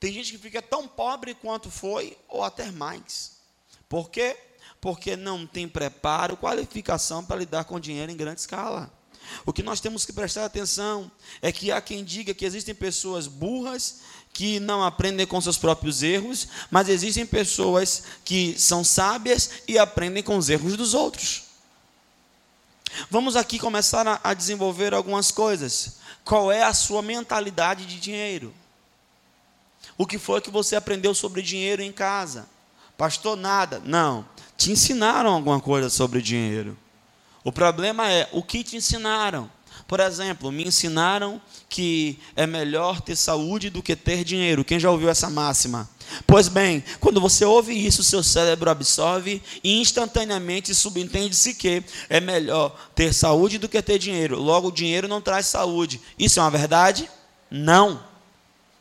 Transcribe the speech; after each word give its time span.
Tem 0.00 0.12
gente 0.12 0.32
que 0.32 0.38
fica 0.38 0.62
tão 0.62 0.88
pobre 0.88 1.34
quanto 1.34 1.70
foi, 1.70 2.16
ou 2.26 2.42
até 2.42 2.70
mais. 2.72 3.32
Por 3.86 4.10
quê? 4.10 4.34
Porque 4.80 5.14
não 5.14 5.46
tem 5.46 5.68
preparo, 5.68 6.38
qualificação 6.38 7.22
para 7.22 7.36
lidar 7.36 7.64
com 7.64 7.78
dinheiro 7.78 8.10
em 8.10 8.16
grande 8.16 8.40
escala. 8.40 8.90
O 9.44 9.52
que 9.52 9.62
nós 9.62 9.78
temos 9.78 10.06
que 10.06 10.12
prestar 10.12 10.46
atenção 10.46 11.10
é 11.42 11.52
que 11.52 11.70
há 11.70 11.80
quem 11.82 12.02
diga 12.02 12.32
que 12.32 12.46
existem 12.46 12.74
pessoas 12.74 13.26
burras 13.26 14.00
que 14.32 14.58
não 14.58 14.82
aprendem 14.82 15.26
com 15.26 15.40
seus 15.40 15.58
próprios 15.58 16.02
erros, 16.02 16.48
mas 16.70 16.88
existem 16.88 17.26
pessoas 17.26 18.04
que 18.24 18.58
são 18.58 18.82
sábias 18.82 19.50
e 19.68 19.78
aprendem 19.78 20.22
com 20.22 20.36
os 20.38 20.48
erros 20.48 20.76
dos 20.76 20.94
outros. 20.94 21.44
Vamos 23.10 23.36
aqui 23.36 23.58
começar 23.58 24.20
a, 24.22 24.34
desenvolver 24.34 24.94
algumas 24.94 25.30
coisas. 25.30 25.96
Qual 26.24 26.50
é 26.50 26.62
a 26.62 26.74
sua 26.74 27.02
mentalidade 27.02 27.86
de 27.86 28.00
dinheiro? 28.00 28.54
O 29.96 30.06
que 30.06 30.18
foi 30.18 30.40
que 30.40 30.50
você 30.50 30.76
aprendeu 30.76 31.14
sobre 31.14 31.42
dinheiro 31.42 31.82
em 31.82 31.92
casa? 31.92 32.48
Pastor, 32.96 33.36
nada. 33.36 33.80
Não. 33.84 34.24
Te 34.56 34.70
ensinaram 34.72 35.32
alguma 35.32 35.60
coisa 35.60 35.88
sobre 35.88 36.20
dinheiro. 36.20 36.76
O 37.42 37.50
problema 37.50 38.10
é 38.10 38.28
o 38.32 38.42
que 38.42 38.62
te 38.62 38.76
ensinaram. 38.76 39.50
Por 39.86 39.98
exemplo, 39.98 40.52
me 40.52 40.64
ensinaram 40.64 41.40
que 41.68 42.18
é 42.36 42.46
melhor 42.46 43.00
ter 43.00 43.16
saúde 43.16 43.70
do 43.70 43.82
que 43.82 43.96
ter 43.96 44.22
dinheiro. 44.22 44.64
Quem 44.64 44.78
já 44.78 44.90
ouviu 44.90 45.08
essa 45.08 45.28
máxima? 45.28 45.88
Pois 46.26 46.48
bem, 46.48 46.84
quando 47.00 47.20
você 47.20 47.44
ouve 47.44 47.72
isso, 47.74 48.04
seu 48.04 48.22
cérebro 48.22 48.70
absorve 48.70 49.42
e 49.64 49.80
instantaneamente 49.80 50.74
subentende-se 50.74 51.54
que 51.54 51.82
é 52.08 52.20
melhor 52.20 52.76
ter 52.94 53.12
saúde 53.12 53.58
do 53.58 53.68
que 53.68 53.80
ter 53.82 53.98
dinheiro. 53.98 54.40
Logo, 54.40 54.70
dinheiro 54.70 55.08
não 55.08 55.20
traz 55.20 55.46
saúde. 55.46 56.00
Isso 56.18 56.38
é 56.38 56.42
uma 56.42 56.50
verdade? 56.50 57.10
Não. 57.50 58.09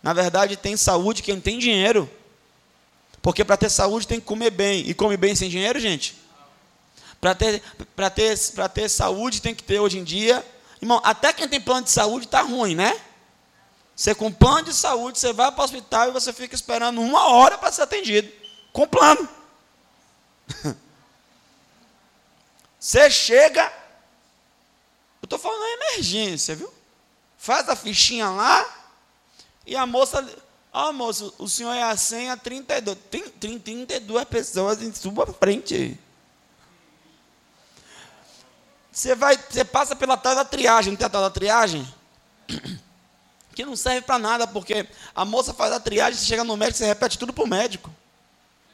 Na 0.01 0.13
verdade, 0.13 0.55
tem 0.55 0.77
saúde 0.77 1.21
quem 1.21 1.39
tem 1.39 1.59
dinheiro. 1.59 2.09
Porque 3.21 3.43
para 3.43 3.57
ter 3.57 3.69
saúde 3.69 4.07
tem 4.07 4.19
que 4.19 4.25
comer 4.25 4.49
bem. 4.49 4.87
E 4.87 4.93
come 4.93 5.17
bem 5.17 5.35
sem 5.35 5.49
dinheiro, 5.49 5.79
gente? 5.79 6.17
Para 7.19 7.35
ter, 7.35 7.61
ter, 8.15 8.69
ter 8.69 8.89
saúde 8.89 9.41
tem 9.41 9.53
que 9.53 9.63
ter 9.63 9.79
hoje 9.79 9.97
em 9.99 10.03
dia. 10.03 10.45
Irmão, 10.81 11.01
até 11.03 11.33
quem 11.33 11.47
tem 11.47 11.59
plano 11.59 11.83
de 11.83 11.91
saúde 11.91 12.25
está 12.25 12.41
ruim, 12.41 12.75
né? 12.75 12.99
Você 13.95 14.15
com 14.15 14.31
plano 14.31 14.63
de 14.63 14.73
saúde, 14.73 15.19
você 15.19 15.33
vai 15.33 15.51
para 15.51 15.61
o 15.61 15.65
hospital 15.65 16.07
e 16.07 16.11
você 16.11 16.31
fica 16.31 16.55
esperando 16.55 17.01
uma 17.01 17.31
hora 17.31 17.57
para 17.57 17.69
ser 17.71 17.81
atendido. 17.81 18.31
Com 18.71 18.87
plano. 18.87 19.27
Você 22.79 23.09
chega. 23.11 23.65
Eu 25.21 25.25
estou 25.25 25.37
falando 25.37 25.61
em 25.61 25.73
emergência, 25.73 26.55
viu? 26.55 26.73
Faz 27.37 27.67
a 27.67 27.75
fichinha 27.75 28.29
lá. 28.29 28.78
E 29.69 29.75
a 29.75 29.85
moça. 29.85 30.27
Ó, 30.73 30.89
oh, 30.89 30.93
moço, 30.93 31.33
o 31.37 31.47
senhor 31.47 31.73
é 31.73 31.83
a 31.83 31.95
senha 31.95 32.35
32. 32.35 32.97
Tem 33.11 33.29
32 33.59 34.25
pessoas 34.25 34.81
em 34.81 34.91
sua 34.91 35.27
frente. 35.27 35.97
Você 38.91 39.13
vai, 39.13 39.37
você 39.37 39.63
passa 39.63 39.95
pela 39.95 40.17
tal 40.17 40.33
da 40.33 40.43
triagem, 40.43 40.91
não 40.91 40.97
tem 40.97 41.05
a 41.05 41.09
tal 41.09 41.21
da 41.21 41.29
triagem? 41.29 41.87
Que 43.55 43.65
não 43.65 43.75
serve 43.75 44.03
para 44.03 44.17
nada, 44.17 44.47
porque 44.47 44.87
a 45.13 45.25
moça 45.25 45.53
faz 45.53 45.73
a 45.73 45.81
triagem, 45.81 46.17
você 46.17 46.25
chega 46.25 46.45
no 46.45 46.55
médico, 46.55 46.77
você 46.77 46.85
repete 46.85 47.19
tudo 47.19 47.33
para 47.33 47.43
o 47.43 47.47
médico. 47.47 47.93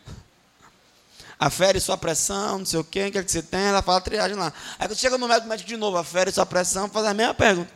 Afere 1.40 1.80
sua 1.80 1.98
pressão, 1.98 2.60
não 2.60 2.66
sei 2.68 2.80
o 2.80 2.84
quê, 2.84 3.08
o 3.08 3.12
que, 3.12 3.18
é 3.18 3.24
que 3.24 3.32
você 3.32 3.42
tem, 3.42 3.62
ela 3.62 3.82
fala 3.82 3.98
a 3.98 4.02
triagem 4.02 4.38
lá. 4.38 4.54
Aí 4.78 4.88
você 4.88 4.98
chega 4.98 5.18
no 5.18 5.28
médico, 5.28 5.48
médico 5.48 5.68
de 5.68 5.76
novo, 5.76 5.98
afere 5.98 6.32
sua 6.32 6.46
pressão, 6.46 6.88
faz 6.88 7.04
a 7.08 7.16
mesma 7.16 7.34
pergunta. 7.34 7.72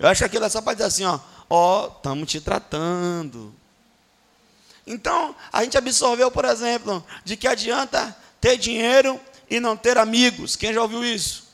Eu 0.00 0.08
acho 0.08 0.18
que 0.18 0.24
aquilo 0.24 0.46
é 0.46 0.48
só 0.48 0.60
para 0.60 0.72
dizer 0.72 0.86
assim, 0.86 1.04
ó, 1.04 1.20
ó, 1.50 1.88
estamos 1.88 2.30
te 2.30 2.40
tratando. 2.40 3.52
Então, 4.86 5.34
a 5.52 5.62
gente 5.64 5.76
absorveu, 5.76 6.30
por 6.30 6.44
exemplo, 6.44 7.04
de 7.24 7.36
que 7.36 7.48
adianta 7.48 8.16
ter 8.40 8.56
dinheiro 8.56 9.20
e 9.50 9.58
não 9.58 9.76
ter 9.76 9.98
amigos. 9.98 10.54
Quem 10.54 10.72
já 10.72 10.80
ouviu 10.80 11.04
isso? 11.04 11.50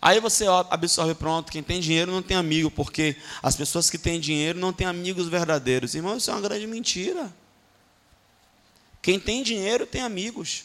Aí 0.00 0.20
você 0.20 0.46
absorve, 0.70 1.14
pronto, 1.14 1.50
quem 1.52 1.62
tem 1.62 1.80
dinheiro 1.80 2.12
não 2.12 2.22
tem 2.22 2.36
amigo, 2.36 2.70
porque 2.70 3.16
as 3.42 3.56
pessoas 3.56 3.90
que 3.90 3.98
têm 3.98 4.20
dinheiro 4.20 4.58
não 4.58 4.72
têm 4.72 4.86
amigos 4.86 5.28
verdadeiros. 5.28 5.94
Irmão, 5.94 6.16
isso 6.16 6.30
é 6.30 6.34
uma 6.34 6.40
grande 6.40 6.66
mentira. 6.66 7.32
Quem 9.02 9.20
tem 9.20 9.42
dinheiro 9.42 9.86
tem 9.86 10.02
amigos. 10.02 10.64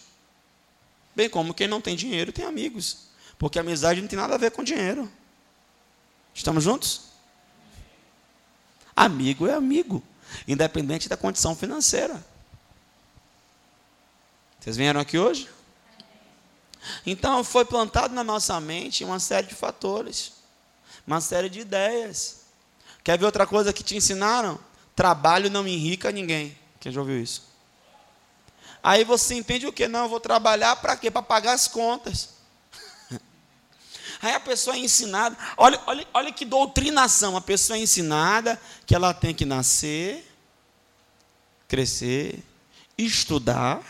Bem 1.16 1.30
como 1.30 1.54
quem 1.54 1.68
não 1.68 1.82
tem 1.82 1.96
dinheiro 1.96 2.32
tem 2.32 2.46
amigos. 2.46 3.10
Porque 3.38 3.60
amizade 3.60 4.02
não 4.02 4.08
tem 4.08 4.18
nada 4.18 4.36
a 4.36 4.38
ver 4.38 4.52
com 4.52 4.64
dinheiro. 4.64 5.12
Estamos 6.34 6.64
juntos? 6.64 7.11
Amigo 8.96 9.48
é 9.48 9.54
amigo, 9.54 10.04
independente 10.48 11.08
da 11.08 11.18
condição 11.18 11.56
financeira. 11.56 12.24
Vocês 14.60 14.78
vieram 14.78 15.00
aqui 15.00 15.18
hoje? 15.18 15.50
Então 17.06 17.44
foi 17.44 17.66
plantado 17.66 18.14
na 18.14 18.24
nossa 18.24 18.60
mente 18.60 19.04
uma 19.04 19.20
série 19.20 19.48
de 19.48 19.56
fatores, 19.56 20.34
uma 21.06 21.22
série 21.22 21.50
de 21.50 21.60
ideias. 21.60 22.42
Quer 23.04 23.18
ver 23.18 23.26
outra 23.26 23.48
coisa 23.48 23.74
que 23.74 23.84
te 23.84 23.96
ensinaram? 23.96 24.60
Trabalho 24.96 25.50
não 25.50 25.68
enrica 25.68 26.12
ninguém. 26.12 26.58
Quem 26.80 26.92
já 26.92 27.00
ouviu 27.00 27.22
isso? 27.22 27.50
Aí 28.84 29.04
você 29.04 29.36
entende 29.36 29.68
o 29.68 29.74
que? 29.74 29.88
Não, 29.88 30.04
eu 30.04 30.10
vou 30.10 30.20
trabalhar 30.20 30.76
para 30.76 30.96
quê? 30.96 31.10
Para 31.10 31.22
pagar 31.22 31.54
as 31.54 31.68
contas. 31.68 32.41
Aí 34.22 34.34
a 34.34 34.40
pessoa 34.40 34.76
é 34.76 34.80
ensinada, 34.80 35.36
olha, 35.58 35.82
olha, 35.88 36.08
olha 36.14 36.32
que 36.32 36.46
doutrinação, 36.46 37.36
a 37.36 37.42
pessoa 37.42 37.78
é 37.78 37.82
ensinada 37.82 38.62
que 38.86 38.94
ela 38.94 39.14
tem 39.14 39.34
que 39.34 39.46
nascer, 39.46 40.24
crescer, 41.68 42.44
estudar, 42.96 43.82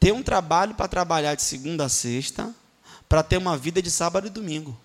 ter 0.00 0.12
um 0.12 0.22
trabalho 0.22 0.74
para 0.74 0.88
trabalhar 0.88 1.34
de 1.34 1.42
segunda 1.42 1.84
a 1.84 1.88
sexta, 1.90 2.54
para 3.06 3.22
ter 3.22 3.36
uma 3.36 3.56
vida 3.56 3.82
de 3.82 3.90
sábado 3.90 4.26
e 4.26 4.30
domingo. 4.30 4.80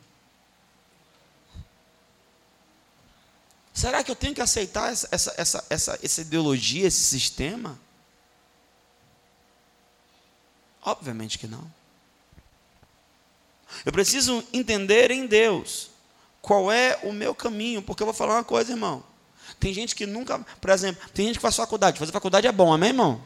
Será 3.74 4.04
que 4.04 4.12
eu 4.12 4.16
tenho 4.16 4.36
que 4.36 4.42
aceitar 4.42 4.92
essa, 4.92 5.08
essa, 5.12 5.34
essa, 5.38 5.66
essa, 5.70 6.00
essa 6.04 6.22
ideologia, 6.22 6.88
esse 6.88 7.04
sistema? 7.04 7.80
Obviamente 10.82 11.38
que 11.38 11.48
não. 11.48 11.77
Eu 13.86 13.92
preciso 13.92 14.44
entender 14.54 15.12
em 15.12 15.26
Deus 15.26 15.90
qual 16.42 16.72
é 16.72 17.00
o 17.04 17.12
meu 17.12 17.36
caminho, 17.36 17.82
porque 17.82 18.02
eu 18.02 18.08
vou 18.08 18.14
falar 18.14 18.36
uma 18.36 18.44
coisa, 18.44 18.72
irmão. 18.72 19.04
Tem 19.60 19.74
gente 19.74 19.96
que 19.96 20.06
nunca, 20.06 20.40
por 20.62 20.70
exemplo, 20.70 21.08
tem 21.14 21.28
gente 21.28 21.36
que 21.36 21.42
faz 21.42 21.56
faculdade. 21.56 22.00
Fazer 22.00 22.12
faculdade 22.12 22.48
é 22.48 22.52
bom, 22.52 22.74
amém, 22.74 22.90
irmão? 22.90 23.22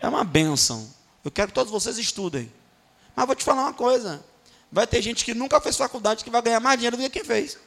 É 0.00 0.08
uma 0.08 0.24
benção. 0.24 0.88
Eu 1.24 1.30
quero 1.30 1.48
que 1.48 1.54
todos 1.54 1.72
vocês 1.72 1.98
estudem. 1.98 2.52
Mas 3.14 3.26
vou 3.26 3.34
te 3.34 3.44
falar 3.44 3.62
uma 3.62 3.74
coisa: 3.74 4.24
vai 4.70 4.86
ter 4.86 5.02
gente 5.02 5.24
que 5.24 5.34
nunca 5.34 5.60
fez 5.60 5.76
faculdade 5.76 6.24
que 6.24 6.30
vai 6.30 6.42
ganhar 6.42 6.60
mais 6.60 6.78
dinheiro 6.78 6.96
do 6.96 7.02
que 7.02 7.10
quem 7.10 7.24
fez. 7.24 7.58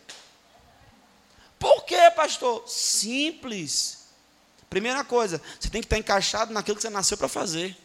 Por 1.60 1.84
quê, 1.84 2.12
pastor? 2.16 2.64
Simples. 2.68 4.00
Primeira 4.70 5.04
coisa, 5.04 5.42
você 5.60 5.70
tem 5.70 5.82
que 5.82 5.86
estar 5.86 5.98
encaixado 5.98 6.54
naquilo 6.54 6.78
que 6.78 6.82
você 6.82 6.90
nasceu 6.90 7.18
para 7.18 7.28
fazer. 7.28 7.78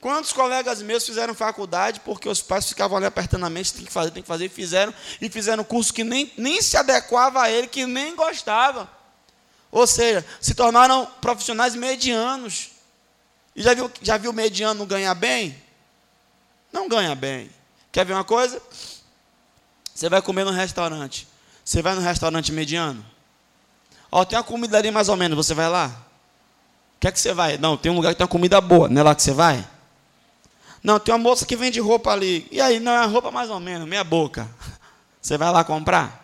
Quantos 0.00 0.32
colegas 0.32 0.80
meus 0.80 1.04
fizeram 1.04 1.34
faculdade 1.34 2.00
porque 2.00 2.26
os 2.26 2.40
pais 2.40 2.66
ficavam 2.66 2.96
ali 2.96 3.04
apertando 3.04 3.44
a 3.44 3.50
mente, 3.50 3.74
tem 3.74 3.84
que 3.84 3.92
fazer, 3.92 4.10
tem 4.10 4.22
que 4.22 4.28
fazer, 4.28 4.46
e 4.46 4.48
fizeram, 4.48 4.94
e 5.20 5.28
fizeram 5.28 5.62
curso 5.62 5.92
que 5.92 6.02
nem, 6.02 6.32
nem 6.38 6.62
se 6.62 6.76
adequava 6.76 7.42
a 7.42 7.50
ele, 7.50 7.66
que 7.66 7.84
nem 7.84 8.16
gostava. 8.16 8.88
Ou 9.70 9.86
seja, 9.86 10.24
se 10.40 10.54
tornaram 10.54 11.06
profissionais 11.20 11.74
medianos. 11.74 12.70
E 13.54 13.62
já 13.62 13.74
viu, 13.74 13.90
já 14.00 14.16
viu 14.16 14.32
mediano 14.32 14.86
ganhar 14.86 15.14
bem? 15.14 15.54
Não 16.72 16.88
ganha 16.88 17.14
bem. 17.14 17.50
Quer 17.92 18.06
ver 18.06 18.14
uma 18.14 18.24
coisa? 18.24 18.60
Você 19.94 20.08
vai 20.08 20.22
comer 20.22 20.44
no 20.44 20.50
restaurante. 20.50 21.28
Você 21.62 21.82
vai 21.82 21.94
no 21.94 22.00
restaurante 22.00 22.50
mediano. 22.52 23.04
Ó, 24.10 24.24
tem 24.24 24.38
uma 24.38 24.44
comida 24.44 24.78
ali 24.78 24.90
mais 24.90 25.10
ou 25.10 25.16
menos, 25.16 25.36
você 25.36 25.52
vai 25.52 25.68
lá? 25.68 25.94
Quer 26.98 27.08
é 27.08 27.12
que 27.12 27.20
você 27.20 27.34
vai? 27.34 27.58
Não, 27.58 27.76
tem 27.76 27.92
um 27.92 27.96
lugar 27.96 28.14
que 28.14 28.18
tem 28.18 28.24
uma 28.24 28.28
comida 28.28 28.60
boa, 28.60 28.88
não 28.88 29.00
é 29.02 29.04
lá 29.04 29.14
que 29.14 29.22
você 29.22 29.32
vai? 29.32 29.66
Não, 30.82 30.98
tem 30.98 31.12
uma 31.14 31.18
moça 31.18 31.44
que 31.44 31.56
vende 31.56 31.78
roupa 31.80 32.10
ali. 32.10 32.46
E 32.50 32.60
aí, 32.60 32.80
não, 32.80 32.92
é 32.92 33.04
roupa 33.06 33.30
mais 33.30 33.50
ou 33.50 33.60
menos, 33.60 33.86
meia 33.88 34.04
boca. 34.04 34.48
Você 35.20 35.36
vai 35.36 35.52
lá 35.52 35.62
comprar? 35.62 36.20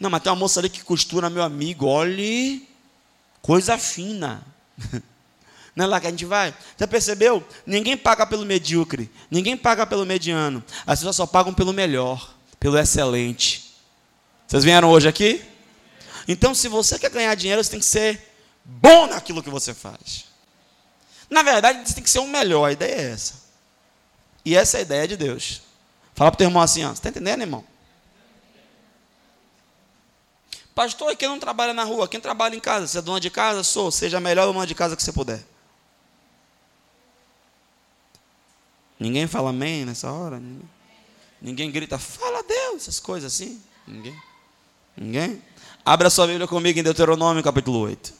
Não, 0.00 0.10
mas 0.10 0.22
tem 0.22 0.32
uma 0.32 0.38
moça 0.38 0.60
ali 0.60 0.68
que 0.68 0.82
costura, 0.82 1.28
meu 1.28 1.42
amigo, 1.42 1.86
olhe, 1.86 2.66
coisa 3.42 3.78
fina. 3.78 4.42
Não 5.76 5.86
é 5.86 5.88
lá 5.88 6.00
que 6.00 6.06
a 6.06 6.10
gente 6.10 6.24
vai? 6.24 6.54
Já 6.78 6.86
percebeu? 6.86 7.44
Ninguém 7.66 7.96
paga 7.96 8.24
pelo 8.24 8.44
medíocre, 8.44 9.10
ninguém 9.28 9.56
paga 9.56 9.84
pelo 9.84 10.06
mediano. 10.06 10.62
As 10.86 11.00
pessoas 11.00 11.16
só 11.16 11.26
pagam 11.26 11.52
pelo 11.52 11.72
melhor, 11.72 12.32
pelo 12.60 12.78
excelente. 12.78 13.74
Vocês 14.46 14.62
vieram 14.62 14.88
hoje 14.88 15.08
aqui? 15.08 15.42
Então, 16.28 16.54
se 16.54 16.68
você 16.68 16.98
quer 16.98 17.10
ganhar 17.10 17.34
dinheiro, 17.34 17.62
você 17.62 17.70
tem 17.70 17.80
que 17.80 17.86
ser 17.86 18.34
bom 18.64 19.08
naquilo 19.08 19.42
que 19.42 19.50
você 19.50 19.74
faz. 19.74 20.23
Na 21.30 21.42
verdade, 21.42 21.88
você 21.88 21.94
tem 21.94 22.02
que 22.02 22.10
ser 22.10 22.18
o 22.18 22.26
melhor. 22.26 22.66
A 22.66 22.72
ideia 22.72 22.94
é 22.94 23.10
essa. 23.12 23.44
E 24.44 24.56
essa 24.56 24.76
é 24.76 24.80
a 24.80 24.82
ideia 24.82 25.08
de 25.08 25.16
Deus. 25.16 25.62
Fala 26.14 26.30
para 26.30 26.36
o 26.36 26.38
teu 26.38 26.48
irmão 26.48 26.62
assim: 26.62 26.84
ó, 26.84 26.88
você 26.88 26.94
está 26.94 27.08
entendendo, 27.08 27.40
irmão? 27.40 27.64
Pastor, 30.74 31.12
e 31.12 31.16
quem 31.16 31.28
não 31.28 31.38
trabalha 31.38 31.72
na 31.72 31.84
rua? 31.84 32.08
Quem 32.08 32.20
trabalha 32.20 32.56
em 32.56 32.60
casa? 32.60 32.86
Você 32.86 32.98
é 32.98 33.02
dona 33.02 33.20
de 33.20 33.30
casa? 33.30 33.62
Sou. 33.62 33.90
Seja 33.90 34.18
a 34.18 34.20
melhor 34.20 34.52
dona 34.52 34.66
de 34.66 34.74
casa 34.74 34.96
que 34.96 35.02
você 35.02 35.12
puder. 35.12 35.44
Ninguém 38.98 39.26
fala 39.26 39.50
amém 39.50 39.84
nessa 39.84 40.10
hora? 40.10 40.38
Ninguém, 40.38 40.68
Ninguém 41.40 41.70
grita, 41.70 41.98
fala 41.98 42.42
Deus, 42.42 42.82
essas 42.82 42.98
coisas 42.98 43.34
assim. 43.34 43.60
Ninguém. 43.86 44.16
Ninguém? 44.96 45.42
Abra 45.84 46.08
sua 46.08 46.26
Bíblia 46.26 46.46
comigo 46.46 46.78
em 46.78 46.82
Deuteronômio 46.82 47.42
capítulo 47.42 47.80
8. 47.80 48.14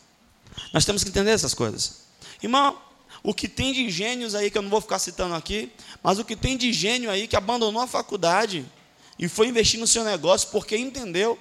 Nós 0.73 0.85
temos 0.85 1.03
que 1.03 1.09
entender 1.09 1.31
essas 1.31 1.55
coisas. 1.55 2.03
Irmão, 2.43 2.79
o 3.25 3.33
que 3.33 3.49
tem 3.49 3.73
de 3.73 3.89
gênios 3.89 4.35
aí, 4.35 4.51
que 4.51 4.59
eu 4.59 4.63
não 4.63 4.69
vou 4.69 4.83
ficar 4.83 4.99
citando 4.99 5.35
aqui, 5.35 5.73
mas 6.03 6.19
o 6.19 6.25
que 6.27 6.37
tem 6.37 6.59
de 6.59 6.71
gênio 6.75 7.11
aí 7.11 7.27
que 7.27 7.35
abandonou 7.35 7.81
a 7.81 7.87
faculdade 7.87 8.71
e 9.19 9.27
foi 9.29 9.49
investir 9.49 9.81
no 9.81 9.87
seu 9.87 10.05
negócio 10.05 10.51
porque 10.51 10.77
entendeu. 10.77 11.41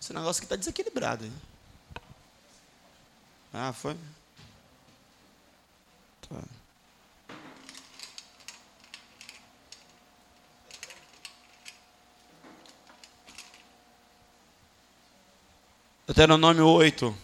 Esse 0.00 0.12
negócio 0.12 0.38
aqui 0.38 0.44
está 0.44 0.54
desequilibrado. 0.54 1.24
Hein? 1.24 1.32
Ah, 3.52 3.72
foi? 3.72 3.96
Tá. 6.28 6.36
Deuteronômio 16.06 16.64
8. 16.64 17.16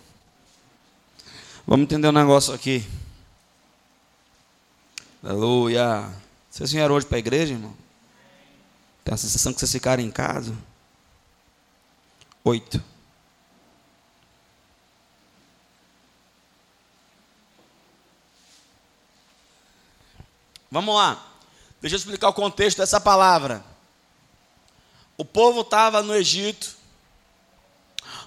Vamos 1.65 1.85
entender 1.85 2.09
um 2.09 2.13
negócio 2.13 2.53
aqui. 2.53 2.85
Aleluia. 5.26 6.06
Vocês 6.50 6.71
vieram 6.71 6.94
hoje 6.94 7.06
para 7.06 7.17
a 7.17 7.19
igreja, 7.19 7.55
irmão? 7.55 7.75
Tem 9.03 9.15
a 9.15 9.17
sensação 9.17 9.55
que 9.55 9.59
vocês 9.59 9.73
ficaram 9.73 10.03
em 10.03 10.11
casa? 10.11 10.55
Oito. 12.44 12.82
Vamos 20.71 20.94
lá. 20.94 21.27
Deixa 21.81 21.97
eu 21.97 21.99
explicar 21.99 22.29
o 22.29 22.35
contexto 22.35 22.77
dessa 22.77 23.00
palavra. 23.00 23.65
O 25.17 25.25
povo 25.25 25.62
estava 25.62 26.03
no 26.03 26.15
Egito. 26.15 26.77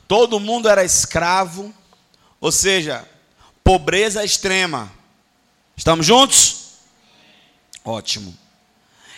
Todo 0.07 0.39
mundo 0.39 0.67
era 0.67 0.83
escravo. 0.83 1.71
Ou 2.41 2.51
seja, 2.51 3.07
pobreza 3.63 4.25
extrema. 4.25 4.91
Estamos 5.75 6.03
juntos? 6.03 6.56
Ótimo. 7.87 8.37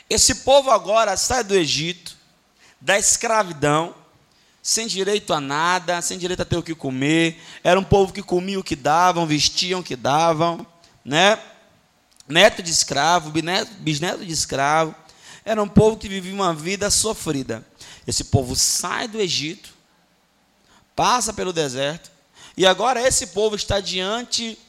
Esse 0.08 0.36
povo 0.36 0.70
agora 0.70 1.18
sai 1.18 1.44
do 1.44 1.56
Egito, 1.56 2.16
da 2.80 3.00
escravidão, 3.00 3.96
sem 4.62 4.86
direito 4.86 5.34
a 5.34 5.42
nada, 5.42 6.00
sem 6.04 6.20
direito 6.20 6.44
a 6.44 6.46
ter 6.46 6.56
o 6.56 6.62
que 6.62 6.76
comer. 6.76 7.42
Era 7.64 7.80
um 7.80 7.84
povo 7.84 8.14
que 8.14 8.22
comia 8.22 8.60
o 8.60 8.64
que 8.64 8.76
davam, 8.76 9.26
vestiam 9.26 9.80
o 9.80 9.84
que 9.84 9.96
davam, 9.96 10.64
né? 11.04 11.42
Neto 12.28 12.62
de 12.62 12.70
escravo, 12.70 13.32
bisneto, 13.32 13.72
bisneto 13.80 14.24
de 14.24 14.32
escravo. 14.32 14.94
Era 15.44 15.64
um 15.64 15.68
povo 15.68 15.98
que 15.98 16.08
vivia 16.08 16.32
uma 16.32 16.54
vida 16.54 16.92
sofrida. 16.92 17.66
Esse 18.06 18.26
povo 18.26 18.56
sai 18.56 19.08
do 19.08 19.20
Egito, 19.20 19.74
passa 20.96 21.34
pelo 21.34 21.52
deserto, 21.52 22.12
e 22.56 22.68
agora 22.68 23.02
esse 23.02 23.28
povo 23.28 23.56
está 23.56 23.80
diante 23.80 24.60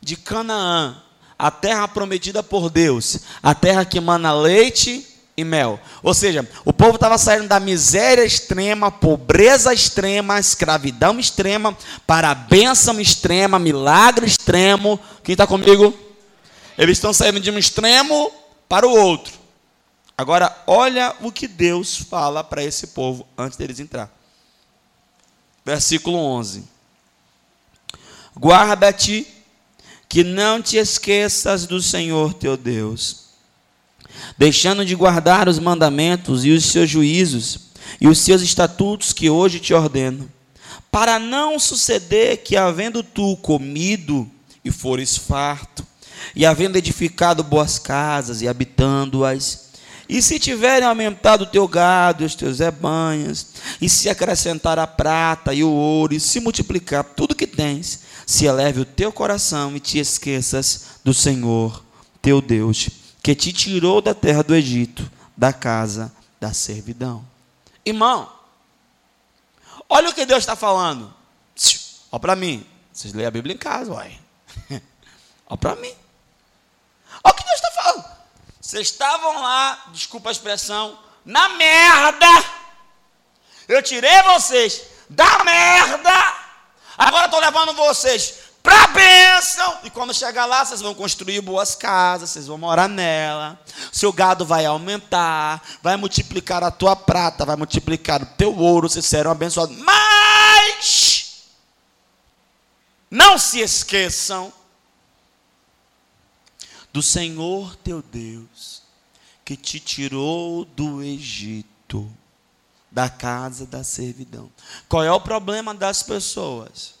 de 0.00 0.16
Canaã, 0.16 1.03
a 1.38 1.50
terra 1.50 1.88
prometida 1.88 2.42
por 2.42 2.70
Deus, 2.70 3.18
a 3.42 3.54
terra 3.54 3.84
que 3.84 4.00
mana 4.00 4.32
leite 4.32 5.06
e 5.36 5.44
mel. 5.44 5.80
Ou 6.02 6.14
seja, 6.14 6.48
o 6.64 6.72
povo 6.72 6.94
estava 6.94 7.18
saindo 7.18 7.48
da 7.48 7.58
miséria 7.58 8.24
extrema, 8.24 8.90
pobreza 8.90 9.74
extrema, 9.74 10.38
escravidão 10.38 11.18
extrema, 11.18 11.76
para 12.06 12.30
a 12.30 12.34
bênção 12.34 13.00
extrema, 13.00 13.58
milagre 13.58 14.26
extremo. 14.26 14.98
Quem 15.22 15.32
está 15.32 15.46
comigo? 15.46 15.96
Eles 16.78 16.98
estão 16.98 17.12
saindo 17.12 17.40
de 17.40 17.50
um 17.50 17.58
extremo 17.58 18.30
para 18.68 18.86
o 18.86 18.96
outro. 18.96 19.32
Agora, 20.16 20.56
olha 20.66 21.14
o 21.20 21.32
que 21.32 21.48
Deus 21.48 21.96
fala 21.96 22.44
para 22.44 22.62
esse 22.62 22.88
povo 22.88 23.26
antes 23.36 23.58
deles 23.58 23.80
entrar. 23.80 24.10
Versículo 25.64 26.16
11. 26.16 26.64
Guarda-te, 28.36 29.26
que 30.08 30.22
não 30.22 30.62
te 30.62 30.76
esqueças 30.76 31.66
do 31.66 31.80
Senhor 31.80 32.34
teu 32.34 32.56
Deus, 32.56 33.24
deixando 34.38 34.84
de 34.84 34.94
guardar 34.94 35.48
os 35.48 35.58
mandamentos 35.58 36.44
e 36.44 36.50
os 36.50 36.64
seus 36.64 36.88
juízos 36.88 37.58
e 38.00 38.08
os 38.08 38.18
seus 38.18 38.42
estatutos 38.42 39.12
que 39.12 39.30
hoje 39.30 39.60
te 39.60 39.74
ordeno, 39.74 40.30
para 40.90 41.18
não 41.18 41.58
suceder 41.58 42.38
que, 42.38 42.56
havendo 42.56 43.02
tu 43.02 43.36
comido 43.38 44.30
e 44.64 44.70
fores 44.70 45.16
farto, 45.16 45.84
e 46.34 46.46
havendo 46.46 46.78
edificado 46.78 47.42
boas 47.42 47.78
casas 47.78 48.40
e 48.40 48.48
habitando-as, 48.48 49.64
e 50.08 50.20
se 50.20 50.38
tiverem 50.38 50.86
aumentado 50.86 51.44
o 51.44 51.46
teu 51.46 51.66
gado, 51.66 52.24
os 52.24 52.34
teus 52.34 52.58
rebanhos, 52.58 53.46
e 53.80 53.88
se 53.88 54.08
acrescentar 54.08 54.78
a 54.78 54.86
prata 54.86 55.54
e 55.54 55.64
o 55.64 55.70
ouro, 55.70 56.14
e 56.14 56.20
se 56.20 56.40
multiplicar 56.40 57.04
tudo 57.04 57.34
que 57.34 57.46
tens, 57.46 58.00
se 58.26 58.46
eleve 58.46 58.80
o 58.80 58.84
teu 58.84 59.12
coração 59.12 59.76
e 59.76 59.80
te 59.80 59.98
esqueças 59.98 60.98
do 61.04 61.12
Senhor, 61.12 61.84
teu 62.22 62.40
Deus, 62.40 62.88
que 63.22 63.34
te 63.34 63.52
tirou 63.52 64.00
da 64.00 64.14
terra 64.14 64.42
do 64.42 64.54
Egito, 64.54 65.10
da 65.36 65.52
casa 65.52 66.12
da 66.40 66.52
servidão. 66.52 67.24
Irmão, 67.84 68.30
olha 69.88 70.10
o 70.10 70.14
que 70.14 70.26
Deus 70.26 70.40
está 70.40 70.56
falando. 70.56 71.12
Olha 72.10 72.20
para 72.20 72.36
mim. 72.36 72.66
Vocês 72.92 73.12
leem 73.12 73.26
a 73.26 73.30
Bíblia 73.30 73.54
em 73.54 73.58
casa, 73.58 73.92
uai. 73.92 74.20
Olha 75.48 75.58
para 75.58 75.74
mim. 75.74 75.92
Olha 77.24 77.32
o 77.32 77.36
que 77.36 77.44
Deus 77.44 77.56
está 77.56 77.70
falando. 77.72 78.04
Vocês 78.60 78.88
estavam 78.88 79.42
lá, 79.42 79.86
desculpa 79.88 80.28
a 80.28 80.32
expressão, 80.32 80.96
na 81.24 81.48
merda. 81.50 82.26
Eu 83.66 83.82
tirei 83.82 84.22
vocês 84.22 84.82
da 85.10 85.42
merda. 85.42 86.43
Agora 86.96 87.26
estou 87.26 87.40
levando 87.40 87.74
vocês 87.74 88.34
para 88.62 88.84
a 88.84 88.86
bênção. 88.88 89.78
E 89.84 89.90
quando 89.90 90.14
chegar 90.14 90.46
lá, 90.46 90.64
vocês 90.64 90.80
vão 90.80 90.94
construir 90.94 91.40
boas 91.42 91.74
casas, 91.74 92.30
vocês 92.30 92.46
vão 92.46 92.56
morar 92.56 92.88
nela. 92.88 93.60
Seu 93.92 94.12
gado 94.12 94.44
vai 94.44 94.64
aumentar, 94.64 95.62
vai 95.82 95.96
multiplicar 95.96 96.64
a 96.64 96.70
tua 96.70 96.96
prata, 96.96 97.44
vai 97.44 97.56
multiplicar 97.56 98.22
o 98.22 98.26
teu 98.26 98.56
ouro, 98.56 98.88
vocês 98.88 99.04
serão 99.04 99.30
abençoados. 99.30 99.76
Mas 99.76 101.34
não 103.10 103.38
se 103.38 103.60
esqueçam 103.60 104.52
do 106.92 107.02
Senhor 107.02 107.76
teu 107.76 108.02
Deus, 108.02 108.82
que 109.44 109.56
te 109.56 109.78
tirou 109.78 110.64
do 110.64 111.02
Egito, 111.02 112.10
da 112.94 113.10
casa 113.10 113.66
da 113.66 113.82
servidão. 113.82 114.48
Qual 114.88 115.02
é 115.02 115.10
o 115.10 115.20
problema 115.20 115.74
das 115.74 116.00
pessoas? 116.00 116.94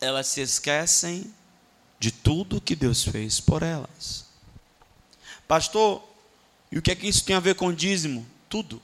Elas 0.00 0.26
se 0.26 0.40
esquecem 0.40 1.32
de 2.00 2.10
tudo 2.10 2.60
que 2.60 2.74
Deus 2.74 3.04
fez 3.04 3.38
por 3.38 3.62
elas. 3.62 4.24
Pastor, 5.46 6.02
e 6.72 6.78
o 6.78 6.82
que 6.82 6.90
é 6.90 6.96
que 6.96 7.06
isso 7.06 7.24
tem 7.24 7.36
a 7.36 7.40
ver 7.40 7.54
com 7.54 7.72
dízimo? 7.72 8.26
Tudo. 8.48 8.82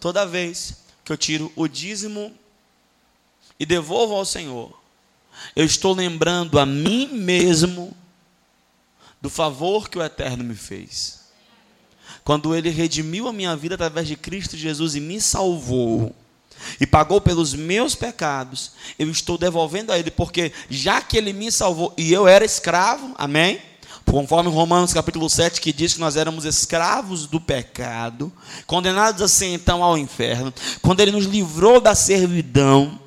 Toda 0.00 0.24
vez 0.24 0.76
que 1.04 1.12
eu 1.12 1.18
tiro 1.18 1.52
o 1.54 1.68
dízimo 1.68 2.34
e 3.60 3.66
devolvo 3.66 4.14
ao 4.14 4.24
Senhor, 4.24 4.80
eu 5.54 5.66
estou 5.66 5.92
lembrando 5.92 6.58
a 6.58 6.64
mim 6.64 7.08
mesmo 7.08 7.94
do 9.20 9.28
favor 9.28 9.90
que 9.90 9.98
o 9.98 10.02
Eterno 10.02 10.42
me 10.42 10.54
fez. 10.54 11.21
Quando 12.24 12.54
ele 12.54 12.70
redimiu 12.70 13.28
a 13.28 13.32
minha 13.32 13.56
vida 13.56 13.74
através 13.74 14.06
de 14.06 14.16
Cristo 14.16 14.56
Jesus 14.56 14.94
e 14.94 15.00
me 15.00 15.20
salvou, 15.20 16.14
e 16.80 16.86
pagou 16.86 17.20
pelos 17.20 17.54
meus 17.54 17.94
pecados, 17.94 18.72
eu 18.98 19.10
estou 19.10 19.36
devolvendo 19.36 19.92
a 19.92 19.98
ele, 19.98 20.10
porque 20.10 20.52
já 20.70 21.00
que 21.00 21.16
ele 21.16 21.32
me 21.32 21.50
salvou 21.50 21.92
e 21.96 22.12
eu 22.12 22.28
era 22.28 22.44
escravo, 22.44 23.12
amém? 23.16 23.60
Conforme 24.04 24.50
Romanos 24.50 24.92
capítulo 24.92 25.28
7, 25.30 25.60
que 25.60 25.72
diz 25.72 25.94
que 25.94 26.00
nós 26.00 26.16
éramos 26.16 26.44
escravos 26.44 27.26
do 27.26 27.40
pecado, 27.40 28.32
condenados 28.66 29.22
assim 29.22 29.54
então 29.54 29.82
ao 29.82 29.96
inferno, 29.96 30.52
quando 30.80 31.00
ele 31.00 31.12
nos 31.12 31.24
livrou 31.24 31.80
da 31.80 31.94
servidão, 31.94 33.00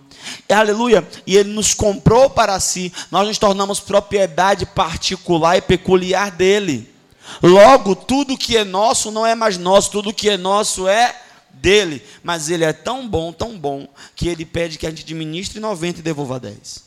Aleluia. 0.50 1.08
E 1.26 1.38
ele 1.38 1.54
nos 1.54 1.74
comprou 1.74 2.30
para 2.32 2.60
si. 2.60 2.92
Nós 3.12 3.28
nos 3.28 3.38
tornamos 3.38 3.80
propriedade 3.80 4.66
particular 4.66 5.58
e 5.58 5.62
peculiar 5.62 6.32
dele. 6.32 6.95
Logo, 7.42 7.96
tudo 7.96 8.38
que 8.38 8.56
é 8.56 8.64
nosso 8.64 9.12
não 9.12 9.26
é 9.26 9.36
mais 9.36 9.58
nosso, 9.58 9.92
tudo 9.92 10.14
que 10.14 10.30
é 10.30 10.38
nosso 10.38 10.88
é 10.88 11.20
dele. 11.50 12.04
Mas 12.24 12.50
ele 12.50 12.64
é 12.64 12.74
tão 12.74 13.08
bom, 13.08 13.32
tão 13.32 13.58
bom, 13.58 13.88
que 14.16 14.28
ele 14.28 14.46
pede 14.46 14.78
que 14.78 14.86
a 14.86 14.90
gente 14.90 15.04
administre 15.04 15.60
90 15.60 16.00
e 16.00 16.04
devolva 16.04 16.40
10. 16.40 16.84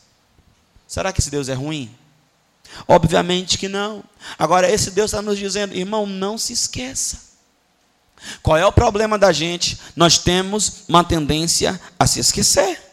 Será 0.87 1.13
que 1.13 1.21
esse 1.21 1.31
Deus 1.31 1.49
é 1.49 1.55
ruim? 1.55 1.91
Obviamente 2.87 3.59
que 3.59 3.69
não. 3.69 4.05
Agora, 4.39 4.71
esse 4.71 4.91
Deus 4.91 5.11
está 5.11 5.23
nos 5.23 5.39
dizendo, 5.39 5.75
irmão, 5.75 6.07
não 6.07 6.39
se 6.39 6.53
esqueça. 6.53 7.29
Qual 8.43 8.57
é 8.57 8.67
o 8.67 8.73
problema 8.73 9.19
da 9.19 9.33
gente? 9.33 9.79
Nós 9.95 10.19
temos 10.19 10.85
uma 10.89 11.05
tendência 11.05 11.81
a 11.99 12.07
se 12.07 12.21
esquecer. 12.21 12.88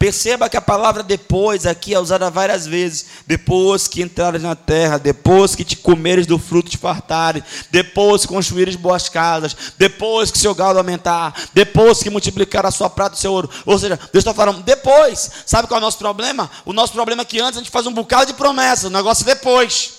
Perceba 0.00 0.48
que 0.48 0.56
a 0.56 0.62
palavra 0.62 1.02
depois 1.02 1.66
aqui 1.66 1.92
é 1.92 2.00
usada 2.00 2.30
várias 2.30 2.66
vezes. 2.66 3.04
Depois 3.26 3.86
que 3.86 4.00
entrares 4.00 4.42
na 4.42 4.56
terra, 4.56 4.96
depois 4.96 5.54
que 5.54 5.62
te 5.62 5.76
comeres 5.76 6.26
do 6.26 6.38
fruto 6.38 6.70
te 6.70 6.78
fartares, 6.78 7.42
depois 7.70 8.22
que 8.22 8.28
construíres 8.28 8.76
boas 8.76 9.10
casas, 9.10 9.54
depois 9.76 10.30
que 10.30 10.38
seu 10.38 10.54
gado 10.54 10.78
aumentar, 10.78 11.34
depois 11.52 12.02
que 12.02 12.08
multiplicar 12.08 12.64
a 12.64 12.70
sua 12.70 12.88
prata 12.88 13.14
e 13.14 13.18
o 13.18 13.20
seu 13.20 13.30
ouro. 13.30 13.50
Ou 13.66 13.78
seja, 13.78 13.98
Deus 14.10 14.22
está 14.22 14.32
falando 14.32 14.62
depois. 14.62 15.30
Sabe 15.44 15.68
qual 15.68 15.76
é 15.76 15.82
o 15.82 15.84
nosso 15.84 15.98
problema? 15.98 16.50
O 16.64 16.72
nosso 16.72 16.94
problema 16.94 17.20
é 17.20 17.26
que 17.26 17.38
antes 17.38 17.58
a 17.58 17.60
gente 17.60 17.70
faz 17.70 17.86
um 17.86 17.92
bocado 17.92 18.32
de 18.32 18.38
promessa, 18.38 18.86
o 18.86 18.90
negócio 18.90 19.22
é 19.24 19.34
depois. 19.34 19.98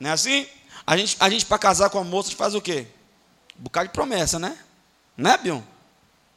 Não 0.00 0.10
é 0.10 0.12
assim? 0.12 0.44
A 0.84 0.96
gente, 0.96 1.16
a 1.20 1.30
gente 1.30 1.46
para 1.46 1.58
casar 1.58 1.88
com 1.88 2.00
a 2.00 2.04
moça, 2.04 2.26
a 2.26 2.30
gente 2.30 2.38
faz 2.38 2.56
o 2.56 2.60
quê? 2.60 2.88
Um 3.56 3.62
bocado 3.62 3.86
de 3.86 3.92
promessa, 3.92 4.40
né? 4.40 4.58
Né, 5.16 5.38
Bion? 5.40 5.62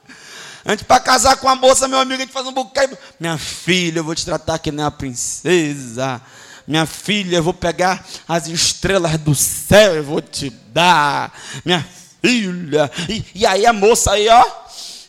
Antes 0.65 0.85
para 0.85 0.99
casar 0.99 1.37
com 1.37 1.47
a 1.47 1.55
moça, 1.55 1.87
meu 1.87 1.97
amigo, 1.97 2.21
a 2.21 2.25
gente 2.25 2.33
faz 2.33 2.45
um 2.45 2.51
bocado. 2.51 2.97
Minha 3.19 3.37
filha, 3.37 3.99
eu 3.99 4.03
vou 4.03 4.13
te 4.13 4.25
tratar 4.25 4.59
que 4.59 4.71
nem 4.71 4.85
a 4.85 4.91
princesa. 4.91 6.21
Minha 6.67 6.85
filha, 6.85 7.37
eu 7.37 7.43
vou 7.43 7.53
pegar 7.53 8.05
as 8.27 8.47
estrelas 8.47 9.17
do 9.17 9.33
céu, 9.33 9.95
eu 9.95 10.03
vou 10.03 10.21
te 10.21 10.49
dar. 10.49 11.33
Minha 11.63 11.87
filha. 12.21 12.91
E, 13.07 13.25
e 13.33 13.45
aí 13.45 13.65
a 13.65 13.71
moça 13.71 14.11
aí, 14.11 14.27
ó. 14.27 14.45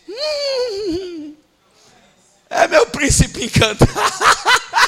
Hum, 0.08 1.34
é 2.48 2.68
meu 2.68 2.86
príncipe 2.86 3.44
encantado. 3.44 3.90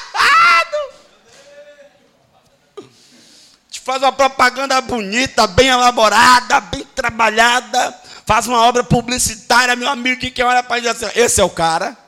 faz 3.90 4.02
uma 4.02 4.12
propaganda 4.12 4.80
bonita, 4.80 5.48
bem 5.48 5.66
elaborada, 5.66 6.60
bem 6.60 6.84
trabalhada, 6.94 7.92
faz 8.24 8.46
uma 8.46 8.60
obra 8.60 8.84
publicitária, 8.84 9.74
meu 9.74 9.88
amigo, 9.88 10.20
que 10.20 10.42
olha 10.44 10.62
para 10.62 10.78
dizer 10.78 10.90
assim, 10.90 11.18
esse 11.18 11.40
é 11.40 11.44
o 11.44 11.50
cara. 11.50 11.98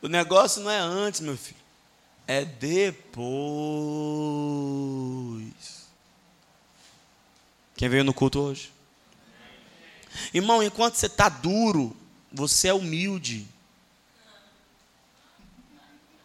O 0.00 0.08
negócio 0.08 0.62
não 0.62 0.70
é 0.70 0.78
antes, 0.78 1.20
meu 1.20 1.36
filho, 1.36 1.60
é 2.26 2.46
depois. 2.46 3.20
Quem 7.76 7.90
veio 7.90 8.04
no 8.04 8.14
culto 8.14 8.40
hoje? 8.40 8.72
Irmão, 10.32 10.62
enquanto 10.62 10.94
você 10.94 11.04
está 11.04 11.28
duro, 11.28 11.94
você 12.32 12.68
é 12.68 12.72
humilde. 12.72 13.46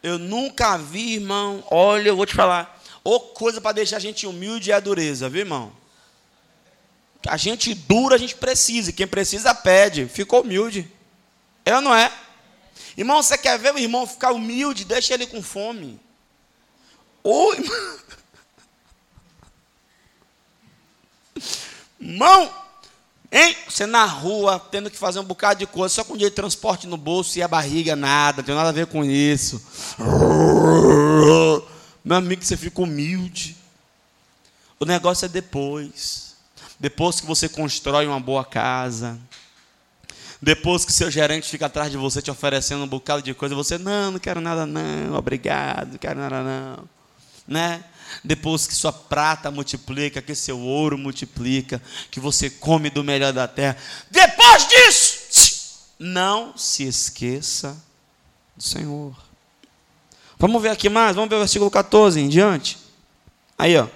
Eu 0.02 0.18
nunca 0.18 0.78
vi, 0.78 1.16
irmão, 1.16 1.62
olha, 1.70 2.08
eu 2.08 2.16
vou 2.16 2.26
te 2.26 2.34
falar. 2.34 2.75
Ou 3.06 3.20
coisa 3.20 3.62
para 3.62 3.74
deixar 3.74 3.98
a 3.98 4.00
gente 4.00 4.26
humilde 4.26 4.72
é 4.72 4.74
a 4.74 4.80
dureza, 4.80 5.30
viu, 5.30 5.42
irmão? 5.42 5.72
A 7.28 7.38
gente 7.38 7.76
dura, 7.76 8.16
a 8.16 8.18
gente 8.18 8.36
precisa. 8.36 8.92
Quem 8.92 9.06
precisa, 9.06 9.54
pede. 9.54 10.08
Ficou 10.08 10.42
humilde. 10.42 10.92
Eu 11.64 11.82
não 11.82 11.94
é? 11.94 12.12
Irmão, 12.98 13.22
você 13.22 13.38
quer 13.38 13.60
ver 13.60 13.76
o 13.76 13.78
irmão 13.78 14.08
ficar 14.08 14.32
humilde? 14.32 14.86
Deixa 14.86 15.14
ele 15.14 15.28
com 15.28 15.44
fome. 15.44 16.00
Ou, 17.22 17.54
irmão. 17.54 18.00
Irmão, 22.00 22.54
hein? 23.32 23.56
Você 23.70 23.86
na 23.86 24.06
rua, 24.06 24.60
tendo 24.72 24.90
que 24.90 24.98
fazer 24.98 25.20
um 25.20 25.24
bocado 25.24 25.60
de 25.60 25.68
coisa, 25.68 25.94
só 25.94 26.04
com 26.04 26.14
dinheiro 26.14 26.32
de 26.32 26.36
transporte 26.36 26.88
no 26.88 26.98
bolso 26.98 27.38
e 27.38 27.44
a 27.44 27.48
barriga, 27.48 27.96
nada, 27.96 28.38
não 28.38 28.44
tem 28.44 28.56
nada 28.56 28.70
a 28.70 28.72
ver 28.72 28.88
com 28.88 29.06
isso. 29.06 29.62
Meu 32.06 32.18
amigo, 32.18 32.46
você 32.46 32.56
fica 32.56 32.84
humilde. 32.84 33.58
O 34.80 34.86
negócio 34.86 35.26
é 35.26 35.28
depois. 35.28 36.36
Depois 36.80 37.20
que 37.20 37.26
você 37.26 37.50
constrói 37.50 38.06
uma 38.06 38.20
boa 38.20 38.46
casa. 38.46 39.20
Depois 40.40 40.86
que 40.86 40.94
seu 40.94 41.10
gerente 41.10 41.50
fica 41.50 41.66
atrás 41.66 41.90
de 41.90 41.98
você 41.98 42.22
te 42.22 42.30
oferecendo 42.30 42.84
um 42.84 42.88
bocado 42.88 43.24
de 43.24 43.34
coisa, 43.34 43.56
você, 43.56 43.80
não, 43.80 44.12
não 44.12 44.20
quero 44.20 44.40
nada 44.40 44.68
não, 44.68 45.16
obrigado, 45.16 45.94
não 45.94 45.98
quero 45.98 46.20
nada 46.20 46.44
não. 46.44 46.88
Né? 47.48 47.84
Depois 48.24 48.68
que 48.68 48.76
sua 48.76 48.94
prata 48.94 49.50
multiplica, 49.50 50.22
que 50.22 50.36
seu 50.36 50.60
ouro 50.60 51.00
multiplica, 51.00 51.82
que 52.12 52.20
você 52.20 52.52
come 52.52 52.92
do 52.92 53.04
melhor 53.04 53.34
da 53.34 53.48
terra. 53.48 53.78
Depois 54.12 54.68
disso, 54.68 55.80
não 55.98 56.56
se 56.56 56.84
esqueça 56.84 57.76
do 58.56 58.62
Senhor. 58.62 59.25
Vamos 60.38 60.62
ver 60.62 60.70
aqui 60.70 60.90
mais, 60.90 61.16
vamos 61.16 61.30
ver 61.30 61.38
o 61.38 61.40
versículo 61.40 61.72
14 61.72 62.20
em 62.20 62.28
diante. 62.28 62.78
Aí, 63.58 63.78
ó. 63.78 63.88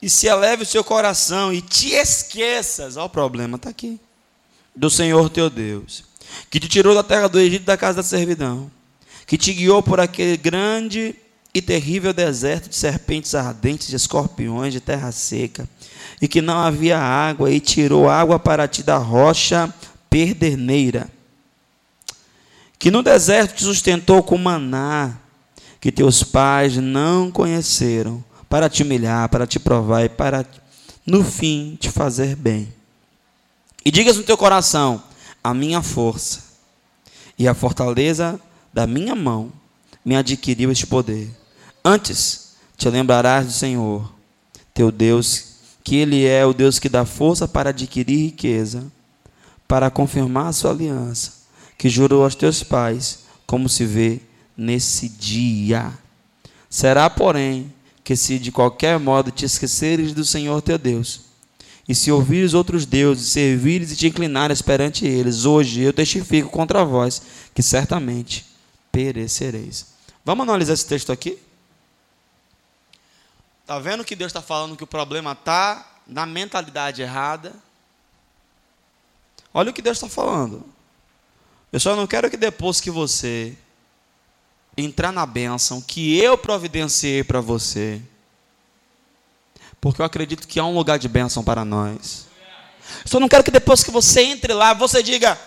E 0.00 0.10
se 0.10 0.26
eleve 0.26 0.64
o 0.64 0.66
seu 0.66 0.82
coração 0.82 1.52
e 1.52 1.62
te 1.62 1.90
esqueças, 1.90 2.96
ó, 2.96 3.04
o 3.04 3.08
problema 3.08 3.56
está 3.56 3.70
aqui, 3.70 4.00
do 4.74 4.90
Senhor 4.90 5.30
teu 5.30 5.48
Deus, 5.48 6.02
que 6.50 6.58
te 6.58 6.68
tirou 6.68 6.92
da 6.92 7.04
terra 7.04 7.28
do 7.28 7.38
Egito, 7.38 7.64
da 7.64 7.76
casa 7.76 7.98
da 7.98 8.02
servidão, 8.02 8.68
que 9.26 9.38
te 9.38 9.52
guiou 9.52 9.80
por 9.80 10.00
aquele 10.00 10.36
grande 10.36 11.14
e 11.54 11.62
terrível 11.62 12.12
deserto 12.12 12.68
de 12.68 12.74
serpentes 12.74 13.32
ardentes, 13.34 13.86
de 13.86 13.94
escorpiões, 13.94 14.72
de 14.72 14.80
terra 14.80 15.12
seca, 15.12 15.68
e 16.20 16.26
que 16.26 16.42
não 16.42 16.58
havia 16.58 16.98
água, 16.98 17.48
e 17.48 17.60
tirou 17.60 18.10
água 18.10 18.40
para 18.40 18.66
ti 18.66 18.82
da 18.82 18.96
rocha 18.96 19.72
perderneira 20.10 21.08
que 22.82 22.90
no 22.90 23.00
deserto 23.00 23.54
te 23.54 23.62
sustentou 23.62 24.24
com 24.24 24.36
maná, 24.36 25.16
que 25.80 25.92
teus 25.92 26.24
pais 26.24 26.78
não 26.78 27.30
conheceram, 27.30 28.24
para 28.48 28.68
te 28.68 28.82
humilhar, 28.82 29.28
para 29.28 29.46
te 29.46 29.60
provar 29.60 30.04
e 30.04 30.08
para, 30.08 30.44
no 31.06 31.22
fim, 31.22 31.78
te 31.80 31.88
fazer 31.88 32.34
bem. 32.34 32.74
E 33.84 33.90
digas 33.92 34.16
no 34.16 34.24
teu 34.24 34.36
coração: 34.36 35.00
a 35.44 35.54
minha 35.54 35.80
força 35.80 36.42
e 37.38 37.46
a 37.46 37.54
fortaleza 37.54 38.40
da 38.74 38.84
minha 38.84 39.14
mão 39.14 39.52
me 40.04 40.16
adquiriu 40.16 40.72
este 40.72 40.84
poder. 40.84 41.30
Antes 41.84 42.56
te 42.76 42.90
lembrarás 42.90 43.46
do 43.46 43.52
Senhor, 43.52 44.12
teu 44.74 44.90
Deus, 44.90 45.44
que 45.84 45.94
Ele 45.94 46.26
é 46.26 46.44
o 46.44 46.52
Deus 46.52 46.80
que 46.80 46.88
dá 46.88 47.04
força 47.04 47.46
para 47.46 47.70
adquirir 47.70 48.24
riqueza, 48.24 48.90
para 49.68 49.88
confirmar 49.88 50.48
a 50.48 50.52
sua 50.52 50.72
aliança 50.72 51.41
que 51.76 51.88
jurou 51.88 52.24
aos 52.24 52.34
teus 52.34 52.62
pais, 52.62 53.24
como 53.46 53.68
se 53.68 53.84
vê 53.84 54.20
nesse 54.56 55.08
dia. 55.08 55.92
Será, 56.68 57.08
porém, 57.10 57.72
que 58.04 58.16
se 58.16 58.38
de 58.38 58.50
qualquer 58.50 58.98
modo 58.98 59.30
te 59.30 59.44
esqueceres 59.44 60.12
do 60.12 60.24
Senhor 60.24 60.60
teu 60.62 60.78
Deus, 60.78 61.32
e 61.88 61.94
se 61.94 62.12
ouvires 62.12 62.54
outros 62.54 62.86
deuses, 62.86 63.30
servires 63.30 63.92
e 63.92 63.96
te 63.96 64.06
inclinares 64.06 64.62
perante 64.62 65.04
eles, 65.04 65.44
hoje 65.44 65.80
eu 65.80 65.92
testifico 65.92 66.48
contra 66.48 66.84
vós 66.84 67.20
que 67.54 67.62
certamente 67.62 68.46
perecereis. 68.90 69.86
Vamos 70.24 70.44
analisar 70.44 70.74
esse 70.74 70.86
texto 70.86 71.10
aqui? 71.10 71.38
Está 73.62 73.78
vendo 73.78 74.04
que 74.04 74.14
Deus 74.14 74.30
está 74.30 74.40
falando 74.40 74.76
que 74.76 74.84
o 74.84 74.86
problema 74.86 75.32
está 75.32 76.00
na 76.06 76.24
mentalidade 76.24 77.02
errada? 77.02 77.52
Olha 79.52 79.70
o 79.70 79.74
que 79.74 79.82
Deus 79.82 79.96
está 79.96 80.08
falando. 80.08 80.64
Eu 81.72 81.80
só 81.80 81.96
não 81.96 82.06
quero 82.06 82.30
que 82.30 82.36
depois 82.36 82.80
que 82.80 82.90
você 82.90 83.56
entrar 84.76 85.10
na 85.10 85.24
bênção 85.24 85.80
que 85.80 86.18
eu 86.18 86.36
providenciei 86.36 87.24
para 87.24 87.40
você, 87.40 88.00
porque 89.80 90.02
eu 90.02 90.06
acredito 90.06 90.46
que 90.46 90.60
há 90.60 90.64
um 90.64 90.74
lugar 90.74 90.98
de 90.98 91.08
bênção 91.08 91.42
para 91.42 91.64
nós. 91.64 92.26
Só 93.06 93.18
não 93.18 93.28
quero 93.28 93.42
que 93.42 93.50
depois 93.50 93.82
que 93.82 93.90
você 93.90 94.22
entre 94.22 94.52
lá, 94.52 94.74
você 94.74 95.02
diga: 95.02 95.38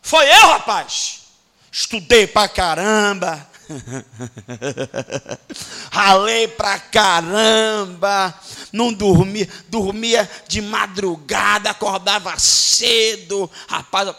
Foi 0.00 0.26
eu, 0.26 0.48
rapaz. 0.48 1.22
Estudei 1.70 2.26
pra 2.26 2.48
caramba. 2.48 3.46
Ralei 5.90 6.48
pra 6.48 6.78
caramba. 6.78 8.34
Não 8.72 8.92
dormia, 8.92 9.48
dormia 9.68 10.30
de 10.46 10.62
madrugada, 10.62 11.70
acordava 11.70 12.38
cedo. 12.38 13.50
Rapaz, 13.66 14.14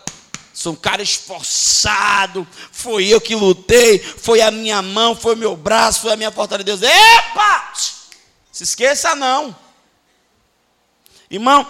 Sou 0.60 0.74
um 0.74 0.76
cara 0.76 1.02
esforçado. 1.02 2.46
Foi 2.70 3.08
eu 3.08 3.22
que 3.22 3.34
lutei. 3.34 3.98
Foi 3.98 4.42
a 4.42 4.52
minha 4.52 4.82
mão, 4.82 5.16
foi 5.16 5.34
o 5.34 5.38
meu 5.38 5.56
braço, 5.56 6.02
foi 6.02 6.12
a 6.12 6.18
minha 6.18 6.32
fortaleza. 6.32 6.66
Deus, 6.66 6.82
epa! 6.82 7.74
Se 8.52 8.66
esqueça 8.66 9.16
não. 9.16 9.56
Irmão, 11.32 11.66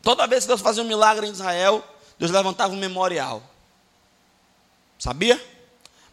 toda 0.00 0.26
vez 0.26 0.44
que 0.44 0.48
Deus 0.48 0.62
fazia 0.62 0.82
um 0.82 0.86
milagre 0.86 1.26
em 1.26 1.30
Israel, 1.30 1.86
Deus 2.18 2.30
levantava 2.30 2.72
um 2.72 2.78
memorial. 2.78 3.42
Sabia? 4.98 5.38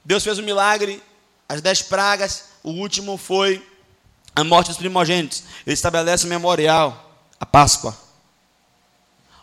Deus 0.04 0.26
fez 0.26 0.38
um 0.40 0.44
milagre, 0.44 1.02
as 1.48 1.62
dez 1.62 1.82
pragas, 1.82 2.50
o 2.64 2.72
último 2.72 3.16
foi 3.16 3.66
a 4.36 4.44
morte 4.44 4.68
dos 4.68 4.78
primogênitos. 4.78 5.42
Ele 5.66 5.74
estabelece 5.74 6.26
um 6.26 6.30
memorial, 6.30 7.18
a 7.40 7.46
Páscoa. 7.46 8.07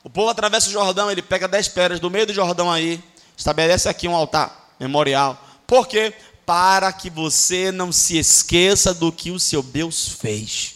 O 0.04 0.10
povo 0.10 0.28
atravessa 0.28 0.68
o 0.68 0.72
Jordão, 0.72 1.10
ele 1.10 1.22
pega 1.22 1.48
dez 1.48 1.66
pedras 1.66 1.98
do 1.98 2.10
meio 2.10 2.26
do 2.26 2.34
Jordão 2.34 2.70
aí, 2.70 3.02
estabelece 3.34 3.88
aqui 3.88 4.06
um 4.06 4.14
altar 4.14 4.76
memorial, 4.78 5.42
Por 5.66 5.88
quê? 5.88 6.12
Para 6.44 6.92
que 6.92 7.08
você 7.08 7.72
não 7.72 7.90
se 7.90 8.18
esqueça 8.18 8.92
do 8.92 9.10
que 9.10 9.30
o 9.30 9.40
seu 9.40 9.62
Deus 9.62 10.08
fez. 10.08 10.74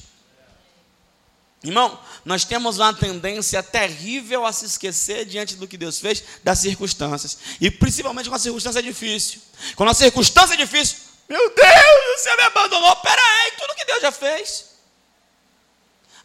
Irmão, 1.62 2.00
nós 2.24 2.44
temos 2.44 2.78
uma 2.78 2.94
tendência 2.94 3.62
terrível 3.62 4.46
a 4.46 4.52
se 4.52 4.64
esquecer 4.64 5.26
diante 5.26 5.56
do 5.56 5.68
que 5.68 5.76
Deus 5.76 5.98
fez, 5.98 6.24
das 6.42 6.60
circunstâncias. 6.60 7.36
E 7.60 7.70
principalmente 7.70 8.30
quando 8.30 8.36
a 8.36 8.42
circunstância 8.42 8.78
é 8.78 8.82
difícil. 8.82 9.42
Quando 9.76 9.90
a 9.90 9.94
circunstância 9.94 10.54
é 10.54 10.56
difícil, 10.56 10.96
meu 11.28 11.50
Deus, 11.54 12.20
você 12.20 12.34
me 12.34 12.42
abandonou. 12.44 12.96
Pera 12.96 13.20
aí, 13.20 13.52
tudo 13.58 13.74
que 13.74 13.84
Deus 13.84 14.00
já 14.00 14.10
fez. 14.10 14.67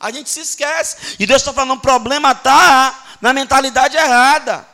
A 0.04 0.12
gente 0.12 0.30
se 0.30 0.42
esquece. 0.42 1.16
E 1.18 1.26
Deus 1.26 1.42
está 1.42 1.54
falando, 1.54 1.78
o 1.78 1.80
problema 1.80 2.34
está 2.34 3.16
na 3.22 3.32
mentalidade 3.32 3.96
errada. 3.96 4.68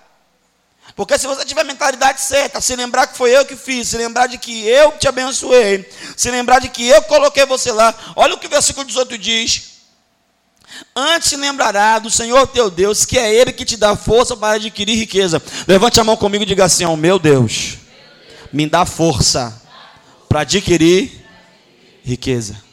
Porque 0.95 1.19
se 1.19 1.27
você 1.27 1.45
tiver 1.45 1.61
a 1.61 1.65
mentalidade 1.65 2.19
certa, 2.19 2.59
se 2.59 2.75
lembrar 2.75 3.05
que 3.05 3.15
foi 3.15 3.29
eu 3.29 3.45
que 3.45 3.55
fiz, 3.55 3.89
se 3.89 3.95
lembrar 3.95 4.25
de 4.25 4.39
que 4.39 4.67
eu 4.67 4.93
te 4.93 5.07
abençoei, 5.07 5.87
se 6.17 6.31
lembrar 6.31 6.57
de 6.57 6.67
que 6.67 6.87
eu 6.87 7.03
coloquei 7.03 7.45
você 7.45 7.71
lá, 7.71 7.93
olha 8.15 8.33
o 8.33 8.39
que 8.39 8.47
o 8.47 8.49
versículo 8.49 8.83
18 8.87 9.19
diz. 9.19 9.69
Antes 10.95 11.33
lembrará 11.33 11.99
do 11.99 12.09
Senhor 12.09 12.47
teu 12.47 12.71
Deus, 12.71 13.05
que 13.05 13.19
é 13.19 13.31
Ele 13.31 13.53
que 13.53 13.65
te 13.65 13.77
dá 13.77 13.95
força 13.95 14.35
para 14.35 14.55
adquirir 14.55 14.95
riqueza. 14.95 15.39
Levante 15.67 15.99
a 15.99 16.03
mão 16.03 16.17
comigo 16.17 16.43
e 16.43 16.47
diga 16.47 16.65
assim: 16.65 16.85
oh, 16.85 16.97
Meu 16.97 17.19
Deus, 17.19 17.77
me 18.51 18.67
dá 18.67 18.83
força 18.83 19.61
para 20.27 20.41
adquirir 20.41 21.23
riqueza. 22.03 22.68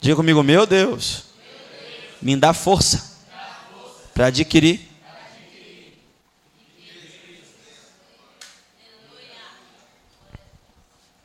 Diga 0.00 0.16
comigo, 0.16 0.42
meu 0.42 0.66
Deus, 0.66 1.24
me 2.20 2.36
dá 2.36 2.52
força 2.52 3.16
para 4.14 4.26
adquirir. 4.26 4.88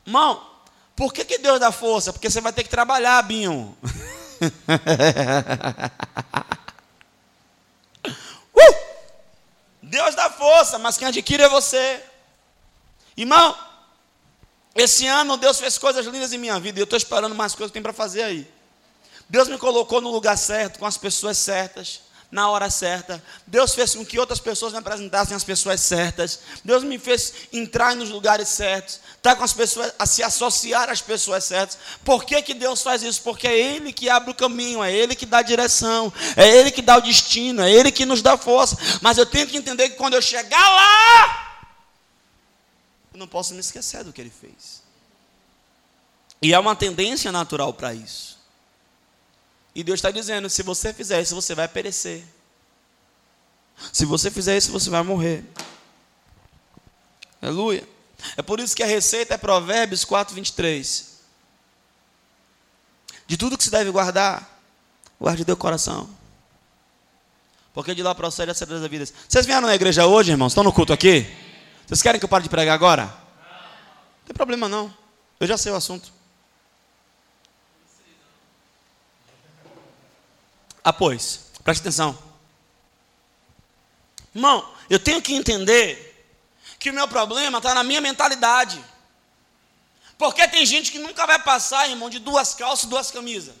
Irmão, 0.06 0.46
por 0.96 1.12
que, 1.12 1.24
que 1.24 1.38
Deus 1.38 1.58
dá 1.60 1.72
força? 1.72 2.12
Porque 2.12 2.28
você 2.28 2.40
vai 2.40 2.52
ter 2.52 2.64
que 2.64 2.68
trabalhar, 2.68 3.22
Binho. 3.22 3.76
uh! 8.54 8.74
Deus 9.82 10.14
dá 10.14 10.28
força, 10.28 10.78
mas 10.78 10.98
quem 10.98 11.08
adquire 11.08 11.44
é 11.44 11.48
você. 11.48 12.02
Irmão, 13.16 13.56
esse 14.74 15.06
ano 15.06 15.36
Deus 15.36 15.58
fez 15.60 15.78
coisas 15.78 16.04
lindas 16.06 16.32
em 16.32 16.38
minha 16.38 16.58
vida 16.58 16.78
e 16.78 16.82
eu 16.82 16.84
estou 16.84 16.96
esperando 16.96 17.34
mais 17.34 17.54
coisas 17.54 17.70
que 17.70 17.74
tem 17.74 17.82
para 17.82 17.92
fazer 17.92 18.22
aí. 18.22 18.61
Deus 19.32 19.48
me 19.48 19.56
colocou 19.56 19.98
no 19.98 20.10
lugar 20.10 20.36
certo, 20.36 20.78
com 20.78 20.84
as 20.84 20.98
pessoas 20.98 21.38
certas 21.38 22.02
na 22.30 22.50
hora 22.50 22.68
certa. 22.68 23.22
Deus 23.46 23.74
fez 23.74 23.94
com 23.94 24.04
que 24.04 24.18
outras 24.18 24.38
pessoas 24.38 24.74
me 24.74 24.78
apresentassem 24.78 25.34
as 25.34 25.42
pessoas 25.42 25.80
certas. 25.80 26.40
Deus 26.62 26.84
me 26.84 26.98
fez 26.98 27.32
entrar 27.50 27.96
nos 27.96 28.10
lugares 28.10 28.50
certos, 28.50 29.00
estar 29.16 29.30
tá 29.30 29.36
com 29.36 29.42
as 29.42 29.54
pessoas, 29.54 29.94
a 29.98 30.04
se 30.04 30.22
associar 30.22 30.90
às 30.90 31.00
pessoas 31.00 31.44
certas. 31.44 31.78
Por 32.04 32.26
que, 32.26 32.42
que 32.42 32.52
Deus 32.52 32.82
faz 32.82 33.02
isso? 33.02 33.22
Porque 33.22 33.48
é 33.48 33.58
Ele 33.58 33.90
que 33.90 34.10
abre 34.10 34.32
o 34.32 34.34
caminho, 34.34 34.84
é 34.84 34.92
Ele 34.92 35.14
que 35.14 35.24
dá 35.24 35.38
a 35.38 35.42
direção, 35.42 36.12
é 36.36 36.46
Ele 36.46 36.70
que 36.70 36.82
dá 36.82 36.98
o 36.98 37.00
destino, 37.00 37.62
é 37.62 37.72
Ele 37.72 37.90
que 37.90 38.04
nos 38.04 38.20
dá 38.20 38.36
força. 38.36 38.76
Mas 39.00 39.16
eu 39.16 39.24
tenho 39.24 39.46
que 39.46 39.56
entender 39.56 39.88
que 39.88 39.96
quando 39.96 40.12
eu 40.12 40.20
chegar 40.20 40.68
lá, 40.68 41.68
eu 43.14 43.18
não 43.18 43.26
posso 43.26 43.54
me 43.54 43.60
esquecer 43.60 44.04
do 44.04 44.12
que 44.12 44.20
Ele 44.20 44.32
fez. 44.38 44.82
E 46.42 46.52
há 46.52 46.60
uma 46.60 46.76
tendência 46.76 47.32
natural 47.32 47.72
para 47.72 47.94
isso. 47.94 48.31
E 49.74 49.82
Deus 49.82 49.98
está 49.98 50.10
dizendo: 50.10 50.48
se 50.50 50.62
você 50.62 50.92
fizer 50.92 51.20
isso, 51.20 51.34
você 51.34 51.54
vai 51.54 51.68
perecer. 51.68 52.24
Se 53.92 54.04
você 54.04 54.30
fizer 54.30 54.56
isso, 54.56 54.70
você 54.70 54.90
vai 54.90 55.02
morrer. 55.02 55.44
Aleluia. 57.40 57.86
É 58.36 58.42
por 58.42 58.60
isso 58.60 58.76
que 58.76 58.82
a 58.82 58.86
receita 58.86 59.34
é 59.34 59.38
Provérbios 59.38 60.04
4, 60.04 60.34
23. 60.34 61.12
De 63.26 63.36
tudo 63.36 63.56
que 63.56 63.64
se 63.64 63.70
deve 63.70 63.90
guardar, 63.90 64.60
guarde 65.18 65.44
teu 65.44 65.56
coração. 65.56 66.08
Porque 67.74 67.94
de 67.94 68.02
lá 68.02 68.14
procede 68.14 68.50
a 68.50 68.54
certeza 68.54 68.80
da 68.80 68.88
vida. 68.88 69.06
Vocês 69.28 69.46
vieram 69.46 69.66
na 69.66 69.74
igreja 69.74 70.06
hoje, 70.06 70.30
irmãos? 70.30 70.52
Estão 70.52 70.62
no 70.62 70.72
culto 70.72 70.92
aqui? 70.92 71.26
Vocês 71.86 72.02
querem 72.02 72.18
que 72.18 72.24
eu 72.24 72.28
pare 72.28 72.44
de 72.44 72.50
pregar 72.50 72.74
agora? 72.74 73.04
Não 73.04 74.26
tem 74.26 74.34
problema 74.34 74.68
não. 74.68 74.94
Eu 75.40 75.46
já 75.46 75.56
sei 75.56 75.72
o 75.72 75.76
assunto. 75.76 76.12
Ah, 80.84 80.92
pois, 80.92 81.50
preste 81.62 81.80
atenção. 81.80 82.18
Irmão, 84.34 84.74
eu 84.88 84.98
tenho 84.98 85.22
que 85.22 85.34
entender 85.34 86.08
que 86.78 86.90
o 86.90 86.94
meu 86.94 87.06
problema 87.06 87.58
está 87.58 87.74
na 87.74 87.84
minha 87.84 88.00
mentalidade. 88.00 88.82
Porque 90.18 90.46
tem 90.48 90.64
gente 90.66 90.90
que 90.90 90.98
nunca 90.98 91.26
vai 91.26 91.38
passar, 91.42 91.88
irmão, 91.88 92.10
de 92.10 92.18
duas 92.18 92.54
calças 92.54 92.84
e 92.84 92.88
duas 92.88 93.10
camisas. 93.10 93.54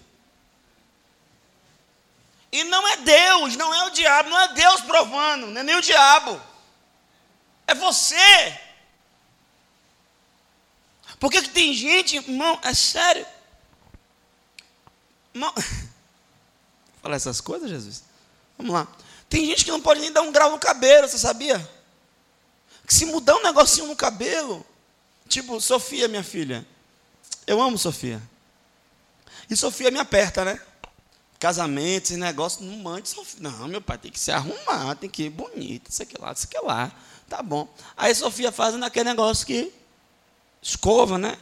E 2.50 2.64
não 2.64 2.86
é 2.86 2.96
Deus, 2.98 3.56
não 3.56 3.72
é 3.72 3.84
o 3.86 3.90
diabo, 3.90 4.28
não 4.28 4.40
é 4.40 4.48
Deus 4.48 4.80
provando, 4.82 5.46
não 5.46 5.60
é 5.60 5.64
nem 5.64 5.76
o 5.76 5.80
diabo. 5.80 6.40
É 7.66 7.74
você. 7.74 8.60
Porque 11.18 11.40
que 11.40 11.48
tem 11.48 11.72
gente, 11.72 12.16
irmão, 12.16 12.58
é 12.62 12.74
sério. 12.74 13.26
Irmão, 15.34 15.54
falar 17.02 17.16
essas 17.16 17.40
coisas, 17.40 17.68
Jesus? 17.68 18.04
Vamos 18.56 18.72
lá. 18.72 18.86
Tem 19.28 19.44
gente 19.46 19.64
que 19.64 19.70
não 19.70 19.80
pode 19.80 20.00
nem 20.00 20.12
dar 20.12 20.22
um 20.22 20.30
grau 20.30 20.50
no 20.50 20.58
cabelo, 20.58 21.08
você 21.08 21.18
sabia? 21.18 21.58
Que 22.86 22.94
se 22.94 23.06
mudar 23.06 23.36
um 23.36 23.42
negocinho 23.42 23.86
no 23.86 23.96
cabelo, 23.96 24.64
tipo, 25.28 25.60
Sofia, 25.60 26.06
minha 26.06 26.22
filha. 26.22 26.66
Eu 27.46 27.60
amo 27.60 27.76
Sofia. 27.76 28.22
E 29.50 29.56
Sofia 29.56 29.90
me 29.90 29.98
aperta, 29.98 30.44
né? 30.44 30.60
Casamento, 31.38 32.04
esse 32.04 32.16
negócio, 32.16 32.64
não 32.64 32.76
mande 32.78 33.08
Sofia. 33.08 33.40
Não, 33.40 33.66
meu 33.66 33.80
pai, 33.80 33.98
tem 33.98 34.12
que 34.12 34.20
se 34.20 34.30
arrumar, 34.30 34.94
tem 34.94 35.10
que 35.10 35.24
ir 35.24 35.30
bonito, 35.30 35.90
isso 35.90 36.02
aqui 36.02 36.14
lá, 36.20 36.32
isso 36.32 36.46
aqui 36.46 36.58
lá. 36.64 36.92
Tá 37.28 37.42
bom. 37.42 37.66
Aí 37.96 38.14
Sofia 38.14 38.52
faz 38.52 38.74
aquele 38.80 39.08
negócio 39.08 39.46
que 39.46 39.72
escova, 40.60 41.18
né? 41.18 41.36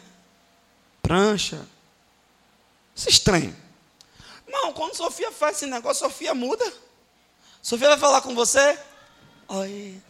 Prancha. 1.03 1.67
Isso 2.95 3.09
é 3.09 3.11
estranho. 3.11 3.70
Não, 4.51 4.73
quando 4.73 4.97
Sofia 4.97 5.31
faz 5.31 5.57
esse 5.57 5.67
negócio, 5.67 6.05
Sofia 6.07 6.35
muda. 6.35 6.65
Sofia 7.63 7.89
vai 7.89 7.99
falar 7.99 8.21
com 8.21 8.35
você. 8.35 8.79
Oi, 9.49 10.01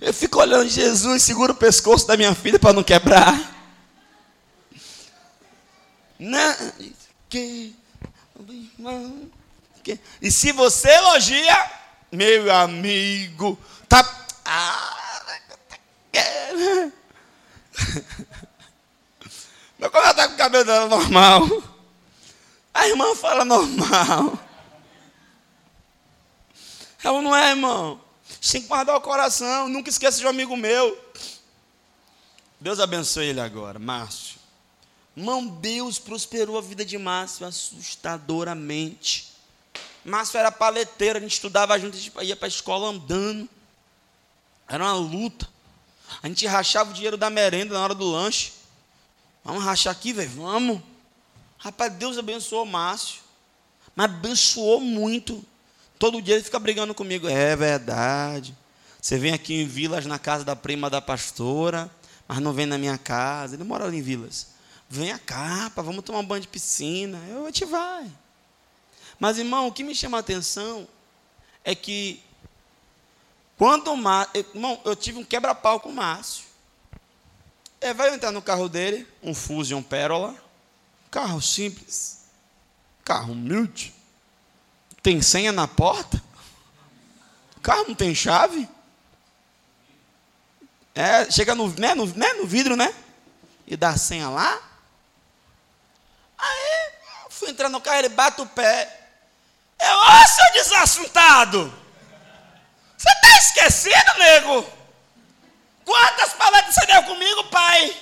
eu 0.00 0.12
fico 0.12 0.40
olhando 0.40 0.68
Jesus, 0.68 1.22
seguro 1.22 1.52
o 1.52 1.56
pescoço 1.56 2.06
da 2.06 2.16
minha 2.16 2.34
filha 2.34 2.58
para 2.58 2.72
não 2.72 2.82
quebrar. 2.82 3.52
E 10.20 10.30
se 10.30 10.52
você 10.52 10.88
elogia, 10.88 11.70
meu 12.10 12.52
amigo, 12.52 13.58
tá. 13.88 14.26
Ah, 14.44 14.94
mas 19.84 19.90
quando 19.90 20.04
ela 20.04 20.10
está 20.12 20.28
com 20.28 20.34
o 20.34 20.38
cabelo 20.38 20.64
dela 20.64 20.88
normal, 20.88 21.46
a 22.72 22.88
irmã 22.88 23.14
fala 23.14 23.44
normal. 23.44 24.38
Ela 27.02 27.20
não 27.20 27.36
é, 27.36 27.50
irmão. 27.50 28.00
Tem 28.50 28.62
que 28.62 28.66
guardar 28.66 28.96
o 28.96 29.00
coração. 29.02 29.68
Nunca 29.68 29.90
esqueça 29.90 30.18
de 30.18 30.24
um 30.24 30.30
amigo 30.30 30.56
meu. 30.56 30.98
Deus 32.58 32.80
abençoe 32.80 33.26
ele 33.26 33.40
agora, 33.42 33.78
Márcio. 33.78 34.38
Irmão, 35.14 35.46
Deus 35.46 35.98
prosperou 35.98 36.56
a 36.56 36.62
vida 36.62 36.82
de 36.82 36.96
Márcio 36.96 37.46
assustadoramente. 37.46 39.34
Márcio 40.02 40.38
era 40.38 40.50
paleteiro, 40.50 41.18
a 41.18 41.20
gente 41.20 41.34
estudava 41.34 41.78
junto, 41.78 41.94
a 41.94 42.00
gente 42.00 42.10
ia 42.22 42.34
para 42.34 42.46
a 42.46 42.48
escola 42.48 42.88
andando. 42.88 43.46
Era 44.66 44.82
uma 44.82 44.94
luta. 44.94 45.46
A 46.22 46.28
gente 46.28 46.46
rachava 46.46 46.90
o 46.90 46.94
dinheiro 46.94 47.18
da 47.18 47.28
merenda 47.28 47.74
na 47.74 47.84
hora 47.84 47.94
do 47.94 48.10
lanche. 48.10 48.53
Vamos 49.44 49.62
rachar 49.62 49.92
aqui, 49.92 50.12
velho? 50.12 50.30
Vamos. 50.30 50.80
Rapaz, 51.58 51.92
Deus 51.92 52.16
abençoou 52.16 52.62
o 52.62 52.66
Márcio. 52.66 53.20
Mas 53.94 54.06
abençoou 54.06 54.80
muito. 54.80 55.44
Todo 55.98 56.22
dia 56.22 56.34
ele 56.34 56.44
fica 56.44 56.58
brigando 56.58 56.94
comigo. 56.94 57.28
É 57.28 57.54
verdade. 57.54 58.56
Você 59.00 59.18
vem 59.18 59.34
aqui 59.34 59.54
em 59.54 59.66
Vilas 59.66 60.06
na 60.06 60.18
casa 60.18 60.44
da 60.44 60.56
prima 60.56 60.88
da 60.88 61.00
pastora, 61.00 61.90
mas 62.26 62.38
não 62.38 62.54
vem 62.54 62.64
na 62.64 62.78
minha 62.78 62.96
casa. 62.96 63.54
Ele 63.54 63.64
mora 63.64 63.84
ali 63.84 63.98
em 63.98 64.02
Vilas. 64.02 64.48
Venha 64.88 65.18
cá, 65.18 65.70
pá, 65.74 65.82
vamos 65.82 66.04
tomar 66.04 66.20
um 66.20 66.26
banho 66.26 66.40
de 66.40 66.48
piscina. 66.48 67.22
Eu, 67.28 67.42
a 67.42 67.46
gente 67.46 67.66
vai. 67.66 68.10
Mas, 69.20 69.38
irmão, 69.38 69.66
o 69.66 69.72
que 69.72 69.84
me 69.84 69.94
chama 69.94 70.16
a 70.16 70.20
atenção 70.20 70.88
é 71.62 71.74
que 71.74 72.22
quando 73.56 73.92
o 73.92 73.96
Márcio. 73.96 74.46
Irmão, 74.54 74.80
eu 74.84 74.96
tive 74.96 75.18
um 75.18 75.24
quebra-pau 75.24 75.80
com 75.80 75.90
o 75.90 75.94
Márcio. 75.94 76.43
É, 77.84 77.92
vai 77.92 78.14
entrar 78.14 78.32
no 78.32 78.40
carro 78.40 78.66
dele, 78.66 79.06
um 79.22 79.34
Fusion 79.34 79.82
Pérola, 79.82 80.34
carro 81.10 81.38
simples, 81.42 82.22
carro 83.04 83.34
humilde. 83.34 83.94
Tem 85.02 85.20
senha 85.20 85.52
na 85.52 85.68
porta? 85.68 86.22
Carro 87.60 87.84
não 87.86 87.94
tem 87.94 88.14
chave? 88.14 88.66
É, 90.94 91.30
chega 91.30 91.54
no, 91.54 91.68
né, 91.78 91.94
no, 91.94 92.06
né, 92.06 92.32
no 92.32 92.46
vidro, 92.46 92.74
né? 92.74 92.90
E 93.66 93.76
dá 93.76 93.90
a 93.90 93.98
senha 93.98 94.30
lá. 94.30 94.58
Aí, 96.38 96.92
fui 97.28 97.50
entrar 97.50 97.68
no 97.68 97.82
carro, 97.82 97.98
ele 97.98 98.08
bate 98.08 98.40
o 98.40 98.46
pé. 98.46 99.10
Eu, 99.78 99.94
ô 99.94 100.26
seu 100.26 100.52
desassuntado! 100.54 101.84
Você 102.96 103.10
está 103.10 103.36
esquecido, 103.36 104.18
nego? 104.18 104.83
Quantas 105.84 106.32
paletas 106.34 106.74
você 106.74 106.86
deu 106.86 107.02
comigo, 107.04 107.44
pai? 107.44 107.96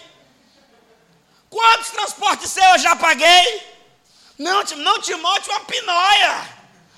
Quantos 1.50 1.90
transportes 1.90 2.50
seus 2.50 2.66
eu 2.66 2.78
já 2.78 2.96
paguei? 2.96 3.72
Não, 4.38 4.62
não 4.62 4.98
te 5.00 5.14
monte 5.14 5.50
uma 5.50 5.60
pinóia. 5.60 6.48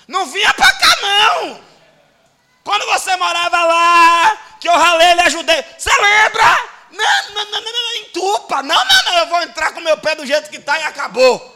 Não 0.06 0.26
vinha 0.26 0.52
para 0.54 0.72
cá, 0.72 0.96
não. 1.02 1.64
Quando 2.62 2.86
você 2.86 3.16
morava 3.16 3.64
lá, 3.64 4.36
que 4.60 4.68
eu 4.68 4.72
ralei 4.72 5.14
e 5.14 5.20
ajudei. 5.20 5.64
Você 5.76 5.90
lembra? 5.90 6.74
Não, 6.90 7.34
não, 7.34 7.50
não, 7.50 7.60
não, 7.60 7.72
não, 7.72 7.96
entupa. 7.96 8.62
Não, 8.62 8.84
não, 8.84 9.04
não, 9.04 9.18
eu 9.18 9.26
vou 9.26 9.42
entrar 9.42 9.72
com 9.72 9.80
meu 9.80 9.98
pé 9.98 10.14
do 10.14 10.24
jeito 10.24 10.48
que 10.48 10.56
está 10.56 10.78
e 10.78 10.82
acabou. 10.84 11.54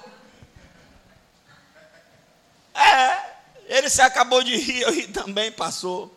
É, 2.74 3.18
ele 3.66 3.88
se 3.88 4.00
acabou 4.02 4.42
de 4.42 4.56
rir, 4.56 4.82
eu 4.82 4.92
ri 4.92 5.08
também, 5.08 5.50
passou. 5.50 6.14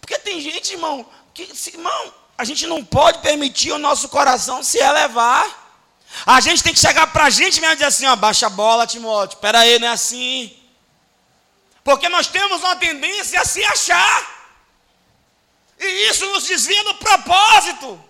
Porque 0.00 0.18
tem 0.18 0.40
gente, 0.40 0.72
irmão, 0.72 1.08
que, 1.34 1.50
irmão, 1.72 2.14
a 2.38 2.44
gente 2.44 2.68
não 2.68 2.84
pode 2.84 3.18
permitir 3.18 3.72
o 3.72 3.78
nosso 3.78 4.08
coração 4.08 4.62
se 4.62 4.78
elevar. 4.78 5.44
A 6.24 6.40
gente 6.40 6.62
tem 6.62 6.72
que 6.72 6.78
chegar 6.78 7.08
para 7.08 7.24
a 7.24 7.30
gente 7.30 7.60
mesmo 7.60 7.72
e 7.72 7.76
dizer 7.76 7.86
assim, 7.86 8.06
ó, 8.06 8.14
baixa 8.14 8.46
a 8.46 8.50
bola, 8.50 8.86
Timóteo, 8.86 9.34
espera 9.34 9.58
aí, 9.58 9.78
não 9.80 9.88
é 9.88 9.90
assim. 9.90 10.56
Porque 11.82 12.08
nós 12.08 12.28
temos 12.28 12.60
uma 12.60 12.76
tendência 12.76 13.40
a 13.40 13.44
se 13.44 13.62
achar. 13.64 14.38
E 15.80 16.08
isso 16.08 16.24
nos 16.26 16.44
desvia 16.46 16.84
do 16.84 16.94
propósito. 16.94 18.00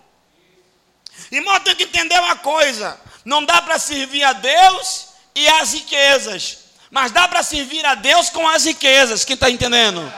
Irmão, 1.31 1.59
tem 1.61 1.75
que 1.75 1.85
entender 1.85 2.19
uma 2.21 2.37
coisa: 2.37 3.01
não 3.25 3.43
dá 3.45 3.62
para 3.62 3.79
servir 3.79 4.25
a 4.25 4.35
Deus 4.35 5.09
e 5.35 5.49
as 5.49 5.73
riquezas, 5.73 6.59
mas 6.91 7.12
dá 7.12 7.27
para 7.29 7.43
servir 7.43 7.85
a 7.87 7.95
Deus 7.95 8.29
com 8.29 8.47
as 8.47 8.64
riquezas. 8.64 9.25
Quem 9.25 9.35
está 9.35 9.51
entendendo? 9.51 10.12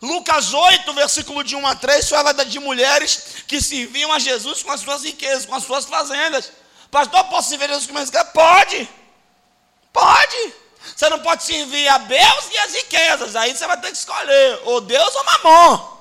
Lucas 0.00 0.54
8, 0.54 0.92
versículo 0.94 1.44
de 1.44 1.54
1 1.54 1.66
a 1.66 1.74
3, 1.74 2.08
fala 2.08 2.32
de 2.32 2.58
mulheres 2.58 3.44
que 3.46 3.60
serviam 3.60 4.10
a 4.12 4.18
Jesus 4.18 4.62
com 4.62 4.72
as 4.72 4.80
suas 4.80 5.04
riquezas, 5.04 5.44
com 5.44 5.54
as 5.54 5.64
suas 5.64 5.84
fazendas. 5.84 6.50
Pastor, 6.90 7.24
posso 7.24 7.50
servir 7.50 7.66
a 7.66 7.74
Jesus 7.74 7.86
com 7.86 7.98
as 7.98 8.06
riquezas? 8.06 8.32
Pode. 8.32 8.88
Pode. 9.92 10.54
Você 10.96 11.08
não 11.10 11.20
pode 11.20 11.44
servir 11.44 11.86
a 11.88 11.98
Deus 11.98 12.50
e 12.50 12.58
as 12.58 12.74
riquezas. 12.74 13.36
Aí 13.36 13.54
você 13.54 13.66
vai 13.66 13.78
ter 13.78 13.88
que 13.88 13.98
escolher, 13.98 14.60
ou 14.64 14.80
Deus 14.80 15.14
ou 15.14 15.24
mamon. 15.24 16.00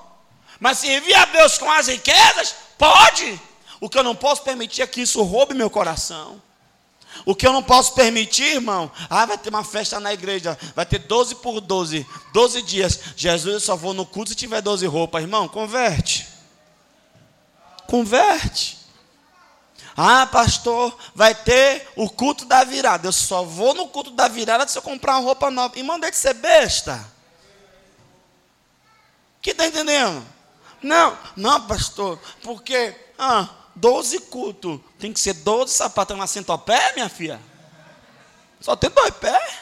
Mas 0.59 0.77
servir 0.79 1.13
a 1.15 1.25
Deus 1.25 1.57
com 1.57 1.69
as 1.69 1.87
riquezas, 1.87 2.55
pode. 2.77 3.39
O 3.81 3.89
que 3.89 3.97
eu 3.97 4.03
não 4.03 4.15
posso 4.15 4.43
permitir 4.43 4.81
é 4.81 4.87
que 4.87 5.01
isso 5.01 5.21
roube 5.23 5.53
meu 5.53 5.69
coração. 5.69 6.41
O 7.25 7.35
que 7.35 7.45
eu 7.45 7.53
não 7.53 7.61
posso 7.61 7.93
permitir, 7.93 8.55
irmão, 8.55 8.91
ah, 9.09 9.25
vai 9.25 9.37
ter 9.37 9.49
uma 9.49 9.63
festa 9.63 9.99
na 9.99 10.13
igreja, 10.13 10.57
vai 10.75 10.85
ter 10.85 10.99
12 10.99 11.35
por 11.35 11.59
12, 11.59 12.05
12 12.33 12.61
dias. 12.61 12.99
Jesus, 13.15 13.53
eu 13.53 13.59
só 13.59 13.75
vou 13.75 13.93
no 13.93 14.05
culto 14.05 14.29
se 14.29 14.35
tiver 14.35 14.61
12 14.61 14.85
roupas. 14.85 15.21
Irmão, 15.21 15.47
converte. 15.47 16.27
Converte. 17.87 18.77
Ah, 19.95 20.25
pastor, 20.25 20.97
vai 21.13 21.35
ter 21.35 21.87
o 21.95 22.09
culto 22.09 22.45
da 22.45 22.63
virada. 22.63 23.07
Eu 23.07 23.11
só 23.11 23.43
vou 23.43 23.73
no 23.73 23.87
culto 23.87 24.11
da 24.11 24.27
virada 24.27 24.67
se 24.67 24.77
eu 24.77 24.81
comprar 24.81 25.17
uma 25.17 25.25
roupa 25.25 25.51
nova. 25.51 25.77
Irmão, 25.77 25.99
deixa 25.99 26.11
de 26.13 26.17
ser 26.19 26.33
besta. 26.35 27.05
Que 29.41 29.51
está 29.51 29.65
entendendo? 29.65 30.25
Não, 30.81 31.17
não, 31.35 31.67
pastor, 31.67 32.19
porque 32.41 32.95
ah, 33.17 33.49
12 33.75 34.19
cultos. 34.21 34.79
Tem 34.99 35.13
que 35.13 35.19
ser 35.19 35.33
12 35.33 35.73
sapatos 35.73 36.17
na 36.17 36.27
centopé, 36.27 36.93
minha 36.93 37.09
filha? 37.09 37.39
Só 38.59 38.75
tem 38.75 38.89
dois 38.89 39.13
pés? 39.15 39.53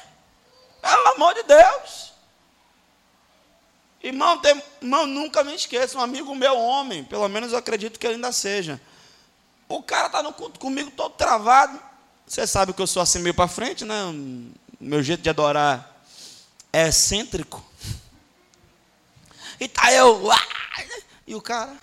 Pelo 0.82 1.08
amor 1.10 1.34
de 1.36 1.44
Deus. 1.44 2.14
Irmão, 4.02 4.38
tem, 4.40 4.62
irmão, 4.82 5.06
nunca 5.06 5.44
me 5.44 5.54
esqueça, 5.54 5.98
um 5.98 6.02
amigo 6.02 6.34
meu, 6.36 6.58
homem, 6.58 7.04
pelo 7.04 7.28
menos 7.28 7.52
eu 7.52 7.58
acredito 7.58 8.00
que 8.00 8.06
ele 8.06 8.16
ainda 8.16 8.32
seja. 8.32 8.80
O 9.68 9.84
cara 9.84 10.08
está 10.08 10.24
no 10.24 10.32
culto 10.32 10.60
comigo 10.60 10.92
todo 10.92 11.14
travado. 11.16 11.80
Você 12.26 12.46
sabe 12.48 12.74
que 12.74 12.82
eu 12.82 12.88
sou 12.88 13.02
assim 13.02 13.20
meio 13.20 13.34
para 13.34 13.48
frente, 13.48 13.84
né? 13.84 13.96
Meu 14.80 15.02
jeito 15.02 15.24
de 15.24 15.30
adorar 15.30 15.98
é 16.72 16.88
excêntrico. 16.88 17.64
E 19.60 19.68
tá 19.68 19.92
eu, 19.92 20.30
e 21.26 21.34
o 21.34 21.42
cara, 21.42 21.76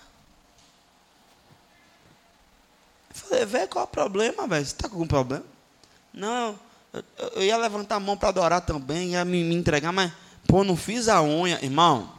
falei, 3.35 3.45
velho, 3.45 3.67
qual 3.67 3.83
é 3.83 3.87
o 3.87 3.91
problema, 3.91 4.47
velho? 4.47 4.65
Você 4.65 4.71
está 4.71 4.87
com 4.87 4.95
algum 4.95 5.07
problema? 5.07 5.45
Não, 6.13 6.57
eu, 6.93 7.03
eu, 7.35 7.43
ia 7.43 7.57
levantar 7.57 7.95
a 7.95 7.99
mão 7.99 8.15
para 8.15 8.29
adorar 8.29 8.61
também, 8.61 9.11
ia 9.11 9.25
me, 9.25 9.43
me 9.43 9.55
entregar, 9.55 9.91
mas, 9.91 10.11
pô, 10.47 10.63
não 10.63 10.77
fiz 10.77 11.09
a 11.09 11.21
unha, 11.21 11.59
irmão. 11.61 12.13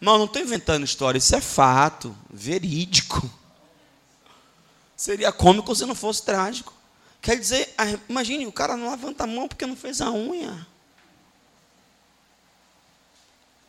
Irmão, 0.00 0.18
não 0.18 0.26
estou 0.26 0.42
inventando 0.42 0.84
história, 0.84 1.18
isso 1.18 1.34
é 1.34 1.40
fato, 1.40 2.14
verídico. 2.30 3.28
Seria 4.96 5.32
cômico 5.32 5.74
se 5.74 5.86
não 5.86 5.94
fosse 5.94 6.22
trágico. 6.22 6.74
Quer 7.20 7.38
dizer, 7.38 7.74
imagine, 8.08 8.46
o 8.46 8.52
cara 8.52 8.76
não 8.76 8.90
levanta 8.90 9.24
a 9.24 9.26
mão 9.26 9.48
porque 9.48 9.66
não 9.66 9.76
fez 9.76 10.00
a 10.00 10.10
unha. 10.10 10.66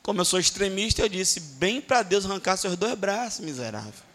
Como 0.03 0.21
eu 0.21 0.25
sou 0.25 0.39
extremista, 0.39 1.01
eu 1.01 1.09
disse: 1.09 1.39
bem 1.39 1.81
para 1.81 2.03
Deus 2.03 2.25
arrancar 2.25 2.57
seus 2.57 2.75
dois 2.75 2.95
braços, 2.95 3.45
miserável. 3.45 4.08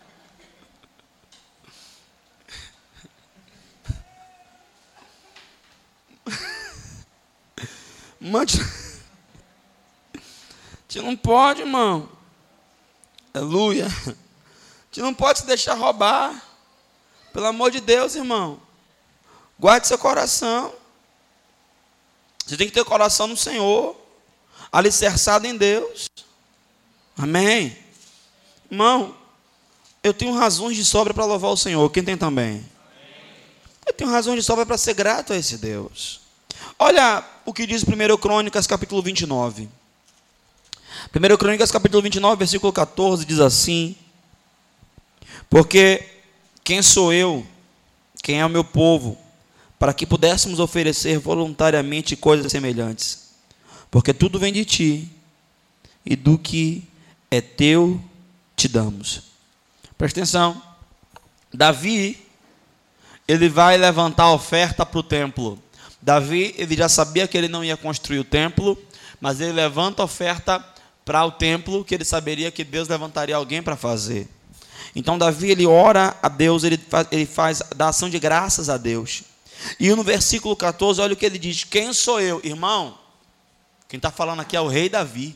Mande. 8.24 8.58
Você 10.88 11.02
não 11.02 11.14
pode, 11.14 11.60
irmão. 11.60 12.08
Aleluia. 13.34 13.86
Você 14.90 15.02
não 15.02 15.12
pode 15.12 15.40
se 15.40 15.46
deixar 15.46 15.74
roubar. 15.74 16.42
Pelo 17.34 17.46
amor 17.46 17.70
de 17.70 17.80
Deus, 17.80 18.14
irmão. 18.14 18.58
Guarde 19.58 19.86
seu 19.86 19.98
coração. 19.98 20.72
Você 22.46 22.56
tem 22.56 22.66
que 22.66 22.72
ter 22.72 22.80
o 22.80 22.86
coração 22.86 23.26
no 23.26 23.36
Senhor. 23.36 23.94
Alicerçado 24.72 25.46
em 25.46 25.54
Deus. 25.54 26.08
Amém. 27.18 27.76
Irmão, 28.70 29.14
eu 30.02 30.14
tenho 30.14 30.32
razões 30.32 30.78
de 30.78 30.84
sobra 30.84 31.12
para 31.12 31.26
louvar 31.26 31.50
o 31.50 31.58
Senhor. 31.58 31.90
Quem 31.90 32.02
tem 32.02 32.16
também? 32.16 32.64
Eu 33.86 33.92
tenho 33.92 34.10
razões 34.10 34.36
de 34.36 34.42
sobra 34.42 34.64
para 34.64 34.78
ser 34.78 34.94
grato 34.94 35.34
a 35.34 35.36
esse 35.36 35.58
Deus. 35.58 36.23
Olha 36.86 37.24
o 37.46 37.52
que 37.54 37.66
diz 37.66 37.82
1 37.82 38.16
Crônicas, 38.18 38.66
capítulo 38.66 39.00
29. 39.00 39.70
1 41.16 41.36
Crônicas, 41.38 41.70
capítulo 41.70 42.02
29, 42.02 42.36
versículo 42.36 42.70
14, 42.70 43.24
diz 43.24 43.40
assim: 43.40 43.96
Porque 45.48 46.06
quem 46.62 46.82
sou 46.82 47.10
eu, 47.10 47.46
quem 48.22 48.38
é 48.38 48.44
o 48.44 48.50
meu 48.50 48.62
povo, 48.62 49.16
para 49.78 49.94
que 49.94 50.04
pudéssemos 50.04 50.60
oferecer 50.60 51.18
voluntariamente 51.18 52.16
coisas 52.16 52.52
semelhantes? 52.52 53.30
Porque 53.90 54.12
tudo 54.12 54.38
vem 54.38 54.52
de 54.52 54.66
ti, 54.66 55.10
e 56.04 56.14
do 56.14 56.36
que 56.36 56.86
é 57.30 57.40
teu 57.40 57.98
te 58.54 58.68
damos. 58.68 59.22
Presta 59.96 60.20
atenção. 60.20 60.62
Davi, 61.50 62.22
ele 63.26 63.48
vai 63.48 63.78
levantar 63.78 64.24
a 64.24 64.34
oferta 64.34 64.84
para 64.84 65.00
o 65.00 65.02
templo. 65.02 65.63
Davi, 66.04 66.54
ele 66.58 66.76
já 66.76 66.86
sabia 66.86 67.26
que 67.26 67.34
ele 67.34 67.48
não 67.48 67.64
ia 67.64 67.78
construir 67.78 68.18
o 68.18 68.24
templo, 68.24 68.76
mas 69.18 69.40
ele 69.40 69.52
levanta 69.52 70.02
a 70.02 70.04
oferta 70.04 70.62
para 71.02 71.24
o 71.24 71.32
templo, 71.32 71.82
que 71.82 71.94
ele 71.94 72.04
saberia 72.04 72.50
que 72.50 72.62
Deus 72.62 72.88
levantaria 72.88 73.34
alguém 73.34 73.62
para 73.62 73.74
fazer. 73.74 74.28
Então 74.94 75.16
Davi, 75.16 75.50
ele 75.50 75.66
ora 75.66 76.14
a 76.22 76.28
Deus, 76.28 76.62
ele 76.62 76.76
faz, 76.76 77.08
ele 77.10 77.24
faz 77.24 77.62
da 77.74 77.88
ação 77.88 78.10
de 78.10 78.18
graças 78.18 78.68
a 78.68 78.76
Deus. 78.76 79.22
E 79.80 79.88
no 79.94 80.02
versículo 80.02 80.54
14, 80.54 81.00
olha 81.00 81.14
o 81.14 81.16
que 81.16 81.24
ele 81.24 81.38
diz: 81.38 81.64
Quem 81.64 81.90
sou 81.94 82.20
eu? 82.20 82.38
Irmão, 82.44 82.98
quem 83.88 83.96
está 83.96 84.10
falando 84.10 84.40
aqui 84.40 84.54
é 84.54 84.60
o 84.60 84.68
rei 84.68 84.90
Davi, 84.90 85.34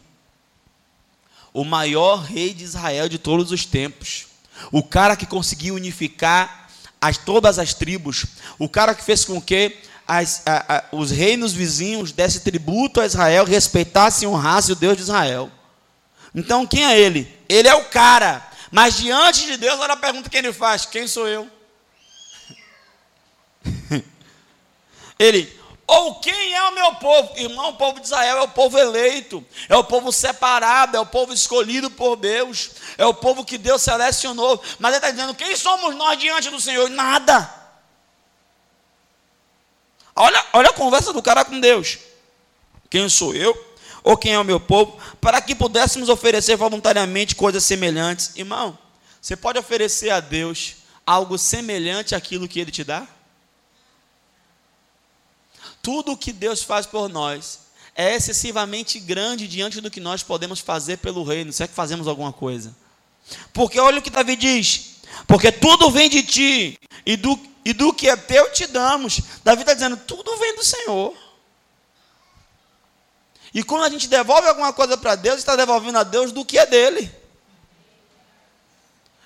o 1.54 1.64
maior 1.64 2.16
rei 2.24 2.52
de 2.52 2.64
Israel 2.64 3.08
de 3.08 3.16
todos 3.16 3.52
os 3.52 3.64
tempos, 3.64 4.26
o 4.70 4.82
cara 4.82 5.16
que 5.16 5.24
conseguiu 5.24 5.76
unificar 5.76 6.68
as, 7.00 7.16
todas 7.16 7.58
as 7.58 7.72
tribos, 7.72 8.26
o 8.58 8.68
cara 8.68 8.94
que 8.94 9.02
fez 9.02 9.24
com 9.24 9.40
que 9.40 9.87
as, 10.08 10.42
a, 10.46 10.78
a, 10.78 10.84
os 10.90 11.10
reinos 11.10 11.52
vizinhos 11.52 12.12
dessem 12.12 12.40
tributo 12.40 12.98
a 12.98 13.06
Israel, 13.06 13.44
respeitassem 13.44 14.26
e 14.26 14.32
honrassem 14.32 14.72
o 14.72 14.76
Deus 14.76 14.96
de 14.96 15.02
Israel. 15.02 15.52
Então, 16.34 16.66
quem 16.66 16.82
é 16.86 16.98
ele? 16.98 17.30
Ele 17.46 17.68
é 17.68 17.74
o 17.74 17.84
cara. 17.84 18.42
Mas 18.70 18.96
diante 18.96 19.44
de 19.44 19.58
Deus, 19.58 19.78
olha 19.78 19.92
a 19.92 19.98
pergunta 19.98 20.30
que 20.30 20.36
ele 20.36 20.52
faz: 20.52 20.86
Quem 20.86 21.06
sou 21.06 21.28
eu? 21.28 21.46
ele, 25.18 25.52
Ou 25.86 26.14
quem 26.20 26.54
é 26.54 26.62
o 26.64 26.74
meu 26.74 26.94
povo? 26.94 27.38
Irmão, 27.38 27.70
o 27.70 27.76
povo 27.76 28.00
de 28.00 28.06
Israel 28.06 28.38
é 28.38 28.42
o 28.42 28.48
povo 28.48 28.78
eleito, 28.78 29.44
é 29.68 29.76
o 29.76 29.84
povo 29.84 30.10
separado, 30.10 30.96
é 30.96 31.00
o 31.00 31.06
povo 31.06 31.34
escolhido 31.34 31.90
por 31.90 32.16
Deus, 32.16 32.70
é 32.96 33.04
o 33.04 33.12
povo 33.12 33.44
que 33.44 33.58
Deus 33.58 33.82
selecionou. 33.82 34.62
Mas 34.78 34.90
ele 34.90 34.98
está 34.98 35.10
dizendo: 35.10 35.34
quem 35.34 35.54
somos 35.54 35.94
nós 35.96 36.18
diante 36.18 36.48
do 36.48 36.60
Senhor? 36.60 36.88
Nada. 36.88 37.57
Olha, 40.20 40.44
olha 40.52 40.70
a 40.70 40.72
conversa 40.72 41.12
do 41.12 41.22
cara 41.22 41.44
com 41.44 41.60
Deus. 41.60 41.98
Quem 42.90 43.08
sou 43.08 43.34
eu? 43.34 43.56
Ou 44.02 44.16
quem 44.16 44.32
é 44.32 44.38
o 44.38 44.44
meu 44.44 44.58
povo? 44.58 44.98
Para 45.20 45.40
que 45.40 45.54
pudéssemos 45.54 46.08
oferecer 46.08 46.56
voluntariamente 46.56 47.36
coisas 47.36 47.62
semelhantes. 47.62 48.32
Irmão, 48.34 48.76
você 49.20 49.36
pode 49.36 49.58
oferecer 49.58 50.10
a 50.10 50.18
Deus 50.18 50.76
algo 51.06 51.38
semelhante 51.38 52.16
àquilo 52.16 52.48
que 52.48 52.58
Ele 52.58 52.72
te 52.72 52.82
dá? 52.82 53.06
Tudo 55.80 56.12
o 56.12 56.16
que 56.16 56.32
Deus 56.32 56.64
faz 56.64 56.84
por 56.84 57.08
nós 57.08 57.60
é 57.94 58.14
excessivamente 58.14 58.98
grande 58.98 59.46
diante 59.46 59.80
do 59.80 59.90
que 59.90 60.00
nós 60.00 60.22
podemos 60.22 60.58
fazer 60.58 60.98
pelo 60.98 61.22
reino, 61.22 61.52
se 61.52 61.62
é 61.62 61.68
que 61.68 61.74
fazemos 61.74 62.08
alguma 62.08 62.32
coisa. 62.32 62.74
Porque 63.52 63.78
olha 63.78 64.00
o 64.00 64.02
que 64.02 64.10
Davi 64.10 64.34
diz: 64.34 64.96
porque 65.26 65.52
tudo 65.52 65.90
vem 65.90 66.08
de 66.08 66.22
ti, 66.22 66.78
e 67.06 67.16
do, 67.16 67.38
e 67.64 67.72
do 67.72 67.92
que 67.92 68.08
é 68.08 68.16
teu 68.16 68.52
te 68.52 68.66
damos. 68.66 69.20
Davi 69.44 69.62
está 69.62 69.74
dizendo: 69.74 69.96
tudo 69.96 70.36
vem 70.36 70.56
do 70.56 70.64
Senhor. 70.64 71.16
E 73.52 73.62
quando 73.62 73.84
a 73.84 73.90
gente 73.90 74.08
devolve 74.08 74.48
alguma 74.48 74.72
coisa 74.72 74.96
para 74.96 75.14
Deus, 75.14 75.38
está 75.38 75.56
devolvendo 75.56 75.98
a 75.98 76.02
Deus 76.02 76.32
do 76.32 76.44
que 76.44 76.58
é 76.58 76.66
dele. 76.66 77.10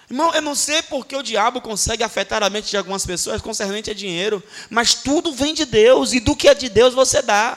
Irmão, 0.08 0.32
eu 0.34 0.42
não 0.42 0.54
sei 0.54 0.82
porque 0.82 1.16
o 1.16 1.22
diabo 1.22 1.60
consegue 1.60 2.04
afetar 2.04 2.42
a 2.42 2.50
mente 2.50 2.68
de 2.68 2.76
algumas 2.76 3.04
pessoas 3.06 3.40
concernente 3.40 3.90
a 3.90 3.94
dinheiro, 3.94 4.42
mas 4.68 4.94
tudo 4.94 5.32
vem 5.32 5.54
de 5.54 5.64
Deus, 5.64 6.12
e 6.12 6.20
do 6.20 6.36
que 6.36 6.48
é 6.48 6.54
de 6.54 6.68
Deus 6.68 6.92
você 6.92 7.22
dá. 7.22 7.56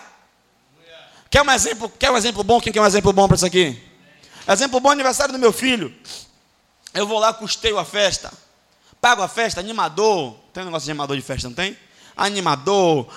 Quer 1.30 1.42
um 1.42 1.52
exemplo, 1.52 1.92
quer 2.00 2.10
um 2.10 2.18
exemplo 2.18 2.44
bom? 2.44 2.62
Quem 2.62 2.72
quer 2.72 2.80
um 2.80 2.86
exemplo 2.86 3.12
bom 3.12 3.28
para 3.28 3.36
isso 3.36 3.46
aqui? 3.46 3.78
Exemplo 4.48 4.80
bom, 4.80 4.90
aniversário 4.90 5.34
do 5.34 5.40
meu 5.40 5.52
filho. 5.52 5.94
Eu 6.94 7.06
vou 7.06 7.20
lá, 7.20 7.34
custeio 7.34 7.78
a 7.78 7.84
festa. 7.84 8.32
Pago 9.06 9.22
a 9.22 9.28
festa, 9.28 9.60
animador. 9.60 10.34
Tem 10.52 10.64
um 10.64 10.66
negócio 10.66 10.86
de 10.86 10.90
animador 10.90 11.16
de 11.16 11.22
festa, 11.22 11.48
não 11.48 11.54
tem? 11.54 11.78
Animador, 12.18 13.08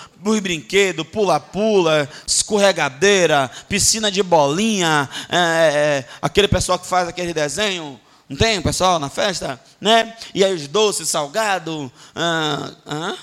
brinquedo, 0.43 1.03
pula-pula, 1.03 2.07
escorregadeira, 2.27 3.51
piscina 3.71 4.13
de 4.13 4.23
bolinha, 4.23 5.09
é, 5.31 5.39
é, 5.39 6.09
aquele 6.21 6.47
pessoal 6.47 6.79
que 6.79 6.87
faz 6.87 7.09
aquele 7.09 7.33
desenho, 7.33 7.99
não 8.29 8.37
tem 8.37 8.61
pessoal 8.61 8.99
na 8.99 9.09
festa? 9.09 9.59
Né? 9.81 10.15
E 10.35 10.45
aí 10.45 10.53
os 10.53 10.69
doces, 10.69 11.09
salgado, 11.09 11.91
ah, 12.15 12.71
ah, 12.85 13.17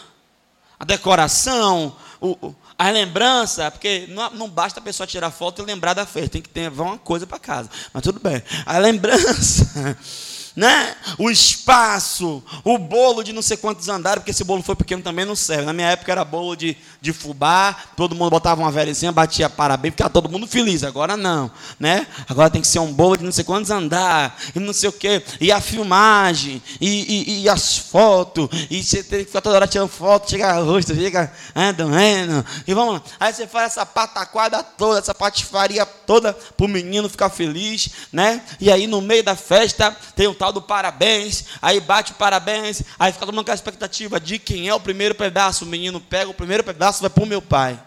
a 0.79 0.85
decoração, 0.85 1.95
o, 2.19 2.51
a 2.79 2.89
lembrança, 2.89 3.69
porque 3.69 4.07
não, 4.09 4.31
não, 4.31 4.49
basta 4.49 4.79
a 4.79 4.83
pessoa 4.83 5.05
tirar 5.05 5.29
foto 5.29 5.61
e 5.61 5.65
lembrar 5.65 5.93
da 5.93 6.07
festa, 6.07 6.29
tem 6.29 6.41
que 6.41 6.49
ter 6.49 6.71
uma 6.71 6.97
coisa 6.97 7.27
para 7.27 7.37
casa. 7.37 7.69
Mas 7.93 8.01
tudo 8.01 8.19
bem. 8.19 8.41
A 8.65 8.79
lembrança 8.79 9.95
né? 10.55 10.95
O 11.17 11.29
espaço, 11.29 12.41
o 12.63 12.77
bolo 12.77 13.23
de 13.23 13.33
não 13.33 13.41
sei 13.41 13.57
quantos 13.57 13.89
andares, 13.89 14.19
porque 14.19 14.31
esse 14.31 14.43
bolo 14.43 14.63
foi 14.63 14.75
pequeno 14.75 15.01
também 15.01 15.25
não 15.25 15.35
serve. 15.35 15.65
Na 15.65 15.73
minha 15.73 15.89
época 15.89 16.11
era 16.11 16.23
bolo 16.23 16.55
de, 16.55 16.77
de 17.01 17.11
fubá, 17.11 17.75
todo 17.97 18.15
mundo 18.15 18.29
botava 18.29 18.61
uma 18.61 18.71
velhinha, 18.71 19.11
batia 19.11 19.49
parabéns, 19.49 19.93
ficava 19.93 20.09
todo 20.09 20.29
mundo 20.29 20.47
feliz. 20.47 20.83
Agora 20.83 21.17
não, 21.17 21.51
né? 21.79 22.07
Agora 22.29 22.49
tem 22.49 22.61
que 22.61 22.67
ser 22.67 22.79
um 22.79 22.93
bolo 22.93 23.17
de 23.17 23.23
não 23.23 23.31
sei 23.31 23.43
quantos 23.43 23.69
andares, 23.69 24.31
e 24.55 24.59
não 24.59 24.73
sei 24.73 24.89
o 24.89 24.93
quê, 24.93 25.21
e 25.41 25.51
a 25.51 25.59
filmagem, 25.59 26.61
e, 26.79 26.87
e, 26.87 27.41
e 27.43 27.49
as 27.49 27.77
fotos, 27.77 28.47
e 28.69 28.81
você 28.81 29.03
tem 29.03 29.19
que 29.19 29.25
ficar 29.25 29.41
toda 29.41 29.55
hora 29.55 29.67
tirando 29.67 29.89
foto, 29.89 30.29
chega 30.29 30.47
a 30.47 30.59
rosto, 30.59 30.95
fica 30.95 31.31
ah, 31.53 31.71
doendo, 31.71 32.45
e 32.65 32.73
vamos 32.73 32.95
lá. 32.95 33.01
Aí 33.19 33.33
você 33.33 33.45
faz 33.45 33.73
essa 33.73 33.85
pataquada 33.85 34.63
toda, 34.63 34.99
essa 34.99 35.13
patifaria 35.13 35.85
toda 35.85 36.33
para 36.33 36.65
o 36.65 36.69
menino 36.69 37.09
ficar 37.09 37.29
feliz, 37.29 37.89
né? 38.11 38.41
E 38.59 38.71
aí 38.71 38.87
no 38.87 39.01
meio 39.01 39.23
da 39.23 39.35
festa 39.35 39.95
tem 40.15 40.27
o 40.27 40.33
tal 40.45 40.53
do 40.53 40.61
parabéns, 40.61 41.45
aí 41.59 41.79
bate 41.79 42.13
parabéns, 42.13 42.83
aí 42.99 43.11
fica 43.11 43.25
todo 43.25 43.33
mundo 43.33 43.45
com 43.45 43.51
a 43.51 43.55
expectativa 43.55 44.19
de 44.19 44.37
quem 44.37 44.67
é 44.67 44.75
o 44.75 44.79
primeiro 44.79 45.15
pedaço. 45.15 45.65
O 45.65 45.67
menino 45.67 45.99
pega 45.99 46.29
o 46.29 46.35
primeiro 46.35 46.63
pedaço 46.63 47.01
vai 47.01 47.09
para 47.09 47.23
o 47.23 47.25
meu 47.25 47.41
pai. 47.41 47.81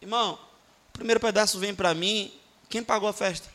Irmão, 0.00 0.38
o 0.90 0.92
primeiro 0.92 1.18
pedaço 1.18 1.58
vem 1.58 1.74
para 1.74 1.92
mim, 1.94 2.32
quem 2.68 2.84
pagou 2.84 3.08
a 3.08 3.12
festa? 3.12 3.52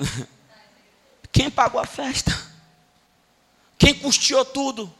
Quem 1.32 1.50
pagou 1.50 1.80
a 1.80 1.86
festa? 1.86 2.30
Quem 3.76 3.94
custeou 3.94 4.44
tudo? 4.44 4.92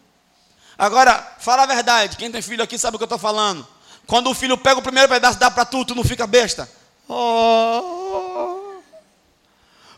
Agora, 0.76 1.36
fala 1.38 1.62
a 1.62 1.66
verdade. 1.66 2.16
Quem 2.16 2.30
tem 2.30 2.42
filho 2.42 2.62
aqui 2.62 2.76
sabe 2.76 2.96
o 2.96 2.98
que 2.98 3.04
eu 3.04 3.06
estou 3.06 3.18
falando. 3.18 3.64
Quando 4.06 4.30
o 4.30 4.34
filho 4.34 4.58
pega 4.58 4.78
o 4.78 4.82
primeiro 4.82 5.08
pedaço 5.08 5.38
dá 5.38 5.50
para 5.50 5.64
tu, 5.64 5.84
tu 5.84 5.94
não 5.94 6.04
fica 6.04 6.26
besta. 6.26 6.70
Oh. 7.08 8.04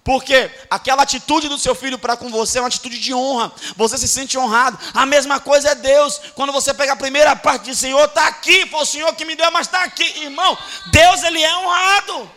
Porque 0.07 0.49
aquela 0.71 1.03
atitude 1.03 1.49
do 1.49 1.59
seu 1.59 1.75
filho 1.75 1.99
para 1.99 2.16
com 2.16 2.31
você 2.31 2.59
é 2.59 2.61
uma 2.61 2.69
atitude 2.69 2.97
de 2.97 3.12
honra. 3.12 3.53
Você 3.75 3.99
se 3.99 4.07
sente 4.07 4.38
honrado. 4.38 4.79
A 4.95 5.05
mesma 5.05 5.40
coisa 5.40 5.71
é 5.71 5.75
Deus. 5.75 6.21
Quando 6.37 6.53
você 6.53 6.73
pega 6.73 6.92
a 6.92 6.97
primeira 6.97 7.35
parte 7.35 7.64
de 7.64 7.75
Senhor, 7.75 8.05
está 8.05 8.29
aqui. 8.29 8.66
Foi 8.66 8.83
o 8.83 8.87
Senhor 8.87 9.12
que 9.16 9.25
me 9.25 9.35
deu, 9.35 9.51
mas 9.51 9.66
está 9.66 9.83
aqui. 9.83 10.05
Irmão, 10.23 10.57
Deus 10.92 11.25
ele 11.25 11.42
é 11.42 11.57
honrado. 11.57 12.31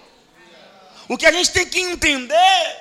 O 1.07 1.15
que 1.15 1.27
a 1.27 1.31
gente 1.31 1.51
tem 1.51 1.67
que 1.67 1.79
entender 1.79 2.77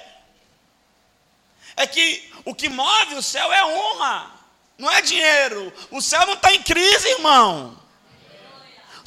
é 1.77 1.87
que 1.87 2.33
o 2.47 2.55
que 2.55 2.71
move 2.71 3.15
o 3.15 3.23
céu 3.23 3.53
é 3.53 3.63
honra, 3.67 4.31
não 4.79 4.91
é 4.91 5.03
dinheiro. 5.03 5.71
O 5.91 6.01
céu 6.01 6.25
não 6.25 6.33
está 6.33 6.51
em 6.55 6.63
crise, 6.63 7.09
irmão. 7.09 7.79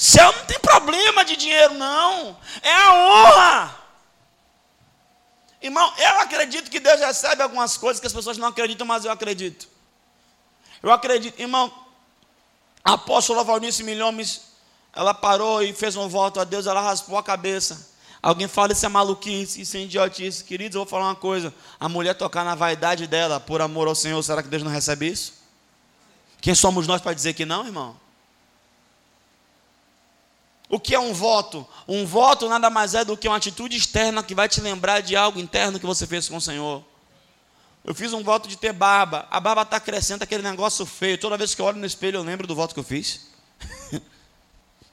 Céu 0.02 0.34
não 0.36 0.46
tem 0.46 0.60
problema 0.60 1.24
de 1.24 1.36
dinheiro, 1.36 1.76
não. 1.76 2.36
É 2.64 2.74
a 2.74 2.94
honra. 2.96 3.78
Irmão, 5.62 5.94
eu 5.96 6.20
acredito 6.22 6.72
que 6.72 6.80
Deus 6.80 7.00
recebe 7.00 7.44
algumas 7.44 7.78
coisas 7.78 8.00
que 8.00 8.08
as 8.08 8.14
pessoas 8.14 8.36
não 8.36 8.48
acreditam, 8.48 8.88
mas 8.88 9.06
eu 9.06 9.12
acredito. 9.12 9.68
Eu 10.82 10.92
acredito, 10.92 11.40
irmão. 11.40 11.72
A 12.84 12.94
apóstola 12.94 13.44
Valnice 13.44 13.84
Milhomes, 13.84 14.42
ela 14.92 15.14
parou 15.14 15.62
e 15.62 15.72
fez 15.72 15.96
um 15.96 16.10
voto 16.10 16.40
a 16.40 16.46
Deus, 16.46 16.66
ela 16.66 16.82
raspou 16.82 17.16
a 17.16 17.22
cabeça. 17.22 17.92
Alguém 18.24 18.48
fala 18.48 18.72
isso 18.72 18.84
é 18.84 18.90
maluquice, 18.90 19.62
isso 19.62 19.78
é 19.78 19.82
idiotice. 19.82 20.44
Queridos, 20.44 20.74
eu 20.74 20.82
vou 20.82 20.90
falar 20.90 21.10
uma 21.10 21.16
coisa. 21.16 21.54
A 21.80 21.88
mulher 21.88 22.16
tocar 22.16 22.44
na 22.44 22.56
vaidade 22.56 23.06
dela 23.06 23.40
por 23.40 23.62
amor 23.62 23.88
ao 23.88 23.94
Senhor, 23.94 24.24
será 24.24 24.42
que 24.42 24.50
Deus 24.50 24.64
não 24.64 24.72
recebe 24.72 25.08
isso? 25.08 25.36
Quem 26.42 26.56
somos 26.56 26.88
nós 26.88 27.04
para 27.04 27.14
dizer 27.14 27.36
que 27.36 27.46
não, 27.46 27.68
irmão? 27.68 27.96
O 30.72 30.80
que 30.80 30.96
é 30.96 31.00
um 31.00 31.14
voto? 31.14 31.68
Um 31.86 32.06
voto 32.06 32.48
nada 32.48 32.70
mais 32.70 32.96
é 32.96 33.04
do 33.04 33.18
que 33.18 33.28
uma 33.28 33.36
atitude 33.36 33.76
externa 33.76 34.24
que 34.24 34.34
vai 34.34 34.48
te 34.48 34.62
lembrar 34.62 35.02
de 35.02 35.18
algo 35.18 35.38
interno 35.38 35.78
que 35.78 35.86
você 35.86 36.08
fez 36.08 36.30
com 36.30 36.38
o 36.38 36.42
Senhor. 36.42 36.82
Eu 37.84 37.94
fiz 37.94 38.14
um 38.14 38.24
voto 38.24 38.48
de 38.48 38.56
ter 38.56 38.72
barba. 38.72 39.28
A 39.30 39.38
barba 39.42 39.64
está 39.64 39.82
crescendo, 39.82 40.24
aquele 40.24 40.42
negócio 40.42 40.86
feio. 40.86 41.18
Toda 41.18 41.36
vez 41.38 41.54
que 41.54 41.62
eu 41.62 41.66
olho 41.66 41.78
no 41.78 41.86
espelho, 41.86 42.20
eu 42.20 42.24
lembro 42.24 42.48
do 42.48 42.56
voto 42.56 42.74
que 42.74 42.80
eu 42.80 42.86
fiz. 42.86 43.28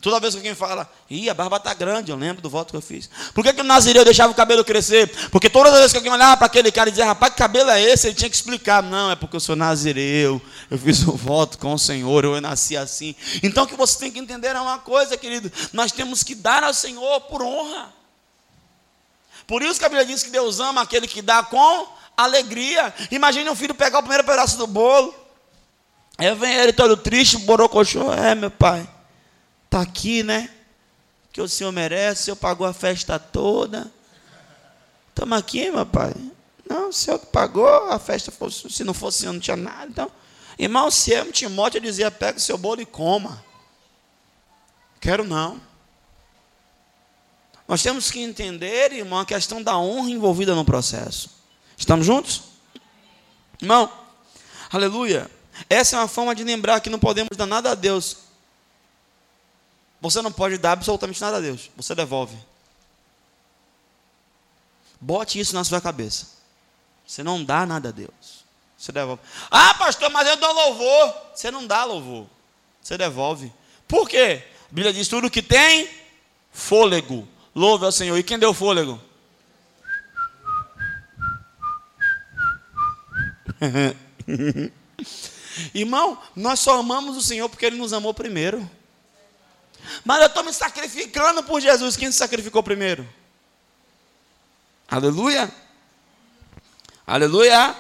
Toda 0.01 0.21
vez 0.21 0.33
que 0.33 0.39
alguém 0.39 0.55
fala, 0.55 0.89
ih, 1.11 1.29
a 1.29 1.35
barba 1.35 1.57
está 1.57 1.75
grande, 1.75 2.13
eu 2.13 2.17
lembro 2.17 2.41
do 2.41 2.49
voto 2.49 2.71
que 2.71 2.77
eu 2.77 2.81
fiz. 2.81 3.11
Por 3.35 3.43
que, 3.43 3.53
que 3.53 3.61
o 3.61 3.65
Nazireu 3.65 4.05
deixava 4.05 4.33
o 4.33 4.35
cabelo 4.35 4.65
crescer? 4.65 5.11
Porque 5.31 5.51
toda 5.51 5.73
vez 5.73 5.91
que 5.91 5.99
alguém 5.99 6.13
olhava 6.13 6.37
para 6.37 6.47
aquele 6.47 6.71
cara 6.71 6.89
e 6.89 6.93
dizia, 6.93 7.05
rapaz, 7.05 7.33
que 7.33 7.39
cabelo 7.39 7.69
é 7.71 7.83
esse? 7.83 8.07
Ele 8.07 8.15
tinha 8.15 8.31
que 8.31 8.37
explicar. 8.37 8.81
Não, 8.81 9.11
é 9.11 9.17
porque 9.17 9.35
eu 9.35 9.41
sou 9.41 9.57
Nazireu, 9.57 10.41
eu 10.71 10.79
fiz 10.79 11.03
o 11.03 11.17
voto 11.17 11.59
com 11.59 11.75
o 11.75 11.79
Senhor, 11.79 12.25
eu 12.25 12.41
nasci 12.41 12.77
assim. 12.77 13.13
Então 13.43 13.65
o 13.65 13.67
que 13.67 13.75
você 13.75 13.99
tem 13.99 14.13
que 14.13 14.21
entender 14.21 14.55
é 14.55 14.61
uma 14.61 14.79
coisa, 14.79 15.17
querido: 15.17 15.51
nós 15.73 15.91
temos 15.91 16.23
que 16.23 16.37
dar 16.37 16.63
ao 16.63 16.73
Senhor 16.73 17.23
por 17.23 17.43
honra. 17.43 17.93
Por 19.49 19.63
isso 19.63 19.81
que 19.81 19.85
a 19.85 19.89
Bíblia 19.89 20.07
diz 20.07 20.23
que 20.23 20.31
Deus 20.31 20.61
ama 20.61 20.83
aquele 20.83 21.09
que 21.09 21.23
dá 21.23 21.43
com 21.43 21.89
alegria. 22.17 22.95
Imagine 23.11 23.51
um 23.51 23.57
filho 23.57 23.75
pegar 23.75 23.99
o 23.99 24.03
primeiro 24.03 24.23
pedaço 24.23 24.57
do 24.59 24.67
bolo. 24.69 25.13
Aí 26.17 26.33
vem 26.37 26.55
ele 26.55 26.73
todo 26.73 26.97
triste, 26.97 27.37
borocochô. 27.39 28.13
É, 28.13 28.37
meu 28.37 28.51
pai. 28.51 28.89
Está 29.69 29.83
aqui, 29.83 30.23
né? 30.23 30.49
Que 31.31 31.43
o 31.43 31.49
Senhor 31.49 31.71
merece, 31.71 32.23
o 32.23 32.25
Senhor 32.25 32.37
pagou 32.37 32.67
a 32.67 32.73
festa 32.73 33.19
toda. 33.19 33.93
Estamos 35.11 35.39
aqui, 35.39 35.71
meu 35.71 35.85
pai. 35.85 36.15
Não, 36.69 36.89
o 36.89 36.93
Senhor 36.93 37.19
que 37.19 37.27
pagou, 37.27 37.69
a 37.91 37.99
festa 37.99 38.33
se 38.51 38.83
não 38.83 38.95
fosse, 38.95 39.27
não 39.27 39.39
tinha 39.39 39.57
nada. 39.57 39.87
Então, 39.91 40.11
irmão, 40.59 40.91
se 40.91 41.13
eu 41.13 41.31
Timóteo, 41.31 41.79
eu 41.79 41.83
dizia, 41.83 42.11
pega 42.11 42.39
o 42.39 42.41
seu 42.41 42.57
bolo 42.57 42.81
e 42.81 42.87
coma. 42.87 43.45
Quero 45.01 45.23
não. 45.23 45.61
Nós 47.67 47.83
temos 47.83 48.11
que 48.11 48.21
entender, 48.21 48.93
irmão, 48.93 49.19
a 49.19 49.27
questão 49.27 49.63
da 49.63 49.77
honra 49.77 50.09
envolvida 50.09 50.55
no 50.55 50.65
processo. 50.65 51.31
Estamos 51.77 52.07
juntos? 52.07 52.45
Irmão, 53.61 53.93
aleluia. 54.71 55.31
Essa 55.69 55.97
é 55.97 55.99
uma 55.99 56.09
forma 56.09 56.35
de 56.35 56.43
lembrar 56.43 56.81
que 56.81 56.89
não 56.89 56.99
podemos 56.99 57.37
dar 57.37 57.47
nada 57.47 57.73
a 57.73 57.75
Deus 57.75 58.28
você 60.01 60.23
não 60.23 60.31
pode 60.31 60.59
dar 60.59 60.73
absolutamente 60.73 61.21
nada 61.21 61.39
a 61.39 61.41
Deus. 61.41 61.71
Você 61.77 61.95
devolve. 61.95 62.37
Bote 65.01 65.39
isso 65.39 65.55
na 65.55 65.65
sua 65.65 65.81
cabeça. 65.81 66.29
Você 67.07 67.23
não 67.23 67.43
dá 67.43 67.65
nada 67.67 67.89
a 67.89 67.93
Deus. 67.93 68.45
Você 68.77 68.93
devolve. 68.93 69.23
Ah, 69.51 69.75
pastor, 69.75 70.11
mas 70.11 70.29
eu 70.29 70.37
dou 70.37 70.53
louvor. 70.53 71.15
Você 71.35 71.51
não 71.51 71.67
dá 71.67 71.85
louvor. 71.85 72.27
Você 72.81 72.97
devolve. 72.97 73.53
Por 73.87 74.09
quê? 74.09 74.45
A 74.71 74.75
Bíblia 74.75 74.93
diz: 74.93 75.09
tudo 75.09 75.31
que 75.31 75.43
tem 75.43 75.89
fôlego. 76.53 77.27
Louve 77.55 77.85
ao 77.85 77.93
Senhor. 77.93 78.17
E 78.17 78.23
quem 78.23 78.39
deu 78.39 78.55
fôlego? 78.55 79.01
Irmão, 85.75 86.17
nós 86.37 86.61
só 86.61 86.79
amamos 86.79 87.17
o 87.17 87.23
Senhor 87.23 87.49
porque 87.49 87.67
Ele 87.67 87.77
nos 87.77 87.93
amou 87.93 88.15
primeiro. 88.15 88.78
Mas 90.05 90.21
eu 90.21 90.27
estou 90.27 90.45
me 90.45 90.53
sacrificando 90.53 91.43
por 91.43 91.61
Jesus. 91.61 91.97
Quem 91.97 92.11
se 92.11 92.19
sacrificou 92.19 92.63
primeiro? 92.63 93.09
Aleluia. 94.89 95.51
Aleluia. 97.07 97.75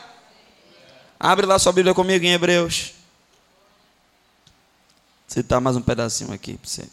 Abre 1.18 1.46
lá 1.46 1.58
sua 1.58 1.72
Bíblia 1.72 1.94
comigo 1.94 2.24
em 2.24 2.32
Hebreus. 2.32 2.92
Citar 5.26 5.60
mais 5.60 5.76
um 5.76 5.82
pedacinho 5.82 6.32
aqui 6.32 6.56
para 6.56 6.68
você. 6.68 6.88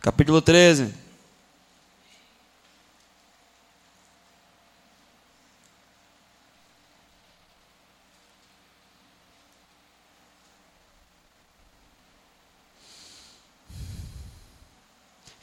Capítulo 0.00 0.40
13. 0.40 0.94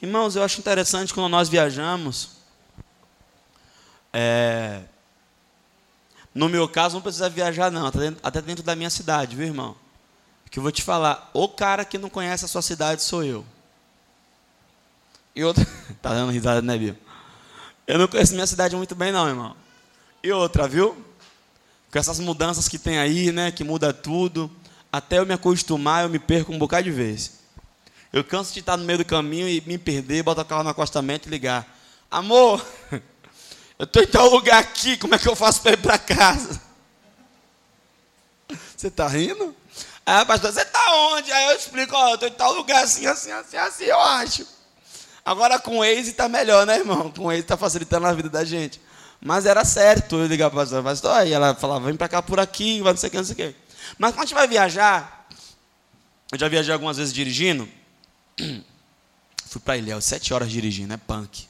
Irmãos, 0.02 0.34
eu 0.34 0.42
acho 0.42 0.58
interessante 0.58 1.12
quando 1.12 1.28
nós 1.28 1.48
viajamos. 1.48 2.30
É, 4.12 4.82
no 6.34 6.48
meu 6.48 6.68
caso, 6.68 6.94
não 6.94 7.02
precisa 7.02 7.28
viajar, 7.28 7.70
não, 7.70 7.86
até 8.22 8.40
dentro 8.40 8.64
da 8.64 8.76
minha 8.76 8.90
cidade, 8.90 9.36
viu, 9.36 9.46
irmão? 9.46 9.76
Que 10.50 10.58
eu 10.58 10.62
vou 10.62 10.72
te 10.72 10.82
falar, 10.82 11.30
o 11.32 11.48
cara 11.48 11.84
que 11.84 11.98
não 11.98 12.08
conhece 12.08 12.44
a 12.44 12.48
sua 12.48 12.62
cidade 12.62 13.02
sou 13.02 13.22
eu. 13.22 13.44
E 15.34 15.44
outra. 15.44 15.64
tá 16.00 16.10
dando 16.10 16.32
risada, 16.32 16.62
né, 16.62 16.72
Bíblia? 16.72 16.98
Eu 17.86 17.98
não 17.98 18.08
conheço 18.08 18.34
minha 18.34 18.46
cidade 18.46 18.74
muito 18.76 18.94
bem, 18.94 19.12
não, 19.12 19.28
irmão. 19.28 19.56
E 20.22 20.32
outra, 20.32 20.66
viu? 20.66 20.96
Com 21.90 21.98
essas 21.98 22.18
mudanças 22.20 22.68
que 22.68 22.78
tem 22.78 22.98
aí, 22.98 23.32
né? 23.32 23.50
Que 23.50 23.64
muda 23.64 23.92
tudo. 23.92 24.50
Até 24.92 25.18
eu 25.18 25.26
me 25.26 25.34
acostumar, 25.34 26.04
eu 26.04 26.08
me 26.08 26.18
perco 26.18 26.52
um 26.52 26.58
bocado 26.58 26.84
de 26.84 26.90
vezes. 26.90 27.39
Eu 28.12 28.24
canso 28.24 28.52
de 28.52 28.60
estar 28.60 28.76
no 28.76 28.84
meio 28.84 28.98
do 28.98 29.04
caminho 29.04 29.48
e 29.48 29.62
me 29.66 29.78
perder, 29.78 30.24
botar 30.24 30.42
o 30.42 30.44
carro 30.44 30.64
no 30.64 30.70
acostamento 30.70 31.28
e 31.28 31.30
ligar. 31.30 31.66
Amor, 32.10 32.64
eu 33.78 33.84
estou 33.84 34.02
em 34.02 34.06
tal 34.06 34.28
lugar 34.28 34.58
aqui, 34.58 34.96
como 34.96 35.14
é 35.14 35.18
que 35.18 35.28
eu 35.28 35.36
faço 35.36 35.62
para 35.62 35.72
ir 35.72 35.76
para 35.76 35.96
casa? 35.96 36.60
Você 38.76 38.88
está 38.88 39.06
rindo? 39.06 39.54
Aí, 40.04 40.24
pastor, 40.24 40.52
você 40.52 40.62
está 40.62 40.92
onde? 41.12 41.30
Aí 41.30 41.50
eu 41.50 41.56
explico, 41.56 41.94
ó, 41.94 42.08
eu 42.08 42.14
estou 42.14 42.28
em 42.28 42.32
tal 42.32 42.52
lugar 42.52 42.82
assim, 42.82 43.06
assim, 43.06 43.30
assim, 43.30 43.56
assim, 43.56 43.84
eu 43.84 44.00
acho. 44.00 44.44
Agora 45.24 45.60
com 45.60 45.76
o 45.76 45.80
Waze 45.80 46.10
está 46.10 46.28
melhor, 46.28 46.66
né, 46.66 46.78
irmão? 46.78 47.12
Com 47.12 47.22
o 47.22 47.26
Waze 47.26 47.40
está 47.40 47.56
facilitando 47.56 48.06
a 48.06 48.12
vida 48.12 48.28
da 48.28 48.44
gente. 48.44 48.80
Mas 49.20 49.46
era 49.46 49.64
certo 49.64 50.16
eu 50.16 50.26
ligar 50.26 50.50
para 50.50 50.60
a 50.60 50.62
pastora, 50.62 50.82
pastor, 50.82 51.12
aí 51.12 51.32
ela 51.32 51.54
falava, 51.54 51.86
vem 51.86 51.94
para 51.94 52.08
cá 52.08 52.20
por 52.20 52.40
aqui, 52.40 52.80
vai 52.80 52.92
não 52.92 52.98
sei 52.98 53.08
o 53.08 53.10
que, 53.10 53.16
não 53.18 53.24
sei 53.24 53.34
o 53.34 53.36
que. 53.36 53.54
Mas 53.98 54.12
quando 54.12 54.20
a 54.20 54.26
gente 54.26 54.34
vai 54.34 54.48
viajar, 54.48 55.28
eu 56.32 56.38
já 56.38 56.48
viajei 56.48 56.72
algumas 56.72 56.96
vezes 56.96 57.12
dirigindo, 57.12 57.68
Fui 59.46 59.60
para 59.60 59.76
Ilhéus, 59.76 60.04
sete 60.04 60.32
horas 60.32 60.50
dirigindo, 60.50 60.94
é 60.94 60.96
punk. 60.96 61.48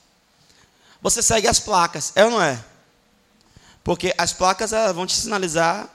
Você 1.02 1.22
segue 1.22 1.46
as 1.46 1.58
placas, 1.58 2.12
é 2.14 2.24
ou 2.24 2.30
não 2.30 2.42
é? 2.42 2.62
Porque 3.82 4.14
as 4.16 4.32
placas 4.32 4.70
vão 4.94 5.06
te 5.06 5.14
sinalizar 5.14 5.88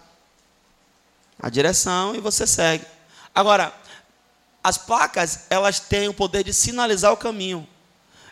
a 1.39 1.49
direção 1.49 2.15
e 2.15 2.19
você 2.19 2.47
segue. 2.47 2.85
Agora, 3.33 3.73
as 4.63 4.77
placas, 4.77 5.41
elas 5.49 5.79
têm 5.79 6.07
o 6.07 6.13
poder 6.13 6.43
de 6.43 6.53
sinalizar 6.53 7.11
o 7.13 7.17
caminho. 7.17 7.67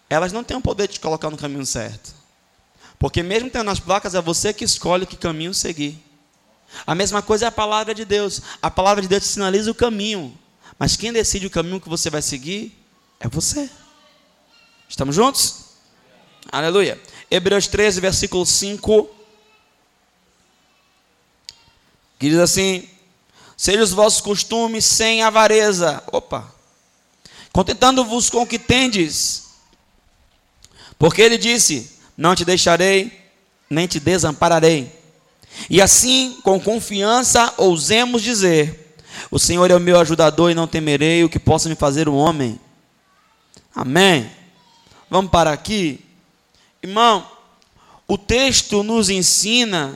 Elas 0.10 0.32
não 0.32 0.44
têm 0.44 0.58
o 0.58 0.62
poder 0.62 0.88
de 0.88 0.96
te 0.96 1.00
colocar 1.00 1.30
no 1.30 1.38
caminho 1.38 1.66
certo. 1.66 2.14
Porque 2.98 3.22
mesmo 3.22 3.50
tendo 3.50 3.70
as 3.70 3.80
placas, 3.80 4.16
é 4.16 4.22
você 4.22 4.54
que 4.54 4.64
escolhe 4.64 5.06
que 5.06 5.18
caminho 5.18 5.54
seguir. 5.54 6.02
A 6.88 6.96
mesma 6.96 7.22
coisa 7.22 7.46
é 7.46 7.48
a 7.48 7.52
palavra 7.52 7.94
de 7.94 8.06
Deus. 8.06 8.42
A 8.62 8.72
palavra 8.72 9.02
de 9.02 9.08
Deus 9.08 9.24
te 9.24 9.30
sinaliza 9.30 9.70
o 9.70 9.76
caminho. 9.76 10.38
Mas 10.84 10.98
quem 10.98 11.14
decide 11.14 11.48
o 11.48 11.50
caminho 11.50 11.80
que 11.80 11.88
você 11.88 12.10
vai 12.10 12.22
seguir 12.22 12.78
é 13.18 13.26
você. 13.30 13.70
Estamos 14.90 15.16
juntos? 15.16 15.68
Aleluia. 16.52 17.02
Hebreus 17.32 17.68
13, 17.68 18.02
versículo 18.02 18.46
5. 18.46 19.10
Que 22.20 22.30
diz 22.30 22.38
assim: 22.38 22.86
Sejam 23.56 23.82
os 23.82 23.94
vossos 23.94 24.20
costumes 24.20 24.84
sem 24.84 25.24
avareza. 25.24 26.04
Opa! 26.12 26.54
Contentando-vos 27.54 28.30
com 28.30 28.42
o 28.42 28.46
que 28.46 28.60
tendes. 28.60 29.52
Porque 31.00 31.22
ele 31.22 31.38
disse: 31.38 31.98
Não 32.18 32.36
te 32.36 32.44
deixarei, 32.44 33.26
nem 33.70 33.88
te 33.88 34.02
desampararei. 34.02 34.92
E 35.70 35.82
assim, 35.82 36.42
com 36.44 36.60
confiança, 36.60 37.54
ousemos 37.56 38.22
dizer: 38.22 38.83
o 39.30 39.40
Senhor 39.40 39.70
é 39.70 39.76
o 39.76 39.80
meu 39.80 40.00
ajudador 40.00 40.52
e 40.52 40.56
não 40.56 40.68
temerei 40.68 41.24
o 41.24 41.30
que 41.30 41.40
possa 41.40 41.70
me 41.70 41.76
fazer 41.76 42.08
o 42.08 42.16
homem. 42.16 42.60
Amém. 43.76 44.30
Vamos 45.10 45.32
parar 45.32 45.54
aqui. 45.54 46.04
Irmão, 46.82 47.30
o 48.08 48.18
texto 48.18 48.84
nos 48.84 49.10
ensina 49.10 49.96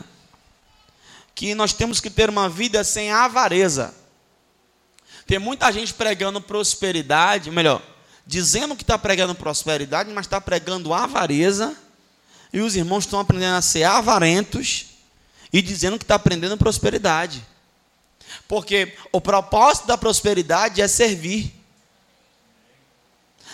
que 1.36 1.54
nós 1.54 1.74
temos 1.74 2.00
que 2.00 2.10
ter 2.10 2.30
uma 2.30 2.50
vida 2.50 2.84
sem 2.84 3.12
avareza. 3.12 3.94
Tem 5.28 5.38
muita 5.38 5.72
gente 5.72 5.94
pregando 5.94 6.40
prosperidade, 6.40 7.52
melhor, 7.52 7.82
dizendo 8.26 8.76
que 8.76 8.84
está 8.84 8.98
pregando 8.98 9.36
prosperidade, 9.36 10.12
mas 10.12 10.26
está 10.26 10.40
pregando 10.40 10.94
avareza, 10.94 11.76
e 12.52 12.62
os 12.62 12.76
irmãos 12.76 13.04
estão 13.04 13.20
aprendendo 13.20 13.56
a 13.56 13.62
ser 13.62 13.84
avarentos 13.84 14.86
e 15.52 15.62
dizendo 15.62 15.98
que 15.98 16.04
está 16.04 16.16
aprendendo 16.16 16.58
prosperidade. 16.58 17.46
Porque 18.48 18.96
o 19.12 19.20
propósito 19.20 19.88
da 19.88 19.98
prosperidade 19.98 20.82
é 20.82 20.88
servir. 20.88 21.54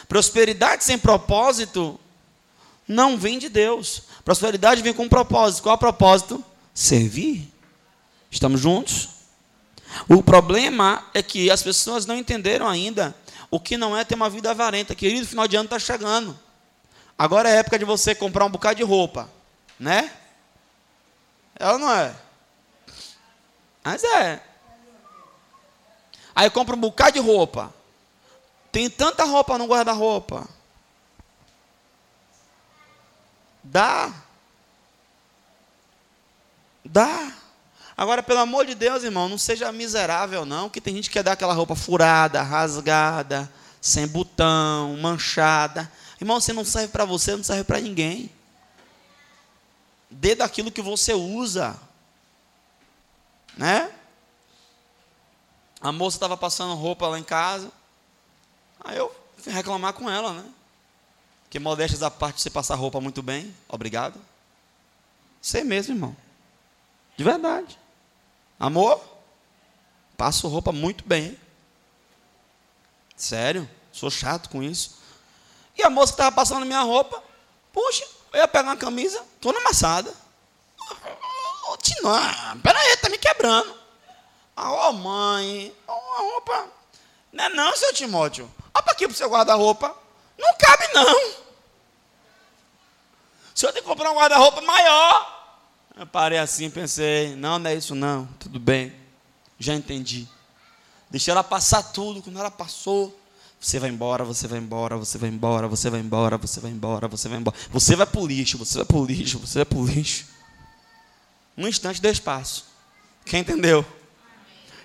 Prosperidade 0.08 0.84
sem 0.84 0.98
propósito 0.98 2.00
não 2.88 3.18
vem 3.18 3.40
de 3.40 3.50
Deus. 3.50 4.04
Prosperidade 4.24 4.82
vem 4.82 4.94
com 4.94 5.04
um 5.04 5.10
propósito. 5.10 5.64
Qual 5.64 5.74
é 5.74 5.76
o 5.76 5.80
propósito? 5.80 6.44
Servir. 6.74 7.52
Estamos 8.30 8.62
juntos? 8.62 9.10
O 10.08 10.22
problema 10.24 11.06
é 11.14 11.22
que 11.22 11.50
as 11.50 11.62
pessoas 11.62 12.06
não 12.06 12.18
entenderam 12.18 12.68
ainda 12.68 13.16
o 13.50 13.60
que 13.60 13.78
não 13.78 13.96
é 13.96 14.04
ter 14.04 14.16
uma 14.16 14.30
vida 14.30 14.52
avarenta. 14.52 14.96
Querido, 14.96 15.28
final 15.28 15.48
de 15.48 15.56
ano 15.56 15.66
está 15.66 15.80
chegando. 15.80 16.38
Agora 17.18 17.50
é 17.50 17.58
época 17.58 17.78
de 17.78 17.86
você 17.86 18.16
comprar 18.16 18.46
um 18.46 18.50
bocado 18.50 18.78
de 18.78 18.84
roupa, 18.84 19.30
né? 19.80 20.12
É 21.60 21.70
ou 21.70 21.78
não 21.78 21.92
é? 21.92 22.16
Mas 23.84 24.04
é. 24.04 24.42
Aí 26.36 26.50
compra 26.50 26.76
um 26.76 26.80
bocado 26.80 27.14
de 27.14 27.20
roupa. 27.20 27.74
Tem 28.72 28.90
tanta 28.90 29.24
roupa 29.24 29.58
no 29.58 29.68
guarda-roupa. 29.68 30.48
Dá. 33.64 34.12
Dá. 36.84 37.32
Agora, 37.96 38.24
pelo 38.24 38.40
amor 38.40 38.66
de 38.66 38.74
Deus, 38.74 39.04
irmão, 39.04 39.30
não 39.30 39.38
seja 39.38 39.72
miserável, 39.72 40.46
não, 40.46 40.70
que 40.70 40.82
tem 40.82 40.96
gente 40.96 41.10
que 41.10 41.14
quer 41.14 41.24
dar 41.24 41.34
aquela 41.34 41.54
roupa 41.54 41.76
furada, 41.76 42.42
rasgada, 42.42 43.52
sem 43.80 44.08
botão, 44.08 44.98
manchada. 44.98 45.90
Irmão, 46.20 46.40
você 46.40 46.52
não 46.52 46.66
serve 46.66 46.88
para 46.88 47.06
você, 47.06 47.36
não 47.36 47.44
serve 47.44 47.64
para 47.64 47.80
ninguém. 47.80 48.32
Dê 50.10 50.34
daquilo 50.34 50.72
que 50.72 50.82
você 50.82 51.14
usa. 51.14 51.80
Né? 53.56 53.92
A 55.84 55.92
moça 55.92 56.16
estava 56.16 56.38
passando 56.38 56.76
roupa 56.76 57.10
lá 57.10 57.20
em 57.20 57.24
casa. 57.24 57.70
Aí 58.80 58.98
eu 58.98 59.14
fui 59.38 59.52
reclamar 59.52 59.92
com 59.92 60.10
ela, 60.10 60.32
né? 60.32 60.46
Que 61.50 61.60
modéstia 61.60 62.00
da 62.00 62.10
parte 62.10 62.38
de 62.38 62.42
você 62.44 62.50
passar 62.50 62.76
roupa 62.76 63.02
muito 63.02 63.22
bem. 63.22 63.54
Obrigado. 63.68 64.18
Você 65.42 65.62
mesmo, 65.62 65.94
irmão. 65.94 66.16
De 67.18 67.24
verdade. 67.26 67.78
Amor, 68.58 69.04
passo 70.16 70.48
roupa 70.48 70.72
muito 70.72 71.04
bem. 71.06 71.38
Sério, 73.18 73.70
sou 73.92 74.10
chato 74.10 74.50
com 74.50 74.64
isso. 74.64 75.02
E 75.78 75.84
a 75.84 75.90
moça 75.90 76.14
que 76.14 76.22
estava 76.22 76.34
passando 76.34 76.66
minha 76.66 76.82
roupa, 76.82 77.22
puxa, 77.74 78.08
eu 78.32 78.40
ia 78.40 78.48
pegar 78.48 78.70
uma 78.70 78.78
camisa 78.78 79.22
toda 79.42 79.60
amassada. 79.60 80.14
Ô, 81.68 81.76
Tinã, 81.76 82.58
peraí, 82.64 82.98
tá 82.98 83.10
me 83.10 83.18
quebrando. 83.18 83.83
Ah, 84.56 84.90
oh, 84.90 84.94
mãe, 84.94 85.74
uma 85.88 86.18
roupa. 86.18 86.68
Não 87.32 87.44
é 87.44 87.50
não, 87.50 87.76
seu 87.76 87.94
Timóteo. 87.94 88.50
Olha 88.74 88.86
aqui 88.92 89.08
para 89.08 89.14
o 89.14 89.18
seu 89.18 89.30
guarda-roupa. 89.30 89.96
Não 90.38 90.56
cabe 90.58 90.88
não. 90.94 91.44
O 93.56 93.60
senhor 93.60 93.72
tem 93.72 93.82
que 93.82 93.88
comprar 93.88 94.12
um 94.12 94.16
guarda-roupa 94.16 94.62
maior. 94.62 95.34
Eu 95.96 96.08
parei 96.08 96.40
assim, 96.40 96.70
pensei, 96.70 97.36
não, 97.36 97.60
não 97.60 97.70
é 97.70 97.76
isso 97.76 97.94
não, 97.94 98.28
tudo 98.40 98.60
bem, 98.60 98.92
já 99.60 99.76
entendi. 99.76 100.28
Deixei 101.08 101.32
ela 101.32 101.44
passar 101.44 101.84
tudo, 101.84 102.20
quando 102.24 102.40
ela 102.40 102.50
passou, 102.50 103.16
você 103.60 103.80
vai 103.80 103.92
embora, 103.92 104.26
você 104.26 104.48
vai 104.48 104.58
embora, 104.58 104.98
você 104.98 105.20
vai 105.20 105.30
embora, 105.30 105.68
você 105.68 105.90
vai 105.90 106.00
embora, 106.00 106.38
você 106.38 106.60
vai 106.60 106.72
embora, 106.72 107.08
você 107.08 107.30
vai 107.30 107.38
embora. 107.38 107.56
Você 107.70 107.96
vai 107.96 108.08
pro 108.08 108.26
lixo, 108.26 108.58
você 108.58 108.78
vai 108.80 108.86
pro 108.86 109.06
lixo, 109.06 109.38
você 109.38 109.60
vai 109.60 109.66
pro 109.66 109.86
lixo. 109.86 110.26
Num 111.56 111.68
instante 111.68 112.02
deu 112.02 112.12
espaço. 112.12 112.66
Quem 113.24 113.42
entendeu? 113.42 113.86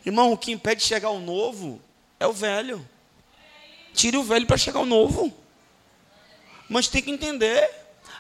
Irmão, 0.09 0.33
o 0.33 0.39
que 0.39 0.53
impede 0.53 0.81
de 0.81 0.87
chegar 0.87 1.11
o 1.11 1.21
novo 1.21 1.79
é 2.19 2.27
o 2.27 2.33
velho. 2.33 2.89
Tire 3.93 4.17
o 4.17 4.23
velho 4.23 4.47
para 4.47 4.57
chegar 4.57 4.81
o 4.81 4.87
novo. 4.87 5.31
Mas 6.67 6.89
tem 6.89 7.03
que 7.03 7.11
entender. 7.11 7.71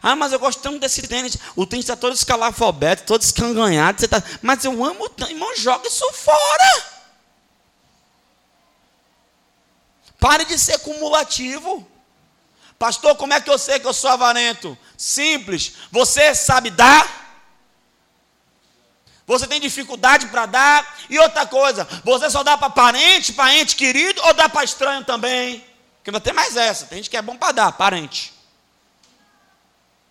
Ah, 0.02 0.14
mas 0.14 0.30
eu 0.30 0.38
gosto 0.38 0.60
tanto 0.60 0.78
desse 0.78 1.00
tênis. 1.08 1.38
O 1.56 1.64
tênis 1.64 1.86
está 1.86 1.96
todo 1.96 2.12
escalafobético, 2.12 3.08
todo 3.08 3.22
escanganhado. 3.22 4.06
Tá... 4.06 4.22
Mas 4.42 4.62
eu 4.66 4.84
amo 4.84 5.08
tanto. 5.08 5.32
Irmão, 5.32 5.56
joga 5.56 5.88
isso 5.88 6.12
fora. 6.12 6.84
Pare 10.20 10.44
de 10.44 10.58
ser 10.58 10.80
cumulativo. 10.80 11.90
Pastor, 12.78 13.16
como 13.16 13.32
é 13.32 13.40
que 13.40 13.48
eu 13.48 13.58
sei 13.58 13.80
que 13.80 13.86
eu 13.86 13.94
sou 13.94 14.10
avarento? 14.10 14.76
Simples. 14.94 15.72
Você 15.90 16.34
sabe 16.34 16.70
dar? 16.70 17.27
Você 19.28 19.46
tem 19.46 19.60
dificuldade 19.60 20.26
para 20.28 20.46
dar? 20.46 20.96
E 21.10 21.18
outra 21.18 21.46
coisa, 21.46 21.86
você 22.02 22.30
só 22.30 22.42
dá 22.42 22.56
para 22.56 22.70
parente, 22.70 23.34
parente 23.34 23.76
querido 23.76 24.22
ou 24.24 24.32
dá 24.32 24.48
para 24.48 24.64
estranho 24.64 25.04
também? 25.04 25.62
Porque 25.98 26.10
não 26.10 26.18
tem 26.18 26.32
mais 26.32 26.56
essa. 26.56 26.86
Tem 26.86 26.96
gente 26.96 27.10
que 27.10 27.16
é 27.16 27.20
bom 27.20 27.36
para 27.36 27.52
dar, 27.52 27.72
parente. 27.72 28.32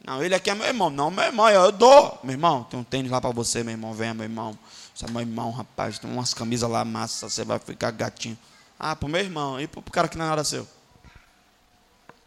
Não, 0.05 0.23
ele 0.23 0.35
aqui 0.35 0.51
é 0.51 0.53
meu 0.53 0.67
irmão. 0.67 0.91
Não, 0.91 1.09
meu 1.09 1.23
irmão, 1.23 1.49
eu 1.49 1.71
dou. 1.71 2.19
Meu 2.23 2.33
irmão, 2.33 2.63
tem 2.65 2.79
um 2.79 2.83
tênis 2.83 3.11
lá 3.11 3.19
para 3.19 3.31
você, 3.31 3.63
meu 3.63 3.73
irmão. 3.73 3.91
Venha, 3.91 4.13
meu 4.13 4.23
irmão. 4.23 4.57
Você 4.93 5.05
é 5.05 5.09
meu 5.09 5.21
irmão, 5.21 5.49
rapaz. 5.49 5.97
Tem 5.97 6.09
umas 6.09 6.35
camisas 6.35 6.69
lá 6.69 6.85
massa, 6.85 7.27
você 7.27 7.43
vai 7.43 7.57
ficar 7.57 7.89
gatinho. 7.89 8.37
Ah, 8.77 8.95
pro 8.95 9.09
meu 9.09 9.19
irmão. 9.19 9.59
E 9.59 9.65
pro 9.65 9.81
cara 9.81 10.07
que 10.07 10.17
não 10.17 10.31
era 10.31 10.43
seu. 10.43 10.67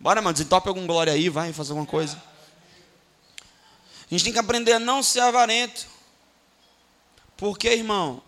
Bora, 0.00 0.20
mano, 0.20 0.32
desentope 0.32 0.68
algum 0.68 0.88
glória 0.88 1.12
aí, 1.12 1.28
vai 1.28 1.52
fazer 1.52 1.70
alguma 1.70 1.86
coisa. 1.86 2.20
A 4.10 4.10
gente 4.10 4.24
tem 4.24 4.32
que 4.32 4.40
aprender 4.40 4.72
a 4.72 4.80
não 4.80 5.04
ser 5.04 5.20
avarento. 5.20 5.99
Porque, 7.40 7.70
irmão, 7.70 8.22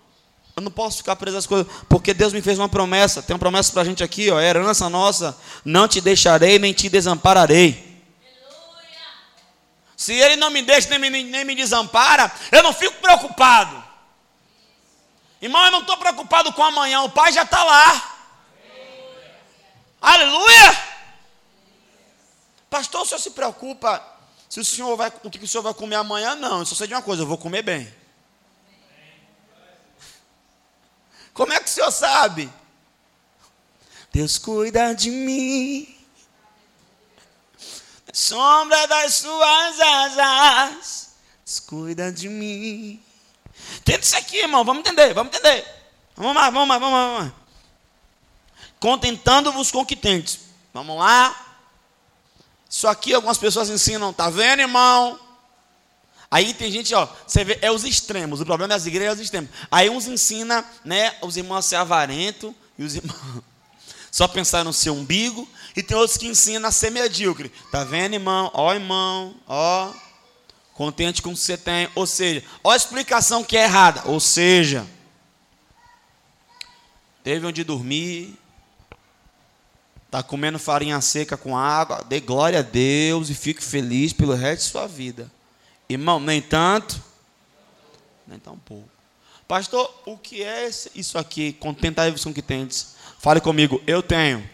eu 0.56 0.62
não 0.62 0.70
posso 0.70 0.96
ficar 0.96 1.16
preso 1.16 1.36
às 1.36 1.46
coisas, 1.46 1.70
porque 1.86 2.14
Deus 2.14 2.32
me 2.32 2.40
fez 2.40 2.58
uma 2.58 2.68
promessa. 2.68 3.22
Tem 3.22 3.34
uma 3.34 3.38
promessa 3.38 3.70
para 3.70 3.82
a 3.82 3.84
gente 3.84 4.02
aqui, 4.02 4.30
ó, 4.30 4.40
é 4.40 4.48
herança 4.48 4.88
nossa. 4.88 5.38
Não 5.62 5.86
te 5.86 6.00
deixarei, 6.00 6.58
nem 6.58 6.72
te 6.72 6.88
desampararei. 6.88 7.92
Se 9.94 10.14
Ele 10.14 10.36
não 10.36 10.48
me 10.48 10.62
deixa, 10.62 10.88
nem 10.88 11.10
me, 11.10 11.22
nem 11.22 11.44
me 11.44 11.54
desampara, 11.54 12.32
eu 12.50 12.62
não 12.62 12.72
fico 12.72 12.96
preocupado. 13.02 13.84
Irmão, 15.42 15.62
eu 15.66 15.70
não 15.72 15.80
estou 15.80 15.98
preocupado 15.98 16.50
com 16.54 16.62
amanhã, 16.62 17.02
o 17.02 17.10
Pai 17.10 17.32
já 17.32 17.42
está 17.42 17.62
lá. 17.62 18.16
Aleluia! 20.00 20.92
Pastor, 22.70 23.02
o 23.02 23.04
senhor 23.04 23.20
se 23.20 23.30
preocupa 23.32 24.02
se 24.48 24.58
o 24.58 24.64
senhor 24.64 24.96
vai, 24.96 25.12
o 25.22 25.30
que 25.30 25.44
o 25.44 25.48
senhor 25.48 25.62
vai 25.62 25.74
comer 25.74 25.96
amanhã? 25.96 26.34
Não, 26.34 26.60
eu 26.60 26.66
só 26.66 26.74
sei 26.74 26.86
de 26.86 26.94
uma 26.94 27.02
coisa, 27.02 27.22
eu 27.22 27.26
vou 27.26 27.36
comer 27.36 27.62
bem. 27.62 28.01
Como 31.32 31.52
é 31.52 31.58
que 31.58 31.66
o 31.66 31.72
senhor 31.72 31.90
sabe? 31.90 32.52
Deus 34.12 34.38
cuida 34.38 34.94
de 34.94 35.10
mim. 35.10 35.96
Sombra 38.12 38.86
das 38.86 39.14
suas 39.14 39.80
asas. 39.80 41.14
Deus 41.44 41.60
cuida 41.60 42.12
de 42.12 42.28
mim. 42.28 43.02
Entenda 43.78 44.00
isso 44.00 44.16
aqui, 44.16 44.38
irmão. 44.38 44.64
Vamos 44.64 44.80
entender, 44.80 45.14
vamos 45.14 45.34
entender. 45.34 45.64
Vamos 46.14 46.34
lá, 46.34 46.50
vamos 46.50 46.68
lá, 46.68 46.78
vamos 46.78 46.94
lá. 46.94 47.06
Vamos 47.06 47.24
lá 47.24 47.42
contentando-vos 48.82 49.70
com 49.70 49.78
o 49.78 49.86
que 49.86 49.94
tendes. 49.94 50.40
Vamos 50.74 50.98
lá. 50.98 51.56
Isso 52.68 52.88
aqui 52.88 53.14
algumas 53.14 53.38
pessoas 53.38 53.70
ensinam, 53.70 54.12
tá 54.12 54.28
vendo, 54.28 54.58
irmão? 54.58 55.20
Aí 56.32 56.54
tem 56.54 56.72
gente, 56.72 56.94
ó, 56.94 57.06
você 57.26 57.44
vê, 57.44 57.58
é 57.60 57.70
os 57.70 57.84
extremos. 57.84 58.40
O 58.40 58.46
problema 58.46 58.74
das 58.74 58.86
igrejas 58.86 59.10
é 59.10 59.14
os 59.16 59.20
extremos. 59.20 59.50
Aí 59.70 59.90
uns 59.90 60.06
ensina, 60.06 60.64
né, 60.82 61.14
os 61.20 61.36
irmãos 61.36 61.58
a 61.58 61.62
ser 61.62 61.76
avarento 61.76 62.54
e 62.78 62.84
os 62.84 62.96
irmãos 62.96 63.42
só 64.10 64.26
pensar 64.26 64.64
no 64.64 64.72
seu 64.72 64.94
umbigo, 64.94 65.46
e 65.76 65.82
tem 65.82 65.94
outros 65.94 66.16
que 66.16 66.26
ensinam 66.26 66.66
a 66.66 66.72
ser 66.72 66.90
medíocre. 66.90 67.50
Tá 67.70 67.84
vendo, 67.84 68.14
irmão? 68.14 68.50
Ó, 68.54 68.72
irmão, 68.72 69.36
ó, 69.46 69.92
contente 70.72 71.20
com 71.20 71.30
o 71.30 71.34
que 71.34 71.40
você 71.40 71.58
tem. 71.58 71.90
Ou 71.94 72.06
seja, 72.06 72.42
ó 72.64 72.70
a 72.70 72.76
explicação 72.76 73.44
que 73.44 73.56
é 73.56 73.64
errada. 73.64 74.02
Ou 74.06 74.18
seja, 74.18 74.86
teve 77.22 77.46
onde 77.46 77.62
dormir, 77.62 78.38
Está 80.06 80.22
comendo 80.22 80.58
farinha 80.58 81.00
seca 81.00 81.38
com 81.38 81.56
água, 81.56 82.04
dê 82.06 82.20
glória 82.20 82.58
a 82.58 82.62
Deus 82.62 83.30
e 83.30 83.34
fique 83.34 83.64
feliz 83.64 84.12
pelo 84.12 84.34
resto 84.34 84.64
de 84.64 84.70
sua 84.70 84.86
vida. 84.86 85.30
Irmão, 85.92 86.18
nem 86.20 86.40
tanto, 86.40 87.02
nem 88.26 88.38
tão 88.38 88.58
pouco. 88.58 88.88
Pastor, 89.46 89.92
o 90.06 90.16
que 90.16 90.42
é 90.42 90.68
isso 90.94 91.18
aqui? 91.18 91.52
Contentai-vos 91.52 92.24
com 92.24 92.30
o 92.30 92.34
que 92.34 92.42
tendes. 92.42 92.96
Fale 93.18 93.40
comigo, 93.40 93.82
eu 93.86 94.02
tenho 94.02 94.48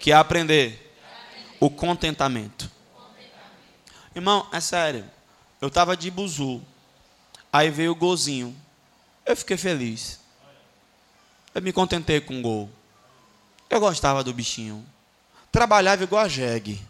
que 0.00 0.12
aprender 0.12 0.94
o 1.60 1.68
contentamento. 1.68 2.70
Irmão, 4.14 4.48
é 4.52 4.60
sério. 4.60 5.04
Eu 5.60 5.68
estava 5.68 5.96
de 5.96 6.10
buzu. 6.10 6.62
Aí 7.52 7.70
veio 7.70 7.92
o 7.92 7.94
golzinho. 7.94 8.56
Eu 9.24 9.36
fiquei 9.36 9.56
feliz. 9.56 10.20
Eu 11.54 11.60
me 11.60 11.72
contentei 11.72 12.20
com 12.20 12.38
o 12.38 12.42
gol. 12.42 12.70
Eu 13.68 13.80
gostava 13.80 14.22
do 14.22 14.32
bichinho. 14.32 14.86
Trabalhava 15.50 16.04
igual 16.04 16.22
a 16.22 16.28
jegue. 16.28 16.80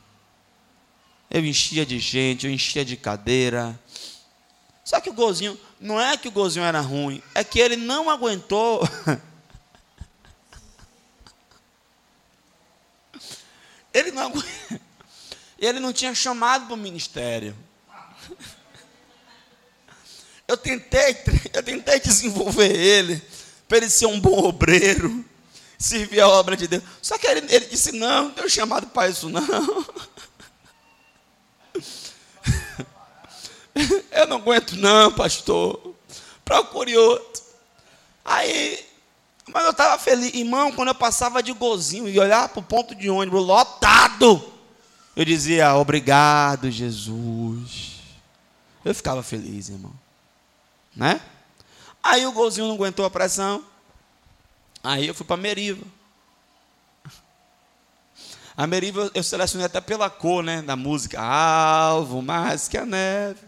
Eu 1.31 1.45
enchia 1.45 1.85
de 1.85 1.99
gente, 1.99 2.47
eu 2.47 2.53
enchia 2.53 2.85
de 2.85 2.97
cadeira. 2.97 3.79
Só 4.85 5.01
que 5.01 5.11
o 5.11 5.13
golzinho, 5.13 5.59
não 5.81 6.01
é 6.01 6.17
que 6.17 6.29
o 6.29 6.31
golzinho 6.31 6.65
era 6.65 6.81
ruim, 6.81 7.23
é 7.35 7.43
que 7.43 7.59
ele 7.59 7.77
não 7.77 8.09
aguentou. 8.09 8.89
ele 13.93 14.13
não 14.13 14.33
ele 15.59 15.81
não 15.81 15.93
tinha 15.93 16.15
chamado 16.15 16.67
para 16.67 16.75
o 16.75 16.79
ministério. 16.79 17.57
Eu 20.49 20.57
tentei, 20.57 21.17
eu 21.53 21.61
tentei 21.61 21.99
desenvolver 21.99 22.71
ele 22.71 23.21
para 23.67 23.79
ele 23.79 23.91
ser 23.91 24.07
um 24.07 24.21
bom 24.21 24.45
obreiro 24.45 25.25
servir 25.79 26.21
a 26.21 26.29
obra 26.29 26.57
de 26.57 26.67
Deus. 26.67 26.83
Só 27.03 27.19
que 27.19 27.27
ele, 27.27 27.47
ele 27.53 27.67
disse: 27.67 27.93
Não, 27.93 28.25
não 28.25 28.31
tenho 28.31 28.49
chamado 28.49 28.87
para 28.87 29.09
isso, 29.09 29.29
não. 29.29 29.43
Eu 34.11 34.27
não 34.27 34.39
aguento, 34.39 34.77
não, 34.77 35.13
pastor. 35.13 35.95
Procure 36.45 36.97
outro. 36.97 37.43
Aí, 38.25 38.85
mas 39.49 39.65
eu 39.65 39.71
estava 39.71 39.99
feliz, 39.99 40.35
irmão, 40.35 40.73
quando 40.73 40.89
eu 40.89 40.95
passava 40.95 41.43
de 41.43 41.53
gozinho 41.53 42.09
e 42.09 42.19
olhava 42.19 42.49
para 42.49 42.61
o 42.61 42.65
ponto 42.65 42.95
de 42.95 43.09
ônibus 43.09 43.45
lotado, 43.45 44.53
eu 45.15 45.25
dizia: 45.25 45.75
Obrigado, 45.77 46.71
Jesus. 46.71 48.01
Eu 48.85 48.95
ficava 48.95 49.23
feliz, 49.23 49.69
irmão. 49.69 49.93
Né? 50.95 51.21
Aí 52.03 52.27
o 52.27 52.33
golzinho 52.33 52.67
não 52.67 52.75
aguentou 52.75 53.05
a 53.05 53.11
pressão. 53.11 53.65
Aí 54.83 55.07
eu 55.07 55.15
fui 55.15 55.27
para 55.27 55.37
Meriva. 55.37 55.85
A 58.57 58.67
Meriva 58.67 59.11
eu 59.15 59.23
selecionei 59.23 59.67
até 59.67 59.81
pela 59.81 60.09
cor, 60.09 60.43
né, 60.43 60.63
da 60.63 60.75
música. 60.75 61.21
Alvo 61.21 62.23
mais 62.23 62.67
que 62.67 62.79
a 62.79 62.87
neve. 62.87 63.46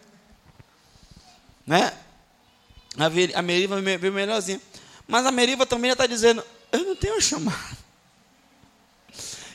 Né? 1.68 1.92
A 3.34 3.42
Meriva 3.42 3.78
veio 3.82 4.12
melhorzinha. 4.12 4.58
Mas 5.06 5.26
a 5.26 5.30
Meriva 5.30 5.66
também 5.66 5.90
já 5.90 5.92
está 5.92 6.06
dizendo, 6.06 6.42
eu 6.72 6.82
não 6.82 6.96
tenho 6.96 7.20
chamado. 7.20 7.76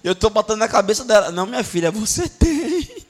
Eu 0.03 0.13
estou 0.13 0.29
botando 0.29 0.59
na 0.59 0.67
cabeça 0.67 1.03
dela, 1.03 1.31
não, 1.31 1.47
minha 1.47 1.63
filha, 1.63 1.89
você 1.89 2.29
tem. 2.29 3.03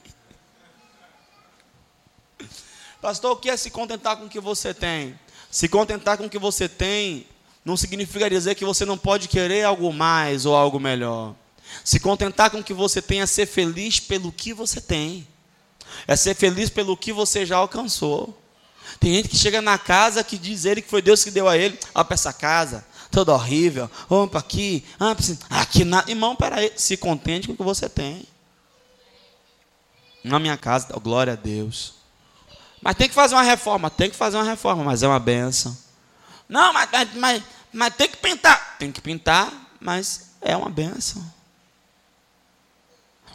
Pastor, 3.02 3.32
o 3.32 3.36
que 3.36 3.50
é 3.50 3.56
se 3.58 3.70
contentar 3.70 4.16
com 4.16 4.24
o 4.24 4.28
que 4.28 4.40
você 4.40 4.72
tem? 4.72 5.18
Se 5.50 5.68
contentar 5.68 6.16
com 6.16 6.24
o 6.24 6.30
que 6.30 6.38
você 6.38 6.66
tem 6.66 7.26
não 7.62 7.76
significa 7.76 8.30
dizer 8.30 8.54
que 8.54 8.64
você 8.64 8.86
não 8.86 8.96
pode 8.96 9.28
querer 9.28 9.64
algo 9.64 9.92
mais 9.92 10.46
ou 10.46 10.56
algo 10.56 10.80
melhor. 10.80 11.34
Se 11.84 12.00
contentar 12.00 12.50
com 12.50 12.60
o 12.60 12.64
que 12.64 12.72
você 12.72 13.02
tem 13.02 13.20
é 13.20 13.26
ser 13.26 13.44
feliz 13.46 14.00
pelo 14.00 14.32
que 14.32 14.54
você 14.54 14.80
tem. 14.80 15.28
É 16.06 16.16
ser 16.16 16.34
feliz 16.34 16.70
pelo 16.70 16.96
que 16.96 17.12
você 17.12 17.44
já 17.44 17.56
alcançou. 17.56 18.38
Tem 19.00 19.14
gente 19.14 19.28
que 19.28 19.36
chega 19.36 19.60
na 19.60 19.78
casa 19.78 20.24
que 20.24 20.38
diz 20.38 20.64
ele 20.64 20.82
que 20.82 20.88
foi 20.88 21.02
Deus 21.02 21.22
que 21.24 21.30
deu 21.30 21.48
a 21.48 21.56
ele. 21.56 21.78
Olha 21.94 22.04
para 22.04 22.14
essa 22.14 22.32
casa, 22.32 22.84
toda 23.10 23.32
horrível. 23.32 23.90
Vamos 24.08 24.30
para 24.30 24.40
aqui. 24.40 24.84
Ah, 24.98 25.14
aqui 25.60 25.84
nada. 25.84 26.10
Irmão, 26.10 26.36
peraí. 26.36 26.72
Se 26.76 26.96
contente 26.96 27.46
com 27.46 27.54
o 27.54 27.56
que 27.56 27.62
você 27.62 27.88
tem. 27.88 28.26
Na 30.22 30.38
minha 30.38 30.56
casa, 30.56 30.88
glória 30.98 31.34
a 31.34 31.36
Deus. 31.36 31.94
Mas 32.80 32.96
tem 32.96 33.08
que 33.08 33.14
fazer 33.14 33.34
uma 33.34 33.42
reforma, 33.42 33.90
tem 33.90 34.10
que 34.10 34.16
fazer 34.16 34.36
uma 34.36 34.44
reforma, 34.44 34.84
mas 34.84 35.02
é 35.02 35.08
uma 35.08 35.18
benção. 35.18 35.76
Não, 36.46 36.72
mas, 36.72 36.88
mas, 36.92 37.14
mas, 37.14 37.42
mas 37.72 37.94
tem 37.94 38.08
que 38.08 38.18
pintar. 38.18 38.76
Tem 38.78 38.92
que 38.92 39.00
pintar, 39.00 39.50
mas 39.80 40.32
é 40.40 40.54
uma 40.54 40.68
benção. 40.68 41.24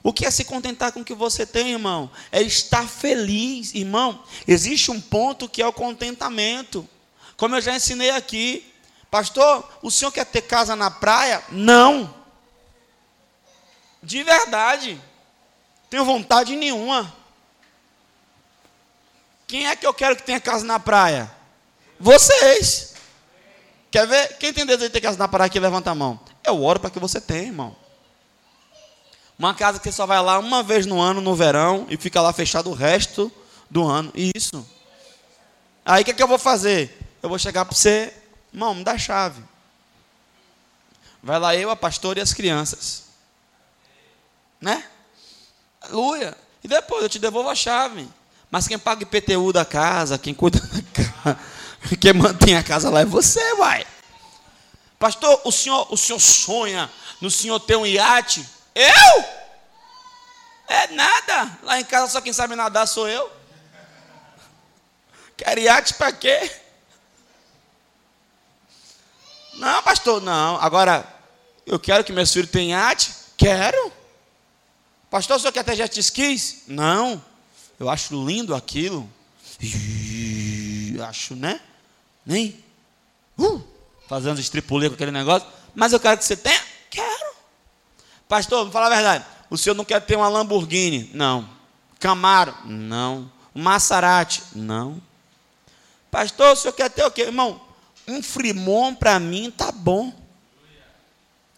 O 0.02 0.14
que 0.14 0.26
é 0.26 0.32
se 0.32 0.46
contentar 0.46 0.92
com 0.92 1.02
o 1.02 1.06
que 1.06 1.14
você 1.14 1.46
tem, 1.46 1.72
irmão? 1.72 2.10
É 2.32 2.42
estar 2.42 2.88
feliz, 2.88 3.74
irmão. 3.74 4.24
Existe 4.48 4.92
um 4.92 5.02
ponto 5.02 5.50
que 5.50 5.62
é 5.62 5.68
o 5.68 5.74
contentamento. 5.74 6.88
Como 7.36 7.56
eu 7.56 7.62
já 7.62 7.76
ensinei 7.76 8.12
aqui, 8.12 8.74
pastor, 9.12 9.70
o 9.82 9.92
senhor 9.92 10.12
quer 10.12 10.26
ter 10.26 10.42
casa 10.42 10.76
na 10.76 10.90
praia? 10.90 11.44
Não. 11.50 12.14
De 14.02 14.24
verdade. 14.24 15.02
Tenho 15.90 16.06
vontade 16.06 16.56
nenhuma. 16.56 17.14
Quem 19.48 19.68
é 19.68 19.76
que 19.76 19.86
eu 19.86 19.94
quero 19.94 20.16
que 20.16 20.24
tenha 20.24 20.40
casa 20.40 20.64
na 20.64 20.80
praia? 20.80 21.30
Vocês. 22.00 22.94
Quer 23.92 24.08
ver? 24.08 24.38
Quem 24.38 24.54
tem 24.54 24.66
desejo 24.66 24.88
de 24.88 24.94
ter 24.94 25.02
casa 25.02 25.18
na 25.18 25.28
praia 25.28 25.48
aqui, 25.48 25.60
levanta 25.60 25.92
a 25.92 25.96
mão. 25.96 26.20
Eu 26.44 26.64
oro 26.64 26.80
para 26.80 26.90
que 26.90 27.00
você 27.00 27.20
tenha, 27.20 27.44
irmão. 27.48 27.76
Uma 29.40 29.54
casa 29.54 29.80
que 29.80 29.90
só 29.90 30.06
vai 30.06 30.22
lá 30.22 30.38
uma 30.38 30.62
vez 30.62 30.86
no 30.86 31.00
ano, 31.00 31.22
no 31.22 31.34
verão, 31.34 31.88
e 31.90 31.96
fica 31.96 32.22
lá 32.22 32.34
fechado 32.34 32.70
o 32.70 32.74
resto 32.74 33.32
do 33.70 33.88
ano. 33.88 34.12
Isso. 34.14 34.68
Aí 35.86 36.02
o 36.02 36.06
que, 36.06 36.12
é 36.12 36.14
que 36.14 36.22
eu 36.22 36.28
vou 36.28 36.38
fazer? 36.38 37.00
Eu 37.24 37.30
vou 37.30 37.40
chegar 37.40 37.64
para 37.64 37.74
você, 37.74 38.14
irmão, 38.54 38.76
me 38.76 38.84
dá 38.84 38.92
a 38.92 38.98
chave. 38.98 39.42
Vai 41.24 41.40
lá 41.40 41.56
eu, 41.56 41.70
a 41.70 41.76
pastora 41.78 42.20
e 42.20 42.22
as 42.22 42.34
crianças. 42.34 43.06
Né? 44.60 44.84
Aleluia. 45.82 46.38
E 46.62 46.68
depois 46.68 47.04
eu 47.04 47.10
te 47.10 47.18
devolvo 47.18 47.50
a 47.50 47.56
chave. 47.56 48.10
Mas 48.52 48.68
quem 48.68 48.78
paga 48.78 49.04
IPTU 49.04 49.54
da 49.54 49.64
casa, 49.64 50.18
quem 50.18 50.34
cuida 50.34 50.60
da 50.60 50.82
casa, 50.82 51.40
quem 51.98 52.12
mantém 52.12 52.58
a 52.58 52.64
casa 52.64 52.90
lá 52.90 53.00
é 53.00 53.06
você, 53.06 53.56
vai. 53.56 53.88
Pastor, 54.98 55.40
o 55.46 55.52
senhor, 55.52 55.88
o 55.90 55.96
senhor 55.96 56.20
sonha 56.20 56.92
no 57.22 57.32
senhor 57.32 57.58
ter 57.62 57.78
um 57.78 57.86
iate? 57.86 58.59
Eu? 58.80 59.26
É 60.70 60.88
nada. 60.88 61.60
Lá 61.64 61.82
em 61.82 61.84
casa 61.84 62.14
só 62.14 62.22
quem 62.22 62.32
sabe 62.32 62.56
nadar 62.56 62.88
sou 62.88 63.10
eu. 63.10 63.30
Quer 65.36 65.58
iate 65.58 65.96
para 65.96 66.14
quê? 66.14 66.50
Não, 69.56 69.84
pastor, 69.84 70.22
não. 70.22 70.56
Agora, 70.62 71.06
eu 71.66 71.78
quero 71.78 72.06
que 72.06 72.14
meus 72.14 72.32
filhos 72.32 72.50
tenham 72.50 72.80
iate? 72.80 73.14
Quero. 73.36 73.92
Pastor, 75.10 75.36
o 75.36 75.40
senhor 75.42 75.52
quer 75.52 75.66
ter 75.66 75.76
jet 75.76 76.00
skis? 76.00 76.64
Não. 76.66 77.22
Eu 77.78 77.90
acho 77.90 78.14
lindo 78.26 78.56
aquilo. 78.56 79.10
Acho, 81.06 81.36
né? 81.36 81.60
Nem. 82.26 82.64
Uh, 83.38 83.62
fazendo 84.08 84.40
estripulia 84.40 84.90
com 84.90 84.96
aquele 84.96 85.12
negócio. 85.12 85.48
Mas 85.76 85.92
eu 85.92 86.00
quero 86.00 86.18
que 86.18 86.24
você 86.24 86.38
tenha? 86.38 86.69
Pastor, 88.30 88.68
me 88.68 88.72
fala 88.72 88.86
a 88.86 88.90
verdade. 88.90 89.26
O 89.50 89.58
senhor 89.58 89.74
não 89.74 89.84
quer 89.84 90.00
ter 90.02 90.16
uma 90.16 90.30
Lamborghini? 90.30 91.10
Não. 91.16 91.50
Camaro? 92.00 92.56
Não. 92.64 93.30
Maserati? 93.56 94.44
Não. 94.54 95.02
Pastor, 96.12 96.54
o 96.54 96.56
senhor 96.56 96.74
quer 96.74 96.92
ter 96.92 97.04
o 97.04 97.10
quê? 97.10 97.24
Irmão, 97.24 97.60
um 98.08 98.22
Fremont 98.22 98.96
para 99.00 99.20
mim 99.20 99.50
tá 99.50 99.72
bom. 99.72 100.14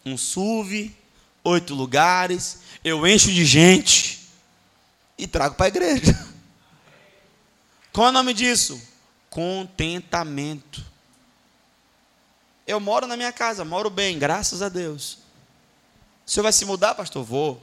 Um 0.02 0.16
SUV, 0.16 0.96
oito 1.44 1.74
lugares, 1.74 2.60
eu 2.82 3.06
encho 3.06 3.30
de 3.30 3.44
gente 3.44 4.26
e 5.18 5.26
trago 5.26 5.54
para 5.54 5.66
a 5.66 5.68
igreja. 5.68 6.26
Qual 7.92 8.06
é 8.06 8.10
o 8.10 8.14
nome 8.14 8.32
disso? 8.32 8.80
Contentamento. 9.28 10.82
Eu 12.66 12.80
moro 12.80 13.06
na 13.06 13.16
minha 13.16 13.30
casa, 13.30 13.62
moro 13.62 13.90
bem, 13.90 14.18
graças 14.18 14.62
a 14.62 14.70
Deus. 14.70 15.21
O 16.26 16.30
senhor 16.30 16.42
vai 16.42 16.52
se 16.52 16.64
mudar, 16.64 16.94
pastor? 16.94 17.24
Vou. 17.24 17.60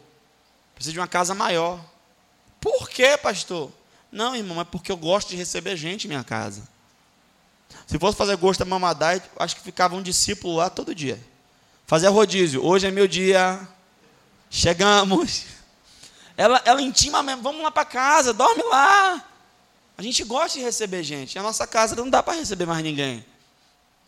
Preciso 0.75 0.93
de 0.93 0.99
uma 0.99 1.07
casa 1.07 1.33
maior. 1.33 1.79
Por 2.59 2.89
quê, 2.89 3.17
pastor? 3.17 3.71
Não, 4.11 4.35
irmão, 4.35 4.59
é 4.59 4.63
porque 4.63 4.91
eu 4.91 4.97
gosto 4.97 5.29
de 5.29 5.35
receber 5.35 5.75
gente 5.77 6.05
em 6.05 6.07
minha 6.07 6.23
casa. 6.23 6.67
Se 7.85 7.97
fosse 7.99 8.17
fazer 8.17 8.35
gosto 8.35 8.59
da 8.59 8.65
mamadai, 8.65 9.21
acho 9.37 9.55
que 9.55 9.61
ficava 9.61 9.95
um 9.95 10.01
discípulo 10.01 10.55
lá 10.55 10.69
todo 10.69 10.93
dia. 10.95 11.19
Fazia 11.85 12.09
rodízio. 12.09 12.63
Hoje 12.65 12.87
é 12.87 12.91
meu 12.91 13.07
dia. 13.07 13.67
Chegamos. 14.49 15.45
Ela, 16.37 16.61
ela 16.63 16.81
intima 16.81 17.21
mesmo. 17.21 17.41
Vamos 17.41 17.61
lá 17.61 17.69
para 17.69 17.83
casa, 17.83 18.31
dorme 18.31 18.63
lá. 18.63 19.25
A 19.97 20.01
gente 20.01 20.23
gosta 20.23 20.57
de 20.57 20.63
receber 20.63 21.03
gente. 21.03 21.37
A 21.37 21.43
nossa 21.43 21.67
casa 21.67 21.97
não 21.97 22.09
dá 22.09 22.23
para 22.23 22.35
receber 22.39 22.65
mais 22.65 22.81
ninguém. 22.81 23.25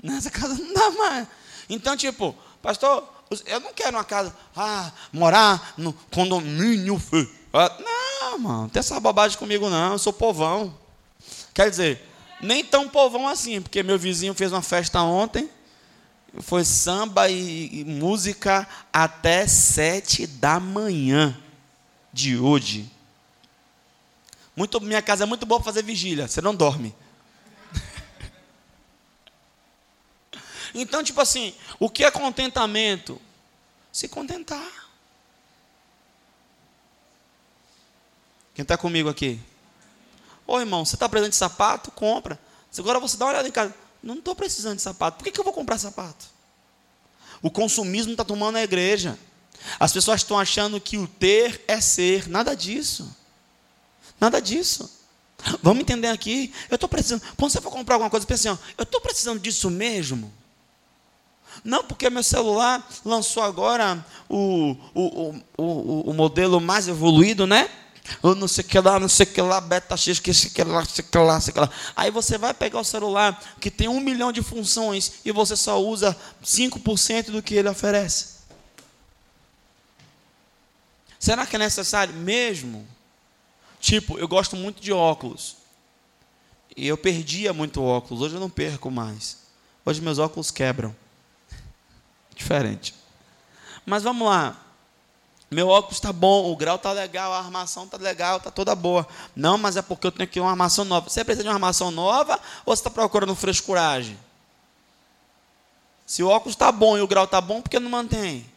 Nessa 0.02 0.32
casa 0.32 0.54
não 0.54 0.74
dá 0.74 0.92
mais. 0.92 1.28
Então, 1.68 1.98
tipo, 1.98 2.34
pastor, 2.62 3.06
eu 3.46 3.60
não 3.62 3.74
quero 3.74 3.96
uma 3.96 4.04
casa, 4.04 4.36
ah, 4.56 4.92
morar 5.14 5.74
no 5.78 5.94
condomínio. 5.94 7.02
Ah, 7.54 7.78
não, 7.80 8.38
mano, 8.40 8.62
não 8.64 8.70
tem 8.70 8.80
essa 8.80 9.00
bobagem 9.00 9.38
comigo, 9.38 9.70
não. 9.70 9.94
Eu 9.94 10.00
sou 10.00 10.12
povão. 10.12 10.74
Quer 11.54 11.70
dizer, 11.70 12.02
nem 12.42 12.64
tão 12.64 12.88
povão 12.90 13.28
assim, 13.28 13.62
porque 13.62 13.84
meu 13.84 13.98
vizinho 13.98 14.34
fez 14.34 14.52
uma 14.52 14.62
festa 14.62 15.02
ontem. 15.02 15.50
Foi 16.40 16.64
samba 16.64 17.30
e, 17.30 17.82
e 17.82 17.86
música 17.86 18.68
até 18.92 19.46
sete 19.48 20.26
da 20.26 20.60
manhã 20.60 21.38
de 22.14 22.38
hoje. 22.38 22.90
Muito, 24.56 24.80
minha 24.82 25.02
casa 25.02 25.24
é 25.24 25.26
muito 25.26 25.46
boa 25.46 25.60
para 25.60 25.72
fazer 25.72 25.84
vigília. 25.84 26.28
Você 26.28 26.42
não 26.42 26.56
dorme. 26.56 26.96
Então, 30.74 31.04
tipo 31.04 31.20
assim, 31.20 31.54
o 31.80 31.90
que 31.90 32.04
é 32.04 32.12
contentamento? 32.12 33.22
Se 33.92 34.08
contentar. 34.08 34.90
Quem 38.54 38.64
está 38.64 38.78
comigo 38.78 39.10
aqui? 39.10 39.40
Ô 40.46 40.60
irmão, 40.60 40.86
você 40.86 40.96
está 40.96 41.08
precisando 41.08 41.32
de 41.32 41.38
sapato? 41.38 41.92
Compra. 41.92 42.40
Agora 42.78 43.00
você 43.00 43.18
dá 43.18 43.26
uma 43.26 43.32
olhada 43.32 43.48
em 43.48 43.52
casa. 43.52 43.74
Não 44.02 44.16
estou 44.16 44.36
precisando 44.36 44.78
de 44.78 44.82
sapato. 44.82 45.18
Por 45.18 45.24
que, 45.24 45.32
que 45.32 45.40
eu 45.40 45.44
vou 45.44 45.54
comprar 45.54 45.78
sapato? 45.78 46.26
O 47.42 47.50
consumismo 47.50 48.12
está 48.12 48.24
tomando 48.24 48.58
a 48.58 48.64
igreja. 48.64 49.18
As 49.80 49.92
pessoas 49.92 50.22
estão 50.22 50.40
achando 50.40 50.80
que 50.80 50.98
o 50.98 51.08
ter 51.08 51.64
é 51.68 51.80
ser. 51.80 52.28
Nada 52.28 52.56
disso. 52.56 53.16
Nada 54.20 54.42
disso. 54.42 54.90
Vamos 55.62 55.82
entender 55.82 56.08
aqui. 56.08 56.54
Eu 56.70 56.76
estou 56.76 56.90
precisando. 56.90 57.22
Quando 57.36 57.52
você 57.52 57.62
for 57.62 57.72
comprar 57.72 57.96
alguma 57.96 58.10
coisa, 58.10 58.26
pense 58.26 58.48
assim: 58.48 58.60
ó, 58.60 58.74
eu 58.78 58.84
estou 58.84 59.02
precisando 59.02 59.40
disso 59.40 59.70
mesmo. 59.70 60.32
Não, 61.64 61.84
porque 61.84 62.10
meu 62.10 62.24
celular 62.24 62.88
lançou 63.06 63.44
agora 63.44 64.04
o, 64.30 64.76
o, 64.94 65.36
o, 65.58 66.10
o, 66.10 66.14
modelo 66.14 66.60
mais 66.60 66.88
evoluído, 66.88 67.46
né? 67.46 67.70
Eu 68.24 68.34
não 68.36 68.48
sei 68.48 68.64
o 68.64 68.68
que 68.68 68.80
lá, 68.80 69.00
não 69.00 69.08
sei 69.08 69.26
o 69.26 69.30
que 69.30 69.42
lá, 69.42 69.62
beta 69.62 69.96
X, 69.96 70.20
que 70.20 70.34
sei 70.34 70.50
que 70.50 70.64
lá, 70.64 70.84
sei 70.86 71.04
que 71.04 71.18
lá, 71.18 71.40
sei 71.40 71.54
que 71.54 71.60
lá. 71.60 71.70
Aí 71.96 72.10
você 72.10 72.38
vai 72.38 72.54
pegar 72.54 72.80
o 72.80 72.84
celular 72.84 73.40
que 73.60 73.70
tem 73.70 73.88
um 73.88 74.00
milhão 74.00 74.32
de 74.32 74.42
funções 74.42 75.14
e 75.24 75.32
você 75.32 75.56
só 75.56 75.80
usa 75.82 76.18
5% 76.44 77.32
do 77.32 77.44
que 77.44 77.56
ele 77.56 77.70
oferece. 77.70 78.42
Será 81.20 81.46
que 81.46 81.56
é 81.56 81.60
necessário 81.60 82.14
mesmo? 82.16 82.88
Tipo, 83.80 84.18
eu 84.18 84.28
gosto 84.28 84.56
muito 84.56 84.82
de 84.82 84.92
óculos. 84.92 85.58
E 86.76 86.88
eu 86.88 86.98
perdia 86.98 87.54
muito 87.54 87.84
óculos, 87.84 88.22
hoje 88.24 88.36
eu 88.36 88.40
não 88.40 88.50
perco 88.50 88.90
mais. 88.90 89.38
Hoje 89.86 90.02
meus 90.02 90.18
óculos 90.18 90.50
quebram 90.50 90.96
diferente. 92.42 92.96
Mas 93.86 94.04
vamos 94.04 94.28
lá. 94.28 94.58
Meu 95.50 95.68
óculos 95.68 95.98
está 95.98 96.14
bom, 96.14 96.50
o 96.50 96.56
grau 96.56 96.78
está 96.78 96.94
legal, 96.94 97.34
a 97.34 97.40
armação 97.40 97.84
está 97.84 97.98
legal, 97.98 98.38
está 98.38 98.50
toda 98.50 98.74
boa. 98.74 99.06
Não, 99.36 99.58
mas 99.58 99.76
é 99.76 99.82
porque 99.82 100.08
eu 100.08 100.12
tenho 100.12 100.24
aqui 100.24 100.40
uma 100.40 100.50
armação 100.50 100.86
nova. 100.86 101.10
Você 101.10 101.26
precisa 101.26 101.44
de 101.44 101.50
uma 101.50 101.56
armação 101.56 101.92
nova 101.92 102.40
ou 102.66 102.74
você 102.74 102.80
está 102.80 102.90
procurando 102.90 103.36
frescuragem? 103.36 104.18
Se 106.06 106.24
o 106.24 106.30
óculos 106.30 106.56
está 106.56 106.72
bom 106.72 106.98
e 106.98 107.02
o 107.02 107.08
grau 107.08 107.26
está 107.26 107.42
bom, 107.42 107.62
por 107.62 107.70
que 107.70 107.80
não 107.80 107.90
mantém? 107.90 108.50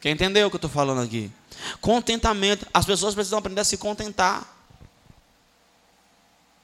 Quem 0.00 0.12
entendeu 0.12 0.46
o 0.46 0.50
que 0.50 0.56
eu 0.56 0.58
estou 0.58 0.70
falando 0.70 1.02
aqui? 1.02 1.30
Contentamento. 1.80 2.66
As 2.74 2.84
pessoas 2.84 3.14
precisam 3.14 3.38
aprender 3.38 3.60
a 3.60 3.64
se 3.64 3.76
contentar. 3.76 4.44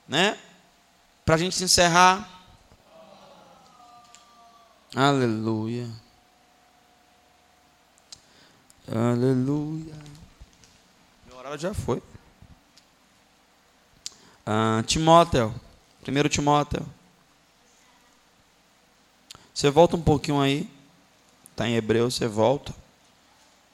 Né? 0.09 0.37
Para 1.25 1.37
a 1.37 1.39
gente 1.39 1.63
encerrar. 1.63 2.34
Aleluia. 4.97 5.89
Aleluia. 8.87 9.95
Meu 11.27 11.37
horário 11.37 11.59
já 11.59 11.75
foi. 11.75 12.01
Ah, 14.47 14.85
Timóteo. 14.87 15.53
Primeiro 16.03 16.29
Timóteo. 16.29 16.87
Você 19.53 19.69
volta 19.69 19.97
um 19.97 20.03
pouquinho 20.03 20.41
aí. 20.41 20.71
Está 21.51 21.69
em 21.69 21.75
hebreu, 21.75 22.09
você 22.09 22.29
volta. 22.29 22.73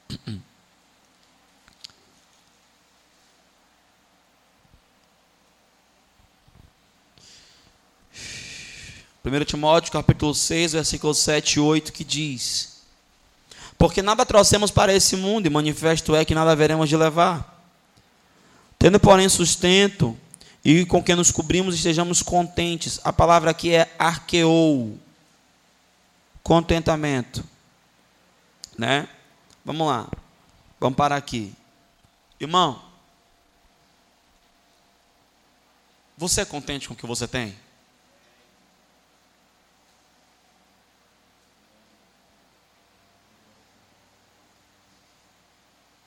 1 9.23 9.45
Timóteo 9.45 9.91
capítulo 9.91 10.33
6, 10.33 10.73
versículos 10.73 11.19
7 11.19 11.53
e 11.53 11.59
8, 11.59 11.93
que 11.93 12.03
diz: 12.03 12.81
Porque 13.77 14.01
nada 14.01 14.25
trouxemos 14.25 14.71
para 14.71 14.93
esse 14.93 15.15
mundo, 15.15 15.45
e 15.45 15.49
manifesto 15.49 16.15
é 16.15 16.25
que 16.25 16.33
nada 16.33 16.55
veremos 16.55 16.89
de 16.89 16.97
levar. 16.97 17.63
Tendo, 18.79 18.99
porém, 18.99 19.29
sustento, 19.29 20.17
e 20.65 20.85
com 20.87 21.03
que 21.03 21.13
nos 21.13 21.29
cobrimos 21.29 21.75
estejamos 21.75 22.23
contentes. 22.23 22.99
A 23.03 23.13
palavra 23.13 23.51
aqui 23.51 23.75
é 23.75 23.93
arqueou. 23.99 24.97
Contentamento. 26.41 27.43
Né? 28.75 29.07
Vamos 29.63 29.85
lá. 29.85 30.09
Vamos 30.79 30.97
parar 30.97 31.17
aqui. 31.17 31.53
Irmão, 32.39 32.81
você 36.17 36.41
é 36.41 36.45
contente 36.45 36.87
com 36.87 36.95
o 36.95 36.97
que 36.97 37.05
você 37.05 37.27
tem? 37.27 37.55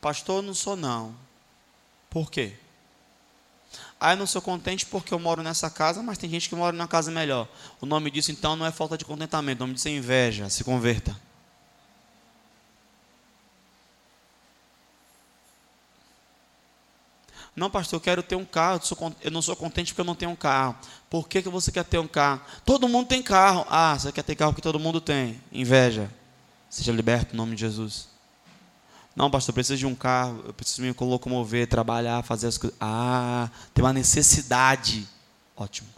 Pastor, 0.05 0.43
não 0.43 0.53
sou 0.53 0.77
não. 0.77 1.17
Por 2.11 2.31
quê? 2.31 2.53
Ah, 3.99 4.13
eu 4.13 4.19
não 4.19 4.27
sou 4.27 4.43
contente 4.43 4.85
porque 4.85 5.15
eu 5.15 5.19
moro 5.19 5.43
nessa 5.43 5.71
casa, 5.71 6.03
mas 6.03 6.19
tem 6.19 6.29
gente 6.29 6.47
que 6.47 6.55
mora 6.55 6.77
numa 6.77 6.87
casa 6.87 7.11
melhor. 7.11 7.49
O 7.81 7.87
nome 7.87 8.11
disso 8.11 8.31
então 8.31 8.55
não 8.55 8.67
é 8.67 8.71
falta 8.71 8.99
de 8.99 9.05
contentamento, 9.07 9.61
o 9.61 9.63
nome 9.63 9.73
disso 9.73 9.89
é 9.89 9.93
inveja. 9.93 10.51
Se 10.51 10.63
converta. 10.63 11.19
Não, 17.57 17.71
pastor, 17.71 17.97
eu 17.97 18.03
quero 18.03 18.23
ter 18.23 18.37
um 18.37 18.45
carro. 18.45 18.83
Eu 19.23 19.31
não 19.31 19.41
sou 19.41 19.57
contente 19.57 19.95
porque 19.95 20.03
eu 20.03 20.05
não 20.05 20.15
tenho 20.15 20.33
um 20.33 20.37
carro. 20.37 20.77
Por 21.09 21.27
que, 21.27 21.41
que 21.41 21.49
você 21.49 21.73
quer 21.73 21.85
ter 21.85 21.99
um 21.99 22.07
carro? 22.07 22.43
Todo 22.67 22.87
mundo 22.91 23.09
tem 23.09 23.23
carro. 23.23 23.65
Ah, 23.71 23.99
você 23.99 24.13
quer 24.13 24.23
ter 24.23 24.35
carro 24.37 24.53
que 24.53 24.61
todo 24.61 24.79
mundo 24.79 25.01
tem. 25.01 25.41
Inveja. 25.51 26.11
Seja 26.69 26.93
liberto 26.93 27.35
em 27.35 27.39
nome 27.39 27.55
de 27.55 27.63
Jesus. 27.63 28.13
Não, 29.15 29.31
pastor, 29.31 29.53
eu 29.53 29.55
preciso 29.55 29.79
de 29.79 29.87
um 29.87 29.95
carro. 29.95 30.43
Eu 30.47 30.53
preciso 30.53 30.83
me 30.83 30.95
locomover, 30.99 31.69
trabalhar, 31.69 32.23
fazer 32.23 32.49
as 32.49 32.59
coisas. 32.59 32.77
Ah, 32.81 33.49
tem 33.73 33.85
uma 33.85 33.93
necessidade. 33.93 35.07
Ótimo. 35.57 35.89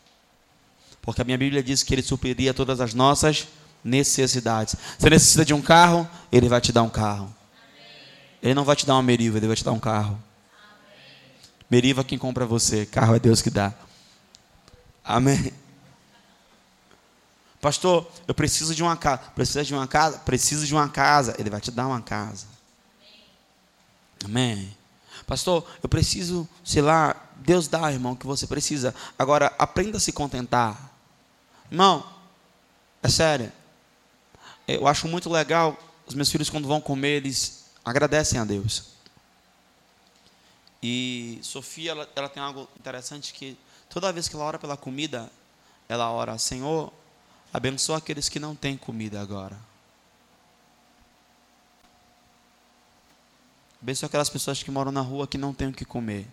Porque 1.01 1.23
a 1.23 1.25
minha 1.25 1.39
Bíblia 1.39 1.63
diz 1.63 1.83
que 1.83 1.95
Ele 1.95 2.03
supriria 2.03 2.53
todas 2.53 2.81
as 2.81 2.93
nossas 2.93 3.49
necessidades. 3.83 4.75
Você 4.99 5.09
necessita 5.09 5.45
de 5.45 5.55
um 5.55 5.63
carro? 5.63 6.09
Ele 6.31 6.49
vai 6.49 6.61
te 6.61 6.73
dar 6.73 6.83
um 6.83 6.91
carro. 6.91 7.35
Ele 8.43 8.55
não 8.55 8.65
vai 8.65 8.77
te 8.77 8.85
dar 8.85 8.95
uma 8.95 9.03
meriva, 9.03 9.39
Ele 9.39 9.47
vai 9.47 9.57
te 9.57 9.65
dar 9.65 9.73
um 9.73 9.79
carro. 9.79 10.23
Meriva 11.71 12.05
quem 12.05 12.19
compra 12.19 12.45
você, 12.45 12.85
carro 12.85 13.15
é 13.15 13.19
Deus 13.19 13.41
que 13.41 13.51
dá. 13.51 13.73
Amém. 15.03 15.53
Pastor, 17.61 18.09
eu 18.29 18.35
preciso 18.35 18.75
de 18.75 18.83
uma 18.83 18.97
casa. 18.97 19.23
Precisa 19.35 19.65
de 19.65 19.75
uma 19.75 19.87
casa? 19.87 20.19
Preciso 20.19 20.67
de 20.67 20.75
uma 20.75 20.89
casa. 20.89 21.35
Ele 21.39 21.49
vai 21.49 21.61
te 21.61 21.71
dar 21.71 21.87
uma 21.87 22.01
casa. 22.01 22.56
Amém. 24.25 24.77
Pastor, 25.27 25.67
eu 25.83 25.89
preciso, 25.89 26.49
sei 26.65 26.83
lá, 26.83 27.17
Deus 27.37 27.69
dá, 27.69 27.91
irmão, 27.93 28.13
o 28.13 28.17
que 28.17 28.27
você 28.27 28.47
precisa. 28.47 28.95
Agora, 29.19 29.53
aprenda 29.59 29.97
a 29.97 30.01
se 30.01 30.13
contentar. 30.13 30.93
Irmão, 31.71 32.07
é 33.03 33.09
sério. 33.09 33.53
Eu 34.69 34.87
acho 34.87 35.09
muito 35.09 35.31
legal 35.31 35.77
os 36.07 36.15
meus 36.15 36.31
filhos, 36.31 36.49
quando 36.49 36.69
vão 36.69 36.81
comer, 36.81 37.17
eles 37.17 37.65
agradecem 37.85 38.39
a 38.39 38.45
Deus. 38.45 38.85
E 40.81 41.39
Sofia, 41.43 41.91
ela, 41.91 42.09
ela 42.15 42.29
tem 42.29 42.43
algo 42.43 42.69
interessante 42.79 43.33
que 43.33 43.59
toda 43.89 44.13
vez 44.13 44.29
que 44.29 44.37
ela 44.37 44.45
ora 44.45 44.59
pela 44.59 44.77
comida, 44.77 45.31
ela 45.89 46.11
ora, 46.11 46.39
Senhor, 46.39 46.93
abençoa 47.53 47.99
aqueles 47.99 48.29
que 48.29 48.39
não 48.39 48.55
têm 48.55 48.77
comida 48.77 49.21
agora. 49.21 49.59
Abençoa 53.87 54.09
aquelas 54.09 54.29
pessoas 54.29 54.61
que 54.65 54.69
moram 54.69 54.91
na 54.91 55.01
rua 55.01 55.29
que 55.29 55.39
não 55.39 55.55
têm 55.55 55.69
o 55.69 55.73
que 55.73 55.85
comer. 55.85 56.27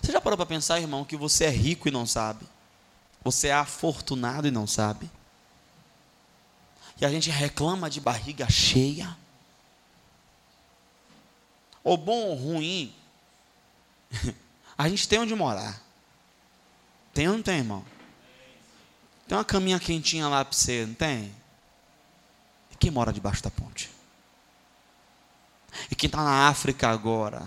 Você 0.00 0.12
já 0.12 0.20
parou 0.20 0.36
para 0.36 0.46
pensar, 0.46 0.78
irmão, 0.78 1.04
que 1.04 1.16
você 1.16 1.44
é 1.44 1.50
rico 1.50 1.88
e 1.88 1.90
não 1.90 2.06
sabe? 2.06 2.46
Você 3.24 3.48
é 3.48 3.52
afortunado 3.52 4.46
e 4.46 4.52
não 4.52 4.64
sabe? 4.64 5.10
E 7.00 7.04
a 7.04 7.10
gente 7.10 7.30
reclama 7.30 7.90
de 7.90 8.00
barriga 8.00 8.48
cheia? 8.48 9.16
ou 11.82 11.96
bom 11.96 12.26
ou 12.26 12.34
ruim, 12.36 12.94
a 14.78 14.88
gente 14.88 15.08
tem 15.08 15.18
onde 15.18 15.34
morar. 15.34 15.82
Tem 17.12 17.26
ou 17.26 17.34
não 17.34 17.42
tem, 17.42 17.58
irmão? 17.58 17.84
Tem 19.26 19.36
uma 19.36 19.44
caminha 19.44 19.80
quentinha 19.80 20.28
lá 20.28 20.44
para 20.44 20.56
você, 20.56 20.86
não 20.86 20.94
tem? 20.94 21.34
E 22.70 22.76
quem 22.76 22.88
mora 22.88 23.12
debaixo 23.12 23.42
da 23.42 23.50
ponte? 23.50 23.95
E 25.90 25.94
quem 25.94 26.08
está 26.08 26.22
na 26.22 26.48
África 26.48 26.88
agora? 26.88 27.46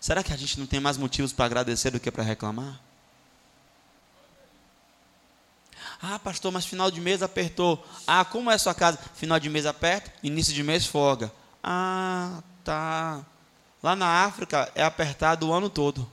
Será 0.00 0.22
que 0.22 0.32
a 0.32 0.36
gente 0.36 0.58
não 0.58 0.66
tem 0.66 0.80
mais 0.80 0.96
motivos 0.96 1.32
para 1.32 1.44
agradecer 1.44 1.90
do 1.90 2.00
que 2.00 2.10
para 2.10 2.24
reclamar? 2.24 2.80
Ah, 6.02 6.18
pastor, 6.18 6.50
mas 6.50 6.66
final 6.66 6.90
de 6.90 7.00
mês 7.00 7.22
apertou. 7.22 7.86
Ah, 8.04 8.24
como 8.24 8.50
é 8.50 8.54
a 8.54 8.58
sua 8.58 8.74
casa? 8.74 8.98
Final 9.14 9.38
de 9.38 9.48
mês 9.48 9.64
aperta, 9.64 10.12
início 10.20 10.52
de 10.52 10.64
mês 10.64 10.84
folga. 10.84 11.32
Ah, 11.62 12.42
tá. 12.64 13.24
Lá 13.80 13.94
na 13.94 14.24
África 14.24 14.68
é 14.74 14.82
apertado 14.82 15.46
o 15.46 15.52
ano 15.52 15.70
todo. 15.70 16.10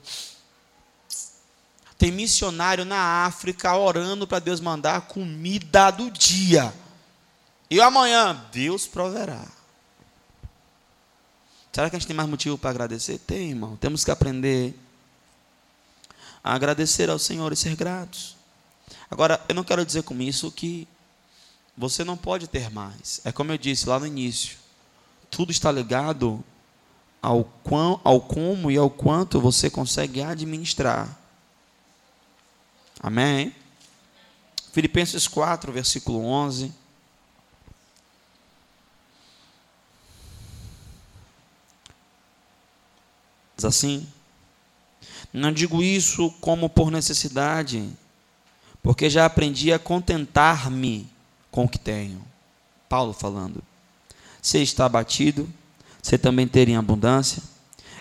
Tem 1.98 2.12
missionário 2.12 2.84
na 2.84 3.24
África 3.26 3.76
orando 3.76 4.26
para 4.26 4.38
Deus 4.38 4.60
mandar 4.60 5.00
comida 5.02 5.90
do 5.90 6.08
dia. 6.08 6.72
E 7.70 7.80
amanhã, 7.80 8.44
Deus 8.50 8.86
proverá. 8.86 9.46
Será 11.72 11.88
que 11.88 11.94
a 11.94 11.98
gente 11.98 12.08
tem 12.08 12.16
mais 12.16 12.28
motivo 12.28 12.58
para 12.58 12.70
agradecer? 12.70 13.18
Tem, 13.18 13.50
irmão. 13.50 13.76
Temos 13.76 14.04
que 14.04 14.10
aprender 14.10 14.74
a 16.42 16.54
agradecer 16.54 17.08
ao 17.08 17.18
Senhor 17.18 17.52
e 17.52 17.56
ser 17.56 17.76
gratos. 17.76 18.36
Agora, 19.08 19.40
eu 19.48 19.54
não 19.54 19.62
quero 19.62 19.86
dizer 19.86 20.02
com 20.02 20.20
isso 20.20 20.50
que 20.50 20.88
você 21.76 22.02
não 22.02 22.16
pode 22.16 22.48
ter 22.48 22.70
mais. 22.70 23.20
É 23.24 23.30
como 23.30 23.52
eu 23.52 23.58
disse 23.58 23.88
lá 23.88 24.00
no 24.00 24.06
início. 24.06 24.58
Tudo 25.30 25.52
está 25.52 25.70
ligado 25.70 26.42
ao, 27.22 27.44
quão, 27.62 28.00
ao 28.02 28.20
como 28.20 28.70
e 28.70 28.76
ao 28.76 28.90
quanto 28.90 29.40
você 29.40 29.70
consegue 29.70 30.22
administrar. 30.22 31.16
Amém? 33.00 33.54
Filipenses 34.72 35.28
4, 35.28 35.72
versículo 35.72 36.24
11. 36.24 36.79
Assim: 43.64 44.06
Não 45.32 45.52
digo 45.52 45.82
isso 45.82 46.30
como 46.40 46.68
por 46.68 46.90
necessidade 46.90 47.90
porque 48.82 49.10
já 49.10 49.26
aprendi 49.26 49.72
a 49.72 49.78
contentar-me 49.78 51.08
com 51.50 51.64
o 51.64 51.68
que 51.68 51.78
tenho. 51.78 52.22
Paulo 52.88 53.12
falando. 53.12 53.62
Se 54.40 54.58
está 54.58 54.86
abatido, 54.86 55.48
você 56.02 56.16
também 56.16 56.48
ter 56.48 56.68
em 56.68 56.76
abundância. 56.76 57.42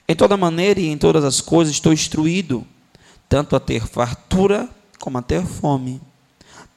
Em 0.08 0.16
toda 0.16 0.38
maneira 0.38 0.80
e 0.80 0.88
em 0.88 0.98
todas 0.98 1.24
as 1.24 1.42
coisas 1.42 1.74
estou 1.74 1.94
instruído, 1.94 2.66
tanto 3.28 3.56
a 3.56 3.60
ter 3.60 3.86
fartura 3.86 4.68
como 5.00 5.18
a 5.18 5.22
ter 5.22 5.46
fome, 5.46 6.02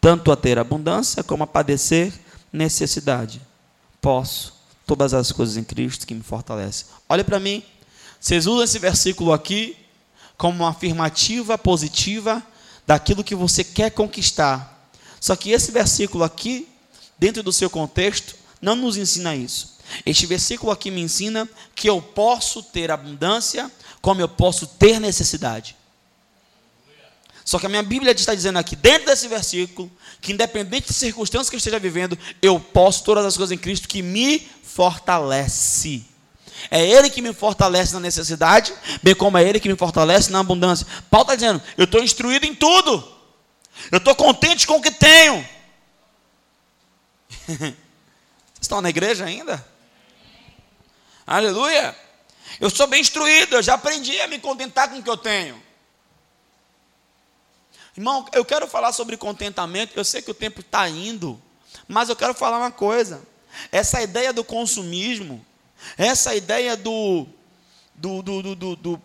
tanto 0.01 0.30
a 0.30 0.37
ter 0.37 0.59
abundância 0.59 1.22
como 1.22 1.45
a 1.45 1.47
padecer 1.47 2.12
necessidade. 2.53 3.41
Posso 4.01 4.61
todas 4.87 5.14
as 5.14 5.33
coisas 5.33 5.57
em 5.57 5.64
Cristo 5.64 6.07
que 6.07 6.14
me 6.14 6.22
fortalece. 6.22 6.87
Olha 7.09 7.24
para 7.24 7.41
mim, 7.41 7.62
vocês 8.23 8.47
usam 8.47 8.62
esse 8.62 8.79
versículo 8.79 9.33
aqui 9.33 9.77
como 10.39 10.62
uma 10.62 10.70
afirmativa 10.70 11.59
positiva 11.59 12.41
daquilo 12.87 13.25
que 13.25 13.35
você 13.35 13.64
quer 13.64 13.91
conquistar. 13.91 14.89
Só 15.20 15.35
que 15.35 15.51
esse 15.51 15.73
versículo 15.73 16.23
aqui, 16.23 16.68
dentro 17.18 17.43
do 17.43 17.53
seu 17.53 17.68
contexto, 17.68 18.37
não 18.61 18.77
nos 18.77 18.97
ensina 18.97 19.35
isso. 19.35 19.77
Este 20.07 20.25
versículo 20.25 20.70
aqui 20.70 20.89
me 20.89 21.01
ensina 21.01 21.51
que 21.75 21.91
eu 21.91 22.01
posso 22.01 22.62
ter 22.62 22.93
abundância, 22.93 23.68
como 24.01 24.20
eu 24.20 24.29
posso 24.29 24.68
ter 24.68 25.01
necessidade. 25.01 25.75
Só 27.45 27.59
que 27.59 27.66
a 27.66 27.68
minha 27.68 27.83
Bíblia 27.83 28.12
está 28.12 28.37
dizendo 28.37 28.61
aqui, 28.61 28.77
dentro 28.77 29.07
desse 29.07 29.27
versículo, 29.27 29.91
que 30.20 30.33
independente 30.33 30.87
das 30.87 30.97
circunstâncias 30.97 31.51
que 31.51 31.57
eu 31.57 31.59
esteja 31.59 31.81
vivendo, 31.81 32.16
eu 32.41 32.61
posso 32.61 33.03
todas 33.03 33.27
as 33.27 33.37
coisas 33.37 33.53
em 33.53 33.59
Cristo 33.59 33.89
que 33.89 34.01
me 34.01 34.49
fortalece. 34.62 36.12
É 36.71 36.85
Ele 36.85 37.11
que 37.11 37.23
me 37.23 37.33
fortalece 37.33 37.93
na 37.95 38.01
necessidade, 38.01 38.73
bem 39.03 39.15
como 39.15 39.39
é 39.39 39.43
Ele 39.43 39.61
que 39.61 39.69
me 39.69 39.77
fortalece 39.77 40.31
na 40.31 40.41
abundância. 40.41 40.87
Paulo 41.11 41.25
está 41.25 41.35
dizendo: 41.35 41.63
eu 41.77 41.85
estou 41.85 42.03
instruído 42.03 42.47
em 42.47 42.55
tudo, 42.55 43.07
eu 43.91 43.99
estou 43.99 44.15
contente 44.15 44.67
com 44.67 44.77
o 44.77 44.83
que 44.83 44.91
tenho. 44.91 45.47
Vocês 47.49 47.77
estão 48.61 48.81
na 48.81 48.91
igreja 48.91 49.25
ainda? 49.25 49.65
Aleluia! 51.27 51.97
Eu 52.61 52.71
sou 52.71 52.87
bem 52.87 53.01
instruído, 53.01 53.57
eu 53.57 53.63
já 53.63 53.75
aprendi 53.75 54.21
a 54.21 54.29
me 54.29 54.39
contentar 54.39 54.89
com 54.89 54.99
o 54.99 55.03
que 55.03 55.11
eu 55.11 55.17
tenho. 55.17 55.61
Irmão, 57.97 58.27
eu 58.33 58.45
quero 58.45 58.67
falar 58.67 58.93
sobre 58.93 59.17
contentamento. 59.17 59.93
Eu 59.97 60.05
sei 60.05 60.23
que 60.23 60.31
o 60.31 60.35
tempo 60.35 60.61
está 60.61 60.89
indo, 60.89 61.41
mas 61.87 62.09
eu 62.09 62.17
quero 62.17 62.35
falar 62.35 62.59
uma 62.59 62.71
coisa. 62.71 63.23
Essa 63.71 64.01
ideia 64.01 64.33
do 64.33 64.43
consumismo, 64.43 65.45
essa 65.97 66.35
ideia 66.35 66.76
do, 66.76 67.26
do, 67.95 68.22
do, 68.22 68.55
do, 68.55 68.76
do, 68.76 69.03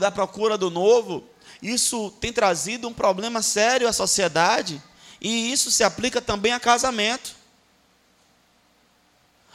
da 0.00 0.10
procura 0.10 0.58
do 0.58 0.70
novo, 0.70 1.24
isso 1.62 2.10
tem 2.20 2.32
trazido 2.32 2.88
um 2.88 2.92
problema 2.92 3.42
sério 3.42 3.88
à 3.88 3.92
sociedade 3.92 4.82
e 5.20 5.52
isso 5.52 5.70
se 5.70 5.82
aplica 5.82 6.20
também 6.20 6.52
a 6.52 6.60
casamento. 6.60 7.34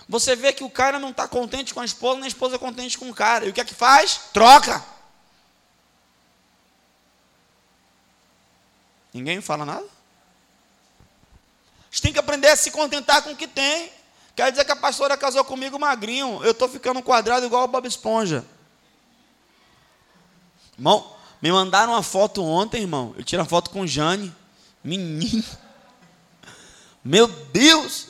Você 0.10 0.36
vê 0.36 0.52
que 0.52 0.64
o 0.64 0.70
cara 0.70 1.00
não 1.00 1.12
está 1.12 1.28
contente 1.28 1.74
com 1.74 1.80
a 1.80 1.86
esposa, 1.86 2.16
nem 2.16 2.26
a 2.26 2.28
esposa 2.28 2.56
é 2.56 2.60
contente 2.60 2.98
com 2.98 3.10
o 3.10 3.14
cara. 3.14 3.46
E 3.46 3.50
o 3.50 3.54
que 3.54 3.62
é 3.62 3.66
que 3.66 3.74
faz? 3.74 4.20
Troca. 4.34 4.84
Ninguém 9.14 9.40
fala 9.40 9.66
nada? 9.66 9.86
A 9.86 11.92
gente 11.92 12.02
tem 12.02 12.14
que 12.14 12.20
aprender 12.20 12.48
a 12.48 12.56
se 12.56 12.72
contentar 12.72 13.22
com 13.22 13.32
o 13.32 13.36
que 13.36 13.48
tem. 13.48 13.92
Quer 14.36 14.52
dizer 14.52 14.66
que 14.66 14.72
a 14.72 14.76
pastora 14.76 15.18
casou 15.18 15.44
comigo 15.44 15.80
magrinho. 15.80 16.44
Eu 16.44 16.52
estou 16.52 16.70
ficando 16.70 17.02
quadrado 17.02 17.46
igual 17.46 17.66
o 17.66 17.68
Bob 17.68 17.88
Esponja. 17.88 18.46
Irmão, 20.78 21.16
me 21.42 21.52
mandaram 21.52 21.94
uma 21.94 22.04
foto 22.04 22.44
ontem, 22.44 22.82
irmão. 22.82 23.14
Eu 23.18 23.24
tirei 23.24 23.42
uma 23.42 23.50
foto 23.50 23.70
com 23.70 23.86
Jane. 23.86 24.34
Menino. 24.84 25.44
Meu 27.04 27.28
Deus. 27.28 28.08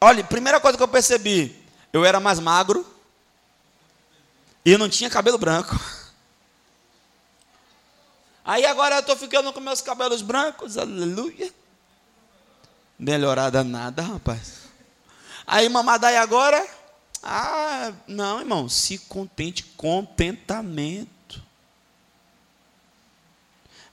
Olha, 0.00 0.22
primeira 0.22 0.60
coisa 0.60 0.76
que 0.76 0.82
eu 0.82 0.88
percebi. 0.88 1.64
Eu 1.92 2.04
era 2.04 2.20
mais 2.20 2.38
magro. 2.38 2.86
E 4.64 4.72
eu 4.72 4.78
não 4.78 4.88
tinha 4.88 5.08
cabelo 5.08 5.38
branco. 5.38 5.78
Aí 8.44 8.64
agora 8.66 8.96
eu 8.96 9.00
estou 9.00 9.16
ficando 9.16 9.52
com 9.52 9.60
meus 9.60 9.80
cabelos 9.80 10.22
brancos. 10.22 10.76
Aleluia. 10.76 11.52
Melhorada 12.98 13.64
nada, 13.64 14.02
rapaz. 14.02 14.65
Aí 15.46 15.68
mamadaia 15.68 16.20
agora. 16.20 16.66
Ah, 17.22 17.92
não, 18.06 18.40
irmão. 18.40 18.68
Se 18.68 18.98
contente, 18.98 19.62
contentamento. 19.76 21.42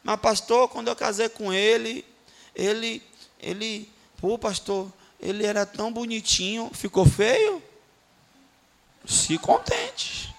Mas, 0.04 0.20
pastor, 0.20 0.68
quando 0.70 0.88
eu 0.88 0.96
casei 0.96 1.30
com 1.30 1.54
ele, 1.54 2.06
ele, 2.56 3.02
ele, 3.40 3.90
pô, 4.18 4.38
pastor, 4.38 4.92
ele 5.20 5.46
era 5.46 5.66
tão 5.66 5.94
bonitinho, 5.94 6.70
ficou 6.74 7.06
feio? 7.06 7.64
Se 9.06 9.38
contente. 9.38 10.34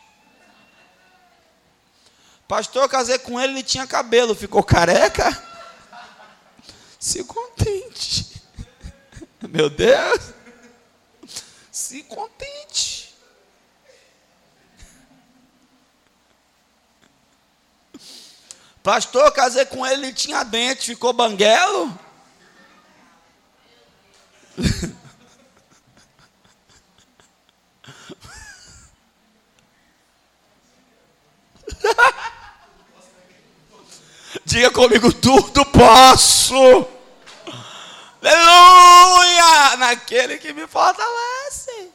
Pastor, 2.47 2.83
eu 2.83 2.89
casei 2.89 3.19
com 3.19 3.41
ele, 3.41 3.55
ele 3.55 3.63
tinha 3.63 3.87
cabelo, 3.87 4.35
ficou 4.35 4.63
careca? 4.63 5.43
Se 7.01 7.25
contente. 7.25 8.43
Meu 9.49 9.71
Deus. 9.71 10.35
Se 11.87 12.03
contente. 12.05 13.15
Pastor, 18.83 19.31
casei 19.33 19.67
com 19.67 19.85
ele, 19.87 20.07
ele 20.07 20.15
tinha 20.15 20.43
dente, 20.45 20.87
ficou 20.87 21.13
banguelo? 21.13 21.93
Diga 34.47 34.71
comigo, 34.71 35.13
tudo 35.13 35.67
posso. 35.67 36.89
Aleluia! 38.25 39.77
Naquele 39.77 40.39
que 40.39 40.53
me 40.53 40.67
fortalece. 40.67 41.91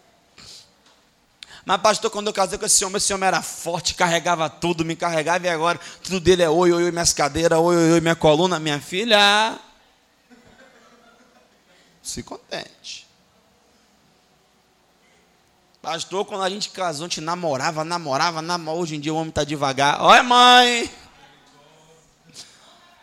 Mas, 1.66 1.82
pastor, 1.82 2.10
quando 2.10 2.28
eu 2.28 2.34
casei 2.34 2.58
com 2.58 2.66
esse 2.66 2.84
homem, 2.84 2.98
esse 2.98 3.14
homem 3.14 3.28
era 3.28 3.42
forte, 3.42 3.94
carregava 3.94 4.50
tudo, 4.50 4.86
me 4.86 4.96
carregava, 4.96 5.46
e 5.46 5.50
agora 5.50 5.80
tudo 6.04 6.20
dele 6.20 6.42
é 6.42 6.50
oi, 6.50 6.72
oi, 6.72 6.84
oi, 6.86 6.92
minhas 6.92 7.14
cadeiras, 7.14 7.60
oi, 7.60 7.76
oi, 7.76 7.92
oi, 7.94 8.02
minha 8.02 8.16
coluna, 8.16 8.60
minha 8.60 8.80
filha. 8.80 9.60
Se 12.02 12.24
contente. 12.24 13.08
Pastor, 15.82 16.26
quando 16.26 16.44
a 16.44 16.50
gente 16.50 16.70
casou, 16.70 17.06
a 17.06 17.08
gente 17.08 17.22
namorava, 17.22 17.84
namorava, 17.84 18.42
namorava. 18.42 18.80
Hoje 18.80 18.96
em 18.96 19.00
dia 19.00 19.14
o 19.14 19.18
homem 19.18 19.30
está 19.30 19.44
devagar. 19.44 20.02
Olha, 20.02 20.24
mãe! 20.24 20.92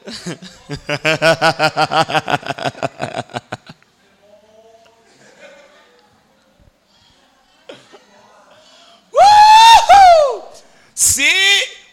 se 10.94 11.26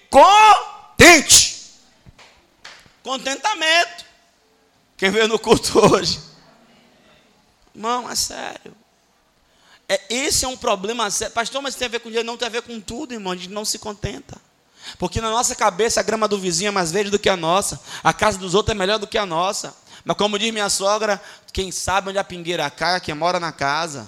contente. 0.10 1.54
Contentamento. 3.04 4.06
Quem 4.98 5.12
veio 5.12 5.28
no 5.28 5.38
culto 5.38 5.78
hoje? 5.94 6.20
Irmão, 7.76 8.10
é 8.10 8.16
sério. 8.16 8.74
É, 9.90 10.00
esse 10.10 10.46
é 10.46 10.48
um 10.48 10.56
problema 10.56 11.12
sério. 11.12 11.34
Pastor, 11.34 11.62
mas 11.62 11.76
tem 11.76 11.88
a 11.88 11.90
ver 11.90 12.00
com 12.00 12.08
dinheiro? 12.10 12.26
Não 12.26 12.38
tem 12.38 12.48
a 12.48 12.52
ver 12.52 12.62
com 12.62 12.80
tudo, 12.80 13.14
irmão. 13.14 13.34
A 13.34 13.36
gente 13.36 13.50
não 13.50 13.66
se 13.66 13.78
contenta. 13.80 14.40
Porque 14.98 15.20
na 15.20 15.30
nossa 15.30 15.56
cabeça 15.56 16.00
a 16.00 16.04
grama 16.04 16.28
do 16.28 16.38
vizinho 16.38 16.70
é 16.70 16.72
mais 16.72 16.92
verde 16.92 17.10
do 17.10 17.20
que 17.20 17.30
a 17.30 17.38
nossa. 17.38 17.80
A 18.04 18.14
casa 18.14 18.38
dos 18.38 18.54
outros 18.54 18.76
é 18.76 18.78
melhor 18.78 19.00
do 19.00 19.08
que 19.08 19.18
a 19.18 19.26
nossa. 19.26 19.76
Mas 20.06 20.18
como 20.18 20.38
diz 20.38 20.52
minha 20.52 20.70
sogra, 20.70 21.22
quem 21.52 21.72
sabe 21.72 22.10
onde 22.10 22.18
a 22.18 22.24
pingueira 22.24 22.70
cai, 22.70 23.00
quem 23.00 23.16
mora 23.16 23.40
na 23.40 23.52
casa. 23.52 24.08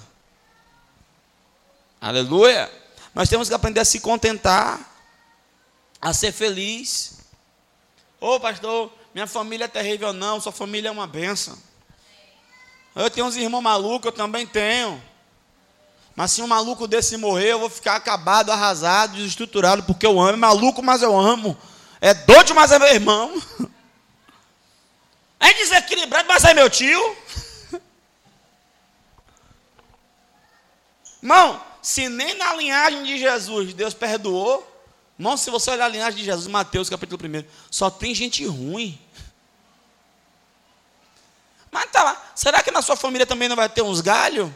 Aleluia. 2.00 2.70
Nós 3.14 3.28
temos 3.28 3.48
que 3.48 3.54
aprender 3.54 3.80
a 3.80 3.84
se 3.84 4.00
contentar, 4.00 4.78
a 6.00 6.12
ser 6.12 6.32
feliz. 6.32 7.18
Ô 8.20 8.34
oh, 8.34 8.40
pastor, 8.40 8.92
minha 9.14 9.26
família 9.26 9.64
é 9.64 9.68
terrível, 9.68 10.12
não, 10.12 10.40
sua 10.40 10.52
família 10.52 10.88
é 10.88 10.92
uma 10.92 11.06
benção. 11.06 11.56
Eu 12.94 13.10
tenho 13.10 13.26
uns 13.26 13.36
irmãos 13.36 13.62
malucos, 13.62 14.06
eu 14.06 14.12
também 14.12 14.46
tenho. 14.46 15.02
Mas 16.16 16.32
se 16.32 16.40
um 16.40 16.46
maluco 16.46 16.88
desse 16.88 17.18
morrer, 17.18 17.52
eu 17.52 17.60
vou 17.60 17.68
ficar 17.68 17.96
acabado, 17.96 18.50
arrasado, 18.50 19.16
desestruturado, 19.16 19.82
porque 19.82 20.06
eu 20.06 20.18
amo. 20.18 20.32
É 20.32 20.36
maluco, 20.36 20.82
mas 20.82 21.02
eu 21.02 21.14
amo. 21.14 21.54
É 22.00 22.14
doido, 22.14 22.54
mas 22.54 22.72
é 22.72 22.78
meu 22.78 22.88
irmão. 22.88 23.42
É 25.38 25.52
desequilibrado, 25.52 26.26
mas 26.26 26.44
é 26.44 26.54
meu 26.54 26.68
tio. 26.70 27.16
Irmão, 31.22 31.62
se 31.82 32.08
nem 32.08 32.34
na 32.38 32.54
linhagem 32.54 33.04
de 33.04 33.18
Jesus 33.18 33.74
Deus 33.74 33.92
perdoou, 33.92 34.66
irmão, 35.18 35.36
se 35.36 35.50
você 35.50 35.70
olhar 35.70 35.84
a 35.84 35.88
linhagem 35.88 36.18
de 36.18 36.24
Jesus, 36.24 36.46
Mateus 36.46 36.88
capítulo 36.88 37.22
1, 37.22 37.44
só 37.70 37.90
tem 37.90 38.14
gente 38.14 38.46
ruim. 38.46 38.98
Mas 41.70 41.90
tá 41.92 42.02
lá, 42.02 42.30
será 42.34 42.62
que 42.62 42.70
na 42.70 42.80
sua 42.80 42.96
família 42.96 43.26
também 43.26 43.48
não 43.48 43.56
vai 43.56 43.68
ter 43.68 43.82
uns 43.82 44.00
galhos? 44.00 44.50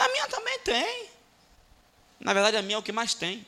Na 0.00 0.08
minha 0.08 0.26
também 0.28 0.58
tem. 0.60 1.10
Na 2.18 2.32
verdade, 2.32 2.56
a 2.56 2.62
minha 2.62 2.76
é 2.76 2.78
o 2.78 2.82
que 2.82 2.90
mais 2.90 3.12
tem. 3.12 3.46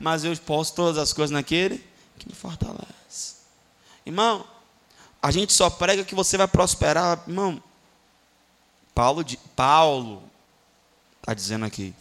Mas 0.00 0.24
eu 0.24 0.34
posso 0.38 0.74
todas 0.74 0.96
as 0.96 1.12
coisas 1.12 1.30
naquele 1.30 1.86
que 2.18 2.26
me 2.26 2.34
fortalece. 2.34 3.36
Irmão, 4.06 4.48
a 5.20 5.30
gente 5.30 5.52
só 5.52 5.68
prega 5.68 6.02
que 6.02 6.14
você 6.14 6.38
vai 6.38 6.48
prosperar, 6.48 7.22
irmão. 7.28 7.62
Paulo, 8.94 9.22
Paulo 9.54 10.22
está 11.20 11.34
dizendo 11.34 11.66
aqui. 11.66 11.94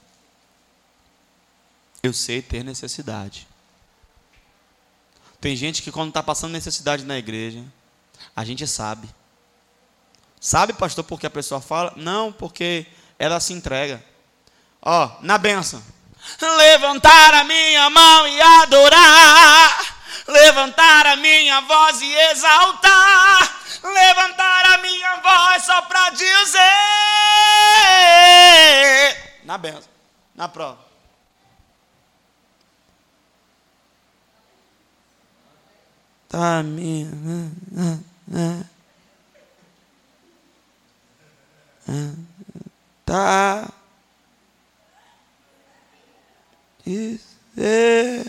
Eu 2.02 2.14
sei 2.14 2.42
ter 2.42 2.64
necessidade. 2.64 3.46
Tem 5.42 5.54
gente 5.54 5.82
que 5.82 5.92
quando 5.92 6.10
está 6.10 6.24
passando 6.24 6.54
necessidade 6.54 7.04
na 7.04 7.18
igreja, 7.18 7.62
a 8.34 8.46
gente 8.46 8.66
sabe. 8.66 9.10
Sabe, 10.42 10.74
pastor, 10.74 11.06
porque 11.06 11.26
a 11.26 11.30
pessoa 11.30 11.62
fala? 11.62 11.94
Não, 11.96 12.34
porque 12.34 12.86
ela 13.18 13.40
se 13.40 13.54
entrega. 13.54 14.04
Ó, 14.82 15.10
na 15.22 15.38
benção. 15.38 15.82
Levantar 16.58 17.34
a 17.36 17.44
minha 17.46 17.90
mão 17.90 18.28
e 18.28 18.42
adorar. 18.42 19.96
Levantar 20.28 21.08
a 21.08 21.16
minha 21.16 21.62
voz 21.62 22.02
e 22.02 22.14
exaltar 22.32 23.62
levantar 23.90 24.66
a 24.74 24.78
minha 24.80 25.16
voz 25.18 25.64
só 25.64 25.82
para 25.84 26.10
dizer. 26.12 26.60
Na 29.44 29.58
benção, 29.58 29.90
na 30.36 30.48
prova. 30.48 30.80
Tá 36.30 36.64
minha. 36.64 37.10
Tá. 43.06 43.70
Isso. 46.86 47.38
É. 47.58 48.24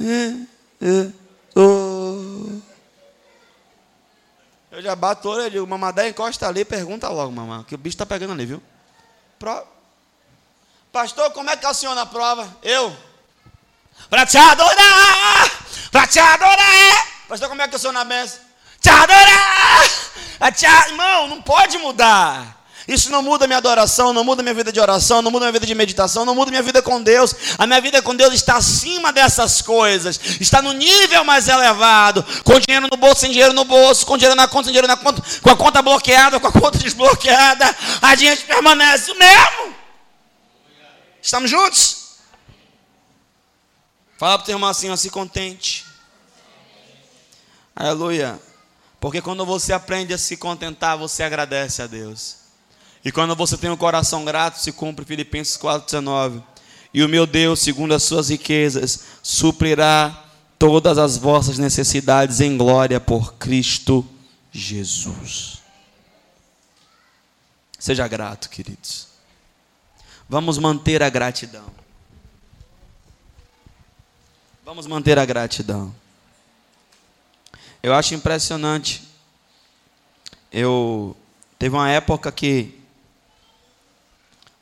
É, 0.00 0.28
é. 0.80 1.12
Eu 4.72 4.80
já 4.80 4.96
bato 4.96 5.28
o 5.28 5.32
olho 5.32 5.46
e 5.46 5.50
digo, 5.50 5.66
mamadé, 5.66 6.08
encosta 6.08 6.48
ali, 6.48 6.64
pergunta 6.64 7.08
logo, 7.08 7.30
mamãe, 7.30 7.62
que 7.64 7.74
o 7.74 7.78
bicho 7.78 7.94
está 7.94 8.06
pegando 8.06 8.32
ali, 8.32 8.46
viu? 8.46 8.62
Pro... 9.38 9.66
Pastor, 10.90 11.30
como 11.32 11.50
é 11.50 11.56
que 11.56 11.66
é 11.66 11.68
o 11.68 11.74
senhor 11.74 11.94
na 11.94 12.06
prova? 12.06 12.48
Eu. 12.62 12.96
Para 14.08 14.24
te 14.24 14.38
adorar, 14.38 15.50
para 15.90 16.06
te 16.06 16.18
adorar. 16.18 17.26
Pastor, 17.28 17.48
como 17.48 17.60
é 17.60 17.68
que 17.68 17.74
eu 17.74 17.78
sou 17.78 17.92
na 17.92 18.02
benção? 18.02 18.40
Te... 18.82 20.66
irmão, 20.88 21.28
não 21.28 21.40
pode 21.40 21.78
mudar. 21.78 22.62
Isso 22.86 23.10
não 23.10 23.22
muda 23.22 23.46
minha 23.46 23.58
adoração, 23.58 24.12
não 24.12 24.24
muda 24.24 24.42
minha 24.42 24.54
vida 24.54 24.72
de 24.72 24.80
oração, 24.80 25.22
não 25.22 25.30
muda 25.30 25.44
minha 25.44 25.52
vida 25.52 25.66
de 25.66 25.74
meditação, 25.74 26.24
não 26.24 26.34
muda 26.34 26.50
minha 26.50 26.62
vida 26.62 26.82
com 26.82 27.00
Deus. 27.00 27.34
A 27.56 27.66
minha 27.66 27.80
vida 27.80 28.02
com 28.02 28.14
Deus 28.14 28.34
está 28.34 28.56
acima 28.56 29.12
dessas 29.12 29.62
coisas, 29.62 30.20
está 30.40 30.60
no 30.60 30.72
nível 30.72 31.24
mais 31.24 31.46
elevado, 31.46 32.24
com 32.42 32.58
dinheiro 32.58 32.88
no 32.90 32.96
bolso, 32.96 33.20
sem 33.20 33.30
dinheiro 33.30 33.52
no 33.52 33.64
bolso, 33.64 34.04
com 34.04 34.16
dinheiro 34.16 34.34
na 34.34 34.48
conta, 34.48 34.64
sem 34.64 34.72
dinheiro 34.72 34.88
na 34.88 34.96
conta, 34.96 35.22
com 35.40 35.50
a 35.50 35.56
conta 35.56 35.80
bloqueada, 35.80 36.40
com 36.40 36.48
a 36.48 36.52
conta 36.52 36.78
desbloqueada, 36.78 37.76
a 38.00 38.16
gente 38.16 38.44
permanece 38.44 39.12
o 39.12 39.18
mesmo. 39.18 39.74
Estamos 41.22 41.48
juntos? 41.48 42.16
Fala 44.18 44.38
para 44.38 44.42
o 44.42 44.46
teu 44.46 44.54
irmão 44.56 44.68
assim, 44.68 44.90
ó, 44.90 44.96
se 44.96 45.08
contente. 45.08 45.84
Aleluia. 47.74 48.40
Porque 49.02 49.20
quando 49.20 49.44
você 49.44 49.72
aprende 49.72 50.14
a 50.14 50.18
se 50.18 50.36
contentar, 50.36 50.96
você 50.96 51.24
agradece 51.24 51.82
a 51.82 51.88
Deus. 51.88 52.36
E 53.04 53.10
quando 53.10 53.34
você 53.34 53.58
tem 53.58 53.68
um 53.68 53.76
coração 53.76 54.24
grato, 54.24 54.60
se 54.60 54.70
cumpre 54.70 55.04
Filipenses 55.04 55.58
4,19. 55.58 56.40
E 56.94 57.02
o 57.02 57.08
meu 57.08 57.26
Deus, 57.26 57.58
segundo 57.58 57.94
as 57.94 58.04
suas 58.04 58.28
riquezas, 58.28 59.06
suprirá 59.20 60.24
todas 60.56 60.98
as 60.98 61.16
vossas 61.16 61.58
necessidades 61.58 62.40
em 62.40 62.56
glória 62.56 63.00
por 63.00 63.34
Cristo 63.34 64.06
Jesus. 64.52 65.58
Seja 67.80 68.06
grato, 68.06 68.48
queridos. 68.50 69.08
Vamos 70.28 70.58
manter 70.58 71.02
a 71.02 71.10
gratidão. 71.10 71.66
Vamos 74.64 74.86
manter 74.86 75.18
a 75.18 75.24
gratidão. 75.24 75.92
Eu 77.82 77.92
acho 77.94 78.14
impressionante. 78.14 79.02
Eu 80.52 81.16
teve 81.58 81.74
uma 81.74 81.90
época 81.90 82.30
que 82.30 82.78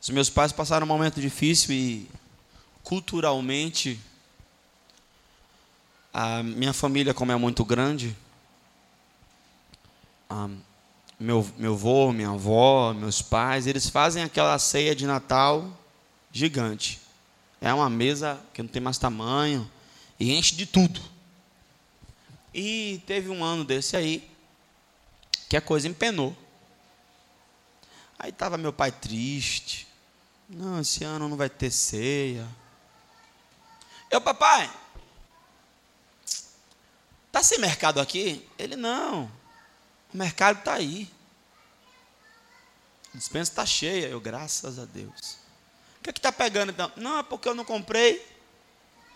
os 0.01 0.09
meus 0.09 0.29
pais 0.29 0.51
passaram 0.51 0.85
um 0.85 0.87
momento 0.87 1.21
difícil 1.21 1.75
e 1.75 2.09
culturalmente 2.83 3.99
a 6.11 6.41
minha 6.41 6.73
família, 6.73 7.13
como 7.13 7.31
é 7.31 7.35
muito 7.35 7.63
grande, 7.63 8.17
meu, 11.19 11.47
meu 11.57 11.73
avô, 11.73 12.11
minha 12.11 12.29
avó, 12.29 12.93
meus 12.93 13.21
pais, 13.21 13.67
eles 13.67 13.87
fazem 13.87 14.23
aquela 14.23 14.57
ceia 14.57 14.95
de 14.95 15.05
Natal 15.05 15.69
gigante. 16.31 16.99
É 17.61 17.71
uma 17.71 17.89
mesa 17.89 18.41
que 18.53 18.63
não 18.63 18.69
tem 18.69 18.81
mais 18.81 18.97
tamanho 18.97 19.69
e 20.19 20.33
enche 20.33 20.55
de 20.55 20.65
tudo. 20.65 20.99
E 22.53 23.01
teve 23.05 23.29
um 23.29 23.43
ano 23.43 23.63
desse 23.63 23.95
aí 23.95 24.29
que 25.49 25.55
a 25.55 25.61
coisa 25.61 25.87
empenou. 25.87 26.35
Aí 28.19 28.29
estava 28.29 28.57
meu 28.57 28.71
pai 28.71 28.91
triste, 28.91 29.87
não, 30.47 30.81
esse 30.81 31.03
ano 31.03 31.29
não 31.29 31.37
vai 31.37 31.49
ter 31.49 31.71
ceia. 31.71 32.47
Eu, 34.09 34.19
papai, 34.19 34.69
tá 37.31 37.41
sem 37.41 37.57
mercado 37.57 38.01
aqui? 38.01 38.47
Ele, 38.59 38.75
não. 38.75 39.31
O 40.13 40.17
mercado 40.17 40.59
está 40.59 40.73
aí. 40.73 41.09
A 43.13 43.17
dispensa 43.17 43.51
está 43.51 43.65
cheia. 43.65 44.07
Eu, 44.07 44.19
graças 44.19 44.77
a 44.77 44.83
Deus. 44.83 45.37
O 45.99 46.03
que 46.03 46.09
é 46.09 46.13
que 46.13 46.19
está 46.19 46.31
pegando 46.31 46.71
então? 46.71 46.91
Não, 46.97 47.19
é 47.19 47.23
porque 47.23 47.47
eu 47.47 47.55
não 47.55 47.63
comprei 47.63 48.25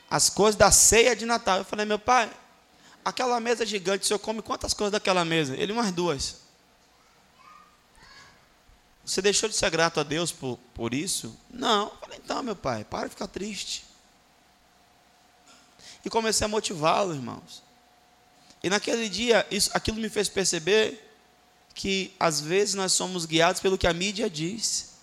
as 0.09 0.29
coisas 0.29 0.55
da 0.55 0.71
ceia 0.71 1.15
de 1.15 1.25
Natal. 1.25 1.57
Eu 1.57 1.65
falei, 1.65 1.85
meu 1.85 1.99
pai, 1.99 2.31
aquela 3.05 3.39
mesa 3.39 3.63
gigante, 3.65 4.03
o 4.03 4.07
senhor 4.07 4.19
come 4.19 4.41
quantas 4.41 4.73
coisas 4.73 4.91
daquela 4.91 5.23
mesa? 5.23 5.55
Ele, 5.55 5.71
umas 5.71 5.91
duas. 5.91 6.37
Você 9.05 9.21
deixou 9.21 9.47
de 9.47 9.55
ser 9.55 9.69
grato 9.69 9.99
a 9.99 10.03
Deus 10.03 10.31
por, 10.31 10.57
por 10.73 10.91
isso? 10.91 11.37
Não. 11.51 11.83
Eu 11.83 11.97
falei, 12.01 12.19
então, 12.23 12.41
meu 12.41 12.55
pai, 12.55 12.83
para 12.83 13.07
de 13.07 13.11
ficar 13.11 13.27
triste. 13.27 13.85
E 16.03 16.09
comecei 16.09 16.45
a 16.45 16.47
motivá-lo, 16.47 17.13
irmãos. 17.13 17.63
E 18.63 18.69
naquele 18.69 19.07
dia, 19.07 19.45
isso, 19.51 19.69
aquilo 19.75 20.01
me 20.01 20.09
fez 20.09 20.27
perceber 20.27 21.03
que 21.75 22.15
às 22.19 22.41
vezes 22.41 22.73
nós 22.73 22.93
somos 22.93 23.25
guiados 23.25 23.61
pelo 23.61 23.77
que 23.77 23.85
a 23.85 23.93
mídia 23.93 24.27
diz. 24.27 24.95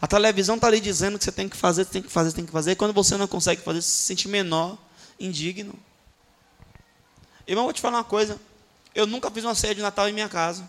A 0.00 0.06
televisão 0.08 0.56
está 0.56 0.66
ali 0.66 0.80
dizendo 0.80 1.18
que 1.18 1.24
você 1.24 1.30
tem 1.30 1.48
que 1.48 1.56
fazer, 1.56 1.84
tem 1.84 2.02
que 2.02 2.10
fazer, 2.10 2.32
tem 2.32 2.44
que 2.44 2.50
fazer. 2.50 2.72
E 2.72 2.76
quando 2.76 2.92
você 2.92 3.16
não 3.16 3.28
consegue 3.28 3.62
fazer, 3.62 3.80
você 3.80 3.88
se 3.88 4.02
sente 4.02 4.26
menor, 4.26 4.76
indigno. 5.20 5.78
Irmão, 7.46 7.64
vou 7.64 7.72
te 7.72 7.80
falar 7.80 7.98
uma 7.98 8.04
coisa. 8.04 8.40
Eu 8.94 9.06
nunca 9.06 9.30
fiz 9.30 9.44
uma 9.44 9.54
ceia 9.54 9.74
de 9.74 9.82
Natal 9.82 10.08
em 10.08 10.12
minha 10.12 10.28
casa. 10.28 10.68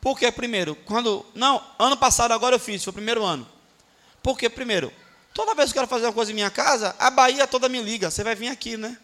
Porque, 0.00 0.30
primeiro, 0.32 0.74
quando. 0.84 1.24
Não, 1.34 1.62
ano 1.78 1.96
passado 1.96 2.32
agora 2.32 2.56
eu 2.56 2.60
fiz, 2.60 2.82
foi 2.82 2.90
o 2.90 2.94
primeiro 2.94 3.24
ano. 3.24 3.46
Porque, 4.22 4.48
primeiro, 4.48 4.92
toda 5.32 5.54
vez 5.54 5.72
que 5.72 5.78
eu 5.78 5.82
quero 5.82 5.90
fazer 5.90 6.06
uma 6.06 6.12
coisa 6.12 6.30
em 6.30 6.34
minha 6.34 6.50
casa, 6.50 6.94
a 6.98 7.10
Bahia 7.10 7.46
toda 7.46 7.68
me 7.68 7.80
liga. 7.80 8.10
Você 8.10 8.24
vai 8.24 8.34
vir 8.34 8.48
aqui, 8.48 8.76
né? 8.76 8.96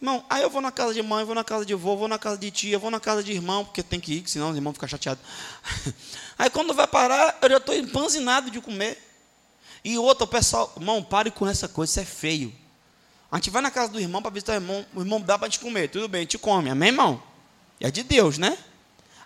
Irmão, 0.00 0.24
aí 0.30 0.42
eu 0.42 0.50
vou 0.50 0.60
na 0.60 0.70
casa 0.70 0.94
de 0.94 1.02
mãe, 1.02 1.24
vou 1.24 1.34
na 1.34 1.42
casa 1.42 1.66
de 1.66 1.74
avô, 1.74 1.96
vou 1.96 2.06
na 2.06 2.18
casa 2.18 2.38
de 2.38 2.50
tia, 2.52 2.78
vou 2.78 2.90
na 2.90 3.00
casa 3.00 3.22
de 3.22 3.32
irmão, 3.32 3.64
porque 3.64 3.82
tem 3.82 3.98
que 3.98 4.14
ir, 4.14 4.28
senão 4.28 4.50
os 4.50 4.56
irmãos 4.56 4.74
ficam 4.74 4.88
chateados. 4.88 5.22
Aí 6.38 6.48
quando 6.50 6.72
vai 6.72 6.86
parar, 6.86 7.36
eu 7.42 7.50
já 7.50 7.56
estou 7.56 7.74
empanzinado 7.74 8.50
de 8.50 8.60
comer. 8.60 8.96
E 9.84 9.98
outro, 9.98 10.24
o 10.24 10.28
pessoal, 10.28 10.72
irmão, 10.76 11.02
pare 11.02 11.32
com 11.32 11.46
essa 11.48 11.68
coisa, 11.68 11.90
isso 11.90 12.00
é 12.00 12.04
feio. 12.04 12.54
A 13.30 13.36
gente 13.36 13.50
vai 13.50 13.60
na 13.60 13.70
casa 13.70 13.92
do 13.92 14.00
irmão 14.00 14.22
para 14.22 14.30
visitar 14.30 14.52
o 14.52 14.56
irmão, 14.56 14.86
o 14.94 15.00
irmão 15.00 15.20
dá 15.20 15.38
para 15.38 15.48
gente 15.48 15.60
comer, 15.60 15.88
tudo 15.88 16.08
bem, 16.08 16.22
gente 16.22 16.38
come, 16.38 16.70
amém, 16.70 16.88
irmão? 16.88 17.22
É 17.78 17.90
de 17.90 18.02
Deus, 18.02 18.38
né? 18.38 18.56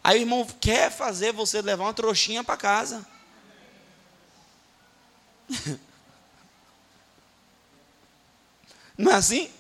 Aí 0.03 0.19
o 0.19 0.23
irmão 0.23 0.45
quer 0.61 0.91
fazer 0.91 1.33
você 1.33 1.63
levar 1.63 1.85
uma 1.85 1.95
trouxinha 1.95 2.43
para 2.43 2.57
casa. 2.57 3.07
Não 8.99 9.13
é 9.13 9.15
assim? 9.15 9.51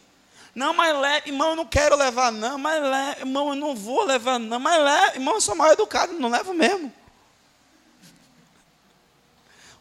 Não, 0.54 0.74
mas 0.74 0.94
leve, 0.98 1.30
irmão, 1.30 1.50
eu 1.50 1.56
não 1.56 1.64
quero 1.64 1.96
levar, 1.96 2.30
não, 2.30 2.58
mas 2.58 2.82
leve, 2.82 3.20
irmão, 3.20 3.48
eu 3.48 3.54
não 3.54 3.74
vou 3.74 4.04
levar, 4.04 4.38
não, 4.38 4.60
mas 4.60 4.82
leve, 4.82 5.16
irmão, 5.16 5.34
eu 5.34 5.40
sou 5.40 5.54
mal 5.54 5.72
educado, 5.72 6.12
não 6.12 6.28
levo 6.28 6.52
mesmo. 6.52 6.92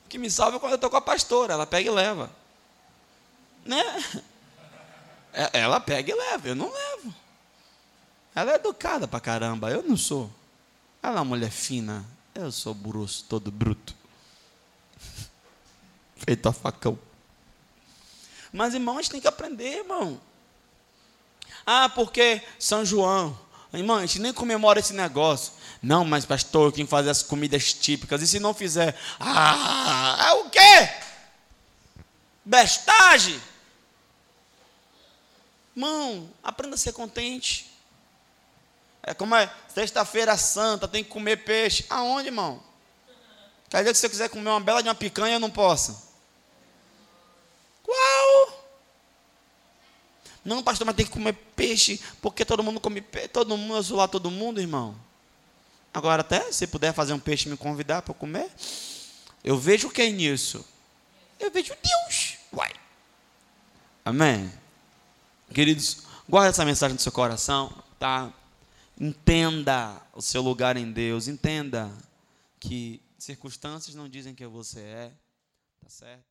O 0.06 0.08
que 0.08 0.18
me 0.18 0.32
salva 0.32 0.56
é 0.56 0.60
quando 0.62 0.72
eu 0.72 0.76
estou 0.76 0.90
com 0.90 0.96
a 0.96 1.02
pastora, 1.02 1.54
ela 1.54 1.68
pega 1.68 1.90
e 1.90 1.94
leva. 1.94 2.32
Né? 3.66 3.84
É, 5.34 5.60
ela 5.60 5.80
pega 5.80 6.12
e 6.12 6.16
leva, 6.16 6.48
eu 6.48 6.56
não 6.56 6.72
levo. 6.72 7.14
Ela 8.34 8.54
é 8.54 8.56
educada 8.56 9.08
pra 9.08 9.20
caramba, 9.20 9.70
eu 9.70 9.84
não 9.84 9.98
sou. 9.98 10.32
Ela 11.02 11.14
é 11.14 11.20
uma 11.20 11.26
mulher 11.26 11.52
fina. 11.52 12.06
Eu 12.34 12.52
sou 12.52 12.74
grosso, 12.74 13.26
todo 13.28 13.52
bruto. 13.52 13.94
Feito 16.16 16.48
a 16.48 16.54
facão. 16.54 16.98
Mas, 18.54 18.74
irmão, 18.74 18.98
a 18.98 19.02
gente 19.02 19.12
tem 19.12 19.22
que 19.22 19.28
aprender, 19.28 19.80
irmão. 19.80 20.20
Ah, 21.66 21.90
porque 21.90 22.42
São 22.60 22.86
João. 22.86 23.38
Irmão, 23.74 23.98
a 23.98 24.02
gente 24.02 24.20
nem 24.20 24.34
comemora 24.34 24.80
esse 24.80 24.94
negócio. 24.94 25.54
Não, 25.82 26.04
mas 26.04 26.26
pastor, 26.26 26.72
quem 26.74 26.86
faz 26.86 27.08
as 27.08 27.24
comidas 27.24 27.74
típicas. 27.74 28.22
E 28.22 28.28
se 28.28 28.40
não 28.40 28.54
fizer? 28.54 28.96
Ah, 29.20 30.18
é 30.28 30.34
o 30.34 30.50
quê? 30.50 30.90
Bestagem. 32.44 33.42
Irmão, 35.76 36.30
aprenda 36.44 36.76
a 36.76 36.78
ser 36.78 36.94
contente. 36.94 37.72
É 39.04 39.14
como 39.14 39.36
é 39.36 39.52
sexta-feira 39.74 40.38
santa, 40.38 40.88
tem 40.88 41.04
que 41.04 41.10
comer 41.10 41.44
peixe. 41.44 41.86
Aonde, 41.90 42.28
irmão? 42.28 42.62
Quer 43.70 43.80
dizer 43.80 43.94
que 43.94 44.00
se 44.00 44.06
eu 44.06 44.10
quiser 44.10 44.30
comer 44.30 44.50
uma 44.50 44.60
bela 44.60 44.84
de 44.84 44.90
uma 44.90 44.96
picanha, 44.96 45.36
eu 45.36 45.40
não 45.40 45.50
posso? 45.50 46.12
Qual? 47.84 48.66
Não, 50.44 50.62
pastor, 50.62 50.86
mas 50.86 50.96
tem 50.96 51.06
que 51.06 51.12
comer 51.12 51.34
peixe, 51.56 52.00
porque 52.22 52.44
todo 52.44 52.64
mundo 52.64 52.80
come 52.80 53.00
peixe, 53.00 53.30
todo 53.30 53.56
mundo, 53.56 53.76
eu 53.76 53.84
sou 53.84 53.98
lá 53.98 54.08
todo 54.08 54.30
mundo, 54.30 54.60
irmão. 54.60 54.96
Agora, 55.94 56.22
até 56.22 56.52
se 56.52 56.68
puder 56.68 56.94
fazer 56.94 57.14
um 57.14 57.20
peixe 57.20 57.50
me 57.50 57.58
convidar 57.58 58.02
para 58.02 58.14
comer, 58.14 58.50
eu 59.44 59.58
vejo 59.58 59.90
quem 59.90 60.14
nisso? 60.14 60.66
Eu 61.40 61.50
vejo 61.50 61.74
Deus. 61.82 62.38
Uai. 62.54 62.72
Amém? 64.06 64.52
Queridos, 65.54 66.04
guarda 66.30 66.50
essa 66.50 66.64
mensagem 66.64 66.94
no 66.94 67.02
seu 67.02 67.12
coração, 67.12 67.70
tá? 68.00 68.34
Entenda 68.98 70.02
o 70.14 70.22
seu 70.22 70.42
lugar 70.42 70.78
em 70.78 70.90
Deus, 70.90 71.28
entenda 71.28 71.92
que 72.58 73.02
circunstâncias 73.18 73.94
não 73.94 74.08
dizem 74.08 74.34
que 74.34 74.48
você 74.48 74.80
é, 74.80 75.12
tá 75.84 75.90
certo? 75.90 76.24